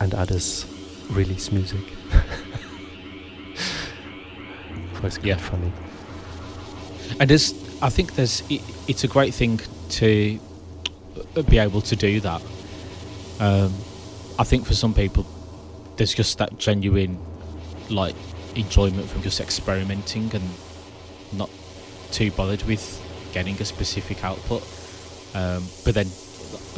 and 0.00 0.14
others 0.14 0.64
release 1.10 1.50
music. 1.52 1.80
so 5.00 5.06
it's 5.06 5.18
Yeah. 5.22 5.34
quite 5.34 5.40
funny. 5.40 5.72
And 7.20 7.28
there's, 7.30 7.52
I 7.82 7.88
think 7.90 8.14
there's, 8.14 8.42
it, 8.50 8.60
it's 8.86 9.02
a 9.04 9.08
great 9.08 9.34
thing 9.34 9.60
to 9.90 10.38
uh, 11.36 11.42
be 11.42 11.58
able 11.58 11.80
to 11.82 11.96
do 11.96 12.20
that. 12.20 12.42
Um, 13.40 13.72
I 14.38 14.44
think 14.44 14.66
for 14.66 14.74
some 14.74 14.94
people, 14.94 15.26
there's 15.96 16.14
just 16.14 16.38
that 16.38 16.58
genuine, 16.58 17.18
like, 17.90 18.14
enjoyment 18.54 19.08
from 19.08 19.22
just 19.22 19.40
experimenting 19.40 20.30
and 20.34 20.44
not 21.32 21.50
too 22.12 22.30
bothered 22.32 22.62
with 22.64 22.84
getting 23.32 23.60
a 23.60 23.64
specific 23.64 24.22
output. 24.24 24.62
Um, 25.34 25.64
but 25.84 25.94
then, 25.94 26.06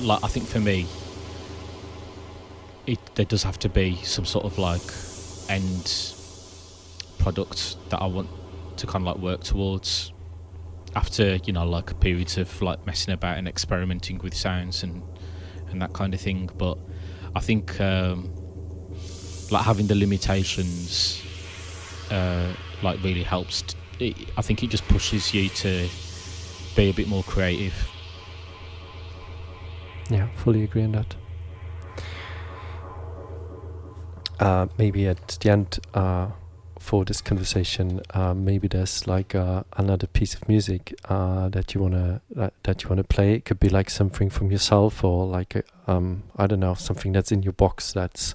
like, 0.01 0.24
I 0.24 0.28
think 0.28 0.47
for 0.47 0.60
me, 0.60 0.86
it 2.90 3.14
there 3.14 3.24
does 3.24 3.44
have 3.44 3.58
to 3.60 3.68
be 3.68 3.96
some 4.02 4.24
sort 4.24 4.44
of 4.44 4.58
like 4.58 4.82
end 5.48 6.14
product 7.18 7.76
that 7.90 8.00
I 8.02 8.06
want 8.06 8.28
to 8.78 8.86
kind 8.86 9.06
of 9.06 9.14
like 9.14 9.22
work 9.22 9.42
towards 9.44 10.12
after 10.96 11.36
you 11.44 11.52
know 11.52 11.64
like 11.64 11.98
periods 12.00 12.36
of 12.36 12.60
like 12.62 12.84
messing 12.86 13.14
about 13.14 13.38
and 13.38 13.46
experimenting 13.46 14.18
with 14.18 14.34
sounds 14.34 14.82
and 14.82 15.02
and 15.70 15.80
that 15.80 15.92
kind 15.92 16.14
of 16.14 16.20
thing. 16.20 16.50
But 16.58 16.78
i 17.36 17.40
think 17.40 17.80
um 17.80 18.28
like 19.52 19.64
having 19.64 19.86
the 19.86 19.94
limitations 19.94 21.22
uh 22.10 22.52
like 22.82 23.00
really 23.04 23.22
helps. 23.22 23.62
T- 23.62 23.76
it, 24.00 24.16
i 24.36 24.42
think 24.42 24.62
it 24.62 24.68
just 24.70 24.86
pushes 24.88 25.34
you 25.34 25.48
to 25.50 25.86
be 26.74 26.90
a 26.90 26.92
bit 26.92 27.06
more 27.06 27.22
creative. 27.22 27.74
Yeah, 30.08 30.28
fully 30.34 30.64
agree 30.64 30.82
on 30.82 30.92
that. 30.92 31.14
Uh, 34.40 34.66
maybe 34.78 35.06
at 35.06 35.38
the 35.40 35.50
end 35.50 35.78
uh, 35.94 36.28
for 36.78 37.04
this 37.04 37.20
conversation, 37.20 38.00
uh, 38.14 38.34
maybe 38.34 38.66
there's 38.66 39.06
like 39.06 39.34
uh, 39.34 39.62
another 39.76 40.06
piece 40.06 40.34
of 40.34 40.48
music 40.48 40.94
uh, 41.08 41.48
that 41.50 41.74
you 41.74 41.80
wanna 41.82 42.22
that 42.62 42.82
you 42.82 42.88
wanna 42.88 43.04
play. 43.04 43.34
It 43.34 43.44
could 43.44 43.60
be 43.60 43.68
like 43.68 43.90
something 43.90 44.30
from 44.30 44.50
yourself, 44.50 45.04
or 45.04 45.26
like 45.26 45.64
um, 45.86 46.22
I 46.36 46.46
don't 46.46 46.60
know, 46.60 46.74
something 46.74 47.12
that's 47.12 47.30
in 47.30 47.42
your 47.42 47.52
box 47.52 47.92
that's 47.92 48.34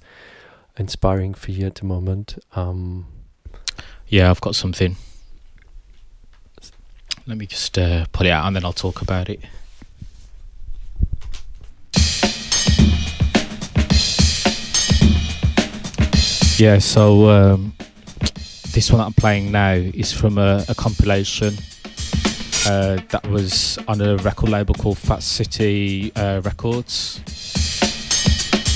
inspiring 0.78 1.34
for 1.34 1.50
you 1.50 1.66
at 1.66 1.74
the 1.74 1.84
moment. 1.84 2.38
Um, 2.54 3.08
yeah 4.08 4.30
i've 4.30 4.40
got 4.40 4.54
something 4.54 4.96
let 7.26 7.36
me 7.36 7.46
just 7.46 7.72
put 7.74 8.26
it 8.26 8.30
out 8.30 8.46
and 8.46 8.54
then 8.54 8.64
i'll 8.64 8.72
talk 8.72 9.02
about 9.02 9.28
it 9.28 9.40
Yeah, 16.58 16.78
so 16.78 17.28
um, 17.28 17.74
this 18.72 18.90
one 18.90 19.00
that 19.00 19.04
I'm 19.04 19.12
playing 19.12 19.52
now 19.52 19.74
is 19.74 20.10
from 20.10 20.38
a, 20.38 20.64
a 20.70 20.74
compilation 20.74 21.52
uh, 22.64 22.96
that 23.10 23.26
was 23.28 23.78
on 23.86 24.00
a 24.00 24.16
record 24.16 24.48
label 24.48 24.72
called 24.72 24.96
Fat 24.96 25.22
City 25.22 26.12
uh, 26.16 26.40
Records, 26.42 27.20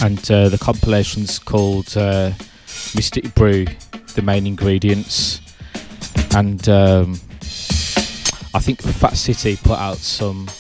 and 0.02 0.18
uh, 0.30 0.50
the 0.50 0.58
compilation's 0.60 1.38
called 1.38 1.96
uh, 1.96 2.32
Mystic 2.94 3.34
Brew, 3.34 3.64
the 4.14 4.20
main 4.22 4.46
ingredients, 4.46 5.40
and 6.36 6.68
um, 6.68 7.12
I 8.52 8.60
think 8.60 8.82
Fat 8.82 9.16
City 9.16 9.56
put 9.56 9.78
out 9.78 9.96
some 9.96 10.50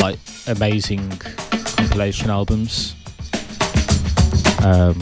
like 0.00 0.18
amazing 0.46 1.10
compilation 1.18 2.30
albums. 2.30 2.94
Um, 4.64 4.98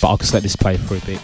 but 0.00 0.08
I'll 0.08 0.16
just 0.16 0.34
let 0.34 0.42
this 0.42 0.56
play 0.56 0.76
for 0.76 0.96
a 0.96 1.00
bit. 1.00 1.20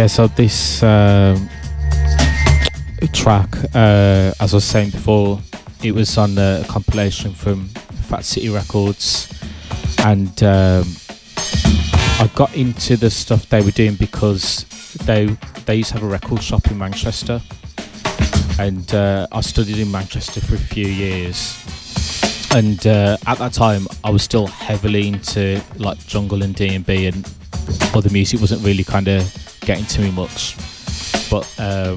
Yeah, 0.00 0.06
so 0.06 0.28
this 0.28 0.82
um, 0.82 1.50
track, 3.12 3.54
uh, 3.74 4.32
as 4.40 4.54
I 4.54 4.56
was 4.56 4.64
saying 4.64 4.92
before, 4.92 5.38
it 5.82 5.92
was 5.92 6.16
on 6.16 6.38
a 6.38 6.64
compilation 6.66 7.34
from 7.34 7.68
Fat 8.08 8.24
City 8.24 8.48
Records, 8.48 9.30
and 9.98 10.42
um, 10.42 10.86
I 11.36 12.30
got 12.34 12.56
into 12.56 12.96
the 12.96 13.10
stuff 13.10 13.46
they 13.50 13.60
were 13.60 13.72
doing 13.72 13.94
because 13.96 14.64
they 15.04 15.36
they 15.66 15.74
used 15.74 15.90
to 15.90 15.98
have 15.98 16.02
a 16.02 16.10
record 16.10 16.42
shop 16.42 16.70
in 16.70 16.78
Manchester, 16.78 17.42
and 18.58 18.94
uh, 18.94 19.26
I 19.30 19.42
studied 19.42 19.76
in 19.76 19.90
Manchester 19.90 20.40
for 20.40 20.54
a 20.54 20.58
few 20.58 20.86
years. 20.86 21.62
And 22.54 22.86
uh, 22.86 23.18
at 23.26 23.36
that 23.36 23.52
time, 23.52 23.86
I 24.02 24.08
was 24.08 24.22
still 24.22 24.46
heavily 24.46 25.08
into 25.08 25.62
like 25.76 25.98
jungle 26.06 26.42
and 26.42 26.54
D 26.54 26.74
and 26.74 26.86
B, 26.86 27.06
and 27.06 27.30
other 27.92 28.08
music 28.08 28.40
wasn't 28.40 28.64
really 28.64 28.82
kind 28.82 29.06
of 29.06 29.39
getting 29.70 29.86
to 29.86 30.00
me 30.00 30.10
much. 30.10 30.56
But 31.30 31.46
um, 31.60 31.96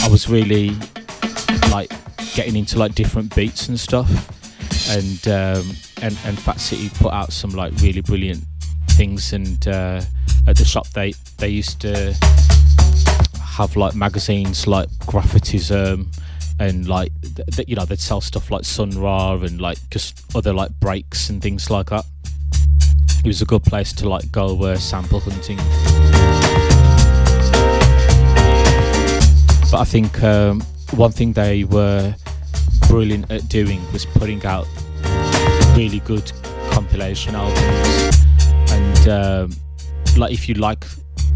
I 0.00 0.08
was 0.10 0.28
really 0.28 0.70
like 1.70 1.88
getting 2.34 2.56
into 2.56 2.76
like 2.76 2.96
different 2.96 3.32
beats 3.36 3.68
and 3.68 3.78
stuff, 3.78 4.10
and 4.90 5.28
um, 5.28 5.64
and 6.02 6.18
and 6.24 6.36
Fat 6.36 6.58
City 6.58 6.90
put 6.98 7.12
out 7.12 7.32
some 7.32 7.50
like 7.50 7.72
really 7.74 8.00
brilliant 8.00 8.42
things. 8.90 9.32
And 9.32 9.64
uh, 9.68 10.02
at 10.48 10.56
the 10.56 10.64
shop, 10.64 10.88
they 10.88 11.14
they 11.38 11.50
used 11.50 11.80
to 11.82 12.14
have 13.44 13.76
like 13.76 13.94
magazines 13.94 14.66
like 14.66 14.88
Graphotism 15.06 16.08
and 16.58 16.88
like 16.88 17.12
th- 17.22 17.46
th- 17.52 17.68
you 17.68 17.76
know 17.76 17.84
they'd 17.84 18.00
sell 18.00 18.20
stuff 18.20 18.50
like 18.50 18.64
Sun 18.64 18.90
Ra 18.98 19.34
and 19.34 19.60
like 19.60 19.78
just 19.90 20.20
other 20.34 20.52
like 20.52 20.72
breaks 20.80 21.30
and 21.30 21.40
things 21.40 21.70
like 21.70 21.90
that. 21.90 22.04
It 23.24 23.28
was 23.28 23.40
a 23.40 23.46
good 23.46 23.62
place 23.62 23.92
to 23.92 24.08
like 24.08 24.32
go 24.32 24.60
uh, 24.64 24.76
sample 24.78 25.20
hunting. 25.20 25.60
But 29.74 29.80
I 29.80 29.84
think 29.86 30.22
um, 30.22 30.60
one 30.92 31.10
thing 31.10 31.32
they 31.32 31.64
were 31.64 32.14
brilliant 32.86 33.28
at 33.32 33.48
doing 33.48 33.80
was 33.92 34.06
putting 34.06 34.46
out 34.46 34.68
really 35.76 35.98
good 35.98 36.30
compilation 36.70 37.34
albums. 37.34 38.24
And 38.70 39.08
um, 39.08 39.52
like, 40.16 40.32
if 40.32 40.48
you 40.48 40.54
like 40.54 40.84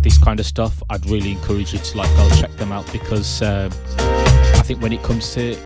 this 0.03 0.19
kind 0.19 0.39
of 0.39 0.47
stuff, 0.47 0.81
I'd 0.89 1.05
really 1.11 1.33
encourage 1.33 1.73
you 1.73 1.81
to 1.81 1.99
like 1.99 2.09
go 2.15 2.31
check 2.37 2.53
them 2.59 2.71
out 2.71 2.89
because 2.93 3.43
um, 3.43 3.73
I 3.99 4.63
think 4.65 4.81
when 4.83 4.93
it 4.93 5.03
comes 5.03 5.35
to 5.35 5.59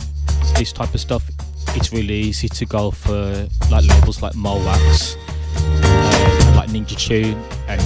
this 0.57 0.73
type 0.73 0.95
of 0.95 1.01
stuff, 1.01 1.29
it's 1.77 1.93
really 1.93 2.15
easy 2.15 2.49
to 2.49 2.65
go 2.65 2.91
for 2.91 3.47
like 3.71 3.85
labels 3.85 4.23
like 4.23 4.33
Mowax, 4.33 5.19
uh, 5.59 6.55
like 6.57 6.71
Ninja 6.71 6.97
Tune, 6.97 7.39
and 7.69 7.83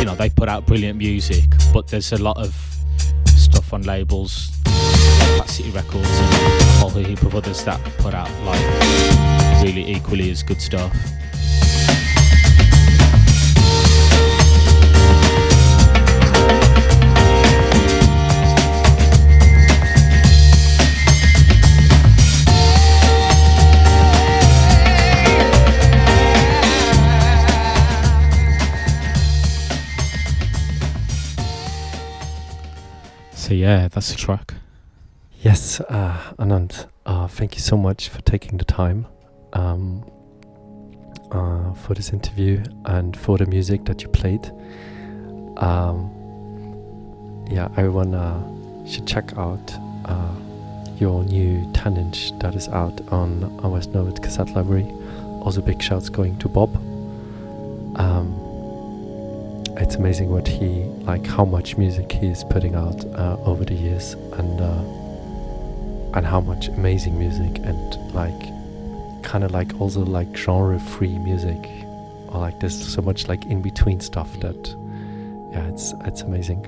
you 0.00 0.04
know 0.04 0.16
they 0.16 0.28
put 0.28 0.48
out 0.48 0.66
brilliant 0.66 0.98
music, 0.98 1.44
but 1.72 1.86
there's 1.86 2.10
a 2.10 2.18
lot 2.18 2.36
of 2.36 2.71
on 3.72 3.82
labels 3.82 4.50
like 5.38 5.48
City 5.48 5.70
Records 5.70 6.08
and 6.08 6.34
a 6.34 6.64
whole 6.78 6.90
heap 6.90 7.22
of 7.22 7.34
others 7.34 7.64
that 7.64 7.80
put 7.98 8.14
out 8.14 8.30
like 8.44 9.62
really 9.62 9.90
equally 9.90 10.30
as 10.30 10.42
good 10.42 10.60
stuff. 10.60 10.94
Yeah, 33.52 33.88
that's 33.88 34.10
the 34.10 34.16
track. 34.16 34.54
Yes, 35.40 35.80
uh, 35.80 36.34
Anand, 36.38 36.86
uh, 37.04 37.26
thank 37.28 37.54
you 37.54 37.60
so 37.60 37.76
much 37.76 38.08
for 38.08 38.20
taking 38.22 38.58
the 38.58 38.64
time 38.64 39.06
um, 39.52 40.04
uh, 41.30 41.74
for 41.74 41.94
this 41.94 42.12
interview 42.12 42.62
and 42.84 43.16
for 43.16 43.38
the 43.38 43.46
music 43.46 43.84
that 43.84 44.02
you 44.02 44.08
played. 44.08 44.46
Um, 45.58 46.10
yeah, 47.50 47.68
everyone 47.76 48.14
uh, 48.14 48.86
should 48.86 49.06
check 49.06 49.36
out 49.36 49.74
uh, 50.06 50.34
your 50.96 51.24
new 51.24 51.70
10 51.74 51.96
inch 51.96 52.38
that 52.38 52.54
is 52.54 52.68
out 52.68 53.00
on 53.08 53.44
our 53.62 53.70
West 53.70 53.90
Norwood 53.90 54.22
Cassette 54.22 54.50
Library. 54.54 54.90
Also, 55.42 55.60
big 55.60 55.82
shouts 55.82 56.08
going 56.08 56.38
to 56.38 56.48
Bob. 56.48 56.74
Um, 57.96 58.41
it's 59.78 59.94
amazing 59.96 60.28
what 60.30 60.46
he 60.46 60.84
like 61.04 61.26
how 61.26 61.44
much 61.44 61.76
music 61.76 62.12
he 62.12 62.26
is 62.26 62.44
putting 62.44 62.74
out 62.74 63.04
uh, 63.14 63.36
over 63.44 63.64
the 63.64 63.74
years 63.74 64.14
and 64.34 64.60
uh, 64.60 64.82
and 66.14 66.26
how 66.26 66.40
much 66.40 66.68
amazing 66.68 67.18
music 67.18 67.58
and 67.64 68.12
like 68.14 68.40
kind 69.22 69.44
of 69.44 69.52
like 69.52 69.80
also 69.80 70.04
like 70.04 70.36
genre 70.36 70.78
free 70.78 71.18
music. 71.18 71.58
Or 72.28 72.40
like 72.40 72.60
there's 72.60 72.94
so 72.94 73.02
much 73.02 73.28
like 73.28 73.44
in 73.46 73.62
between 73.62 74.00
stuff 74.00 74.30
that 74.40 74.68
yeah 75.52 75.68
it's 75.68 75.94
it's 76.04 76.22
amazing. 76.22 76.66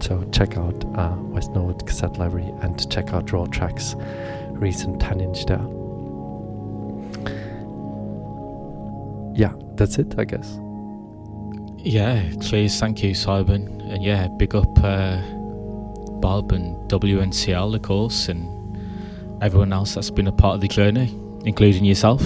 So 0.00 0.22
check 0.32 0.56
out 0.56 0.84
uh, 0.96 1.16
West 1.18 1.50
Norwood 1.52 1.86
Cassette 1.86 2.18
Library 2.18 2.52
and 2.62 2.90
check 2.90 3.12
out 3.12 3.32
Raw 3.32 3.46
Tracks 3.46 3.94
recent 4.50 5.00
10 5.00 5.20
inch 5.20 5.46
there. 5.46 5.58
Yeah 9.36 9.52
that's 9.76 9.98
it 9.98 10.14
I 10.16 10.24
guess 10.24 10.58
Yeah, 11.84 12.32
cheers, 12.40 12.80
thank 12.80 13.02
you, 13.02 13.12
Simon. 13.14 13.82
And 13.82 14.02
yeah, 14.02 14.28
big 14.28 14.54
up 14.54 14.82
uh, 14.82 15.20
Bob 16.20 16.52
and 16.52 16.76
WNCL, 16.90 17.74
of 17.74 17.82
course, 17.82 18.28
and 18.28 18.48
everyone 19.42 19.72
else 19.72 19.94
that's 19.94 20.10
been 20.10 20.26
a 20.26 20.32
part 20.32 20.54
of 20.54 20.60
the 20.62 20.68
journey, 20.68 21.14
including 21.44 21.84
yourself. 21.84 22.22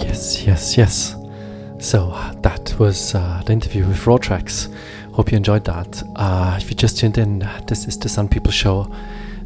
Yes, 0.00 0.44
yes, 0.46 0.76
yes. 0.76 1.16
So 1.78 2.10
that 2.42 2.78
was 2.78 3.14
uh, 3.14 3.42
the 3.44 3.52
interview 3.52 3.86
with 3.86 4.06
Raw 4.06 4.16
Tracks. 4.18 4.68
Hope 5.12 5.30
you 5.32 5.36
enjoyed 5.36 5.64
that. 5.64 6.02
Uh, 6.16 6.56
if 6.60 6.70
you 6.70 6.76
just 6.76 6.98
tuned 6.98 7.18
in, 7.18 7.40
this 7.66 7.86
is 7.86 7.98
the 7.98 8.08
Sun 8.08 8.28
People 8.28 8.52
Show, 8.52 8.90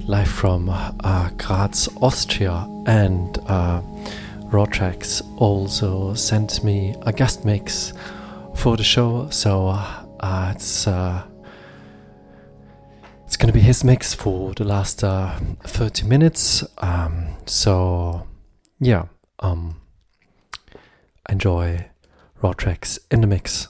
live 0.08 0.28
from 0.28 0.70
uh, 0.70 1.28
Graz, 1.36 1.86
Austria, 2.00 2.66
and 2.86 3.38
uh, 3.46 3.82
Tracks 4.70 5.20
also 5.36 6.14
sent 6.14 6.64
me 6.64 6.94
a 7.02 7.12
guest 7.12 7.44
mix 7.44 7.92
for 8.54 8.78
the 8.78 8.82
show. 8.82 9.28
So 9.28 9.68
uh, 9.68 10.52
it's 10.54 10.86
uh, 10.86 11.24
it's 13.26 13.36
gonna 13.36 13.52
be 13.52 13.60
his 13.60 13.84
mix 13.84 14.14
for 14.14 14.54
the 14.54 14.64
last 14.64 15.04
uh, 15.04 15.38
30 15.64 16.06
minutes. 16.06 16.64
Um, 16.78 17.36
so 17.44 18.26
yeah. 18.80 19.04
Um, 19.40 19.76
enjoy 21.28 21.86
tracks 22.56 22.98
in 23.10 23.20
the 23.20 23.26
mix. 23.26 23.68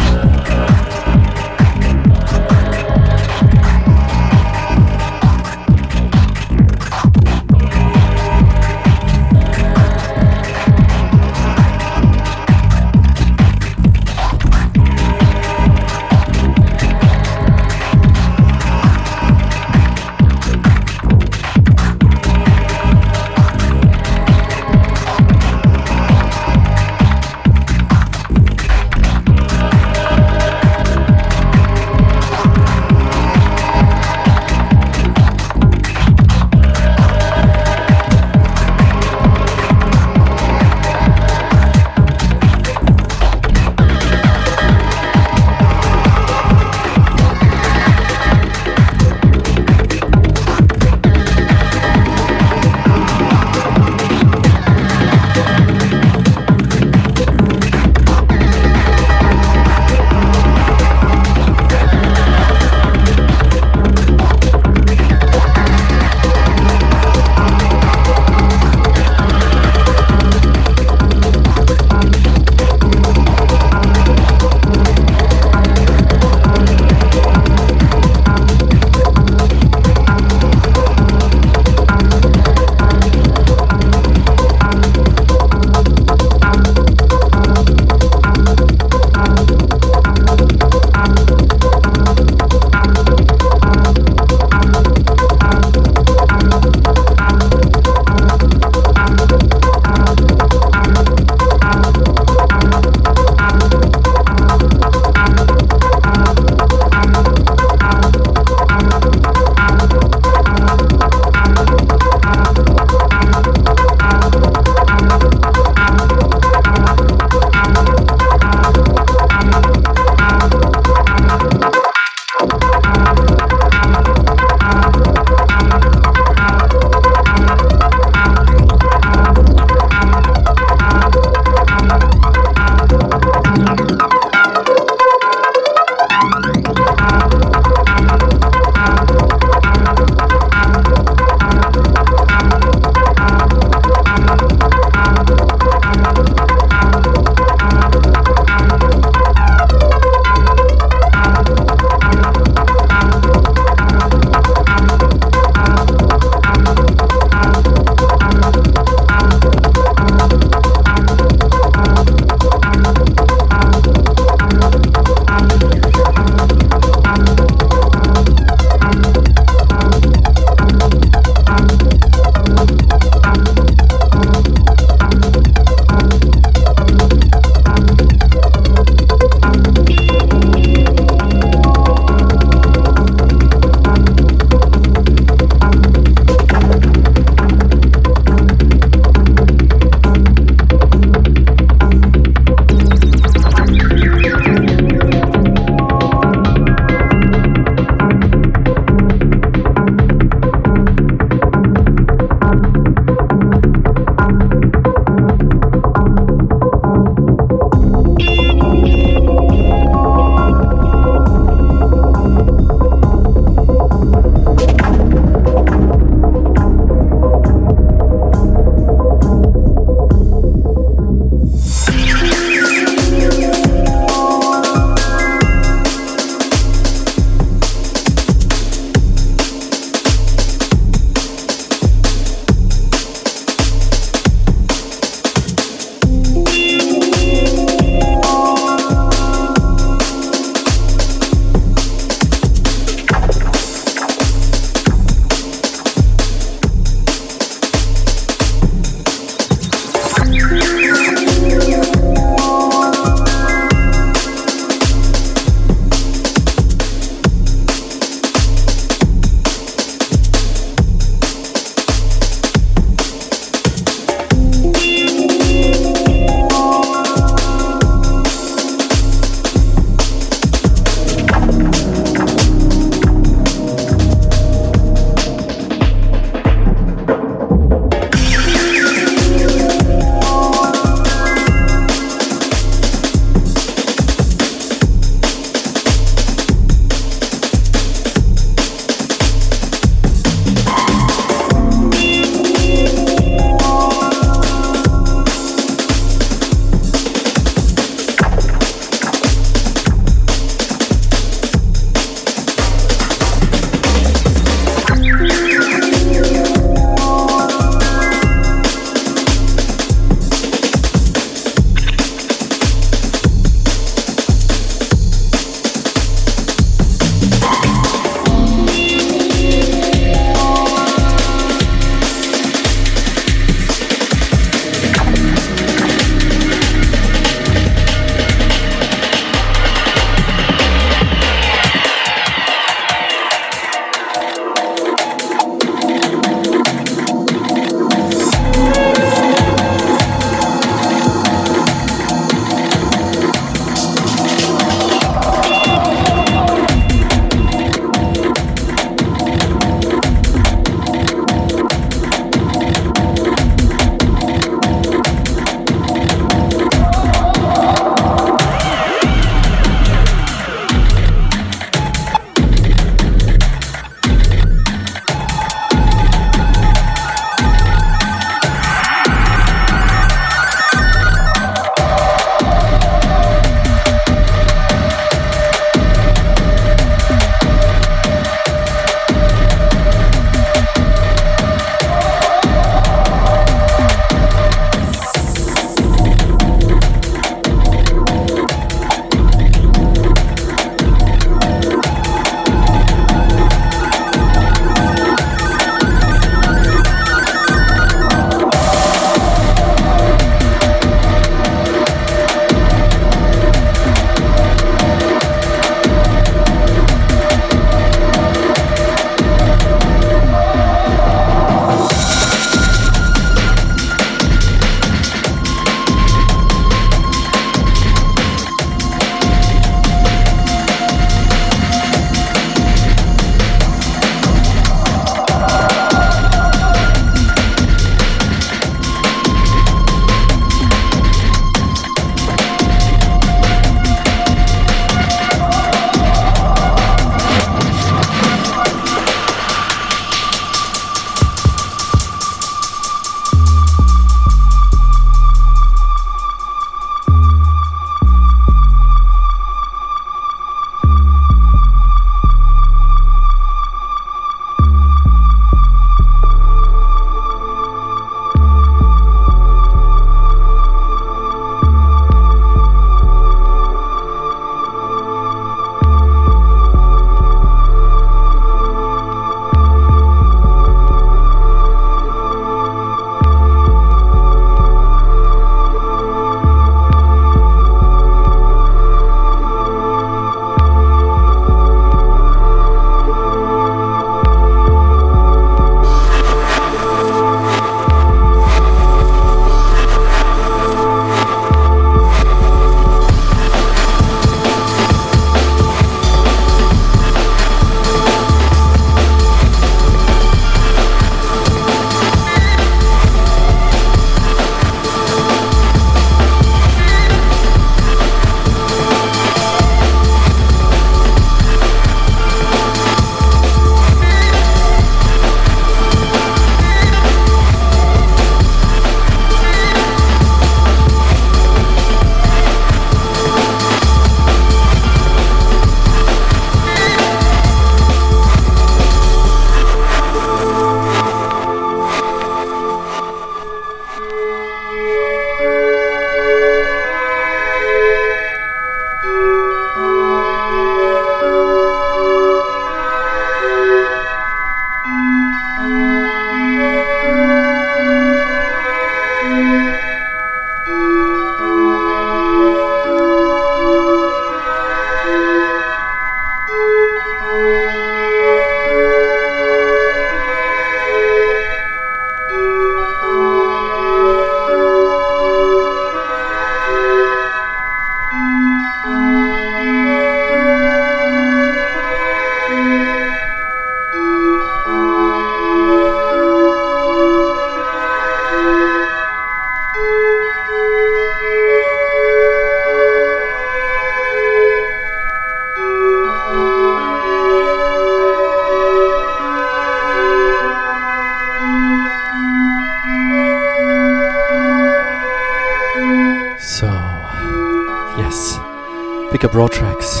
Rawtrachs 599.30 600.00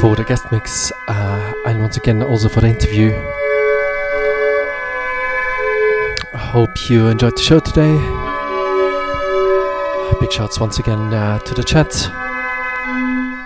for 0.00 0.16
the 0.16 0.24
guest 0.24 0.50
mix 0.52 0.92
uh, 1.08 1.52
and 1.66 1.80
once 1.80 1.96
again 1.96 2.22
also 2.22 2.48
for 2.48 2.60
the 2.60 2.68
interview. 2.68 3.10
I 6.32 6.38
hope 6.38 6.88
you 6.88 7.08
enjoyed 7.08 7.36
the 7.36 7.42
show 7.42 7.58
today. 7.58 7.92
Big 10.20 10.32
shouts 10.32 10.60
once 10.60 10.78
again 10.78 11.12
uh, 11.12 11.40
to 11.40 11.54
the 11.54 11.64
chat. 11.64 11.92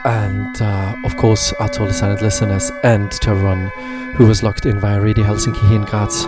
And 0.04 0.60
uh, 0.60 0.94
of 1.04 1.16
course, 1.16 1.50
to 1.50 1.80
all 1.80 1.86
the 1.86 1.94
silent 1.94 2.20
listeners 2.20 2.70
and 2.84 3.10
to 3.10 3.30
everyone 3.30 3.68
who 4.16 4.26
was 4.26 4.42
locked 4.42 4.66
in 4.66 4.78
via 4.78 5.00
Radio 5.00 5.24
Helsinki 5.24 5.66
here 5.68 5.76
in 5.76 5.84
Graz. 5.84 6.26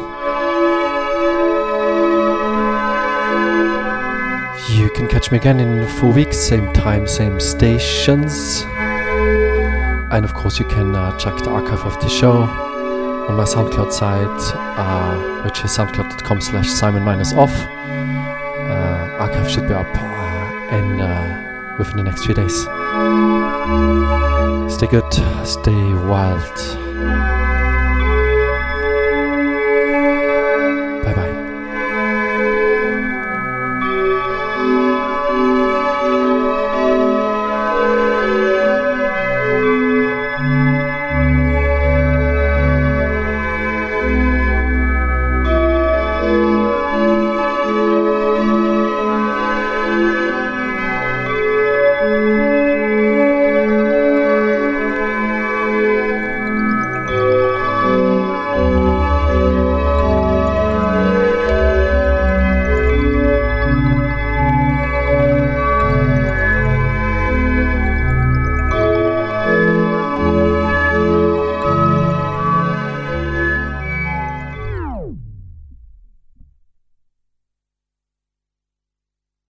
Can 4.98 5.06
catch 5.06 5.30
me 5.30 5.38
again 5.38 5.60
in 5.60 5.86
four 5.86 6.12
weeks, 6.12 6.36
same 6.36 6.72
time, 6.72 7.06
same 7.06 7.38
stations. 7.38 8.64
And 10.10 10.24
of 10.24 10.34
course, 10.34 10.58
you 10.58 10.64
can 10.64 10.92
uh, 10.92 11.16
check 11.18 11.36
the 11.36 11.50
archive 11.50 11.84
of 11.84 12.00
the 12.00 12.08
show 12.08 12.42
on 12.42 13.36
my 13.36 13.44
SoundCloud 13.44 13.92
site, 13.92 14.54
uh, 14.56 15.42
which 15.44 15.64
is 15.64 15.70
soundcloud.com 15.70 16.40
slash 16.40 16.68
Simon 16.68 17.04
minus 17.04 17.32
off. 17.32 17.54
Uh, 17.54 19.16
archive 19.20 19.48
should 19.48 19.68
be 19.68 19.74
up 19.74 19.86
uh, 19.94 20.76
in 20.76 21.00
uh, 21.00 21.76
within 21.78 21.98
the 21.98 22.02
next 22.02 22.24
few 22.24 22.34
days. 22.34 22.56
Stay 24.74 24.88
good, 24.88 25.12
stay 25.46 25.94
wild. 26.08 26.87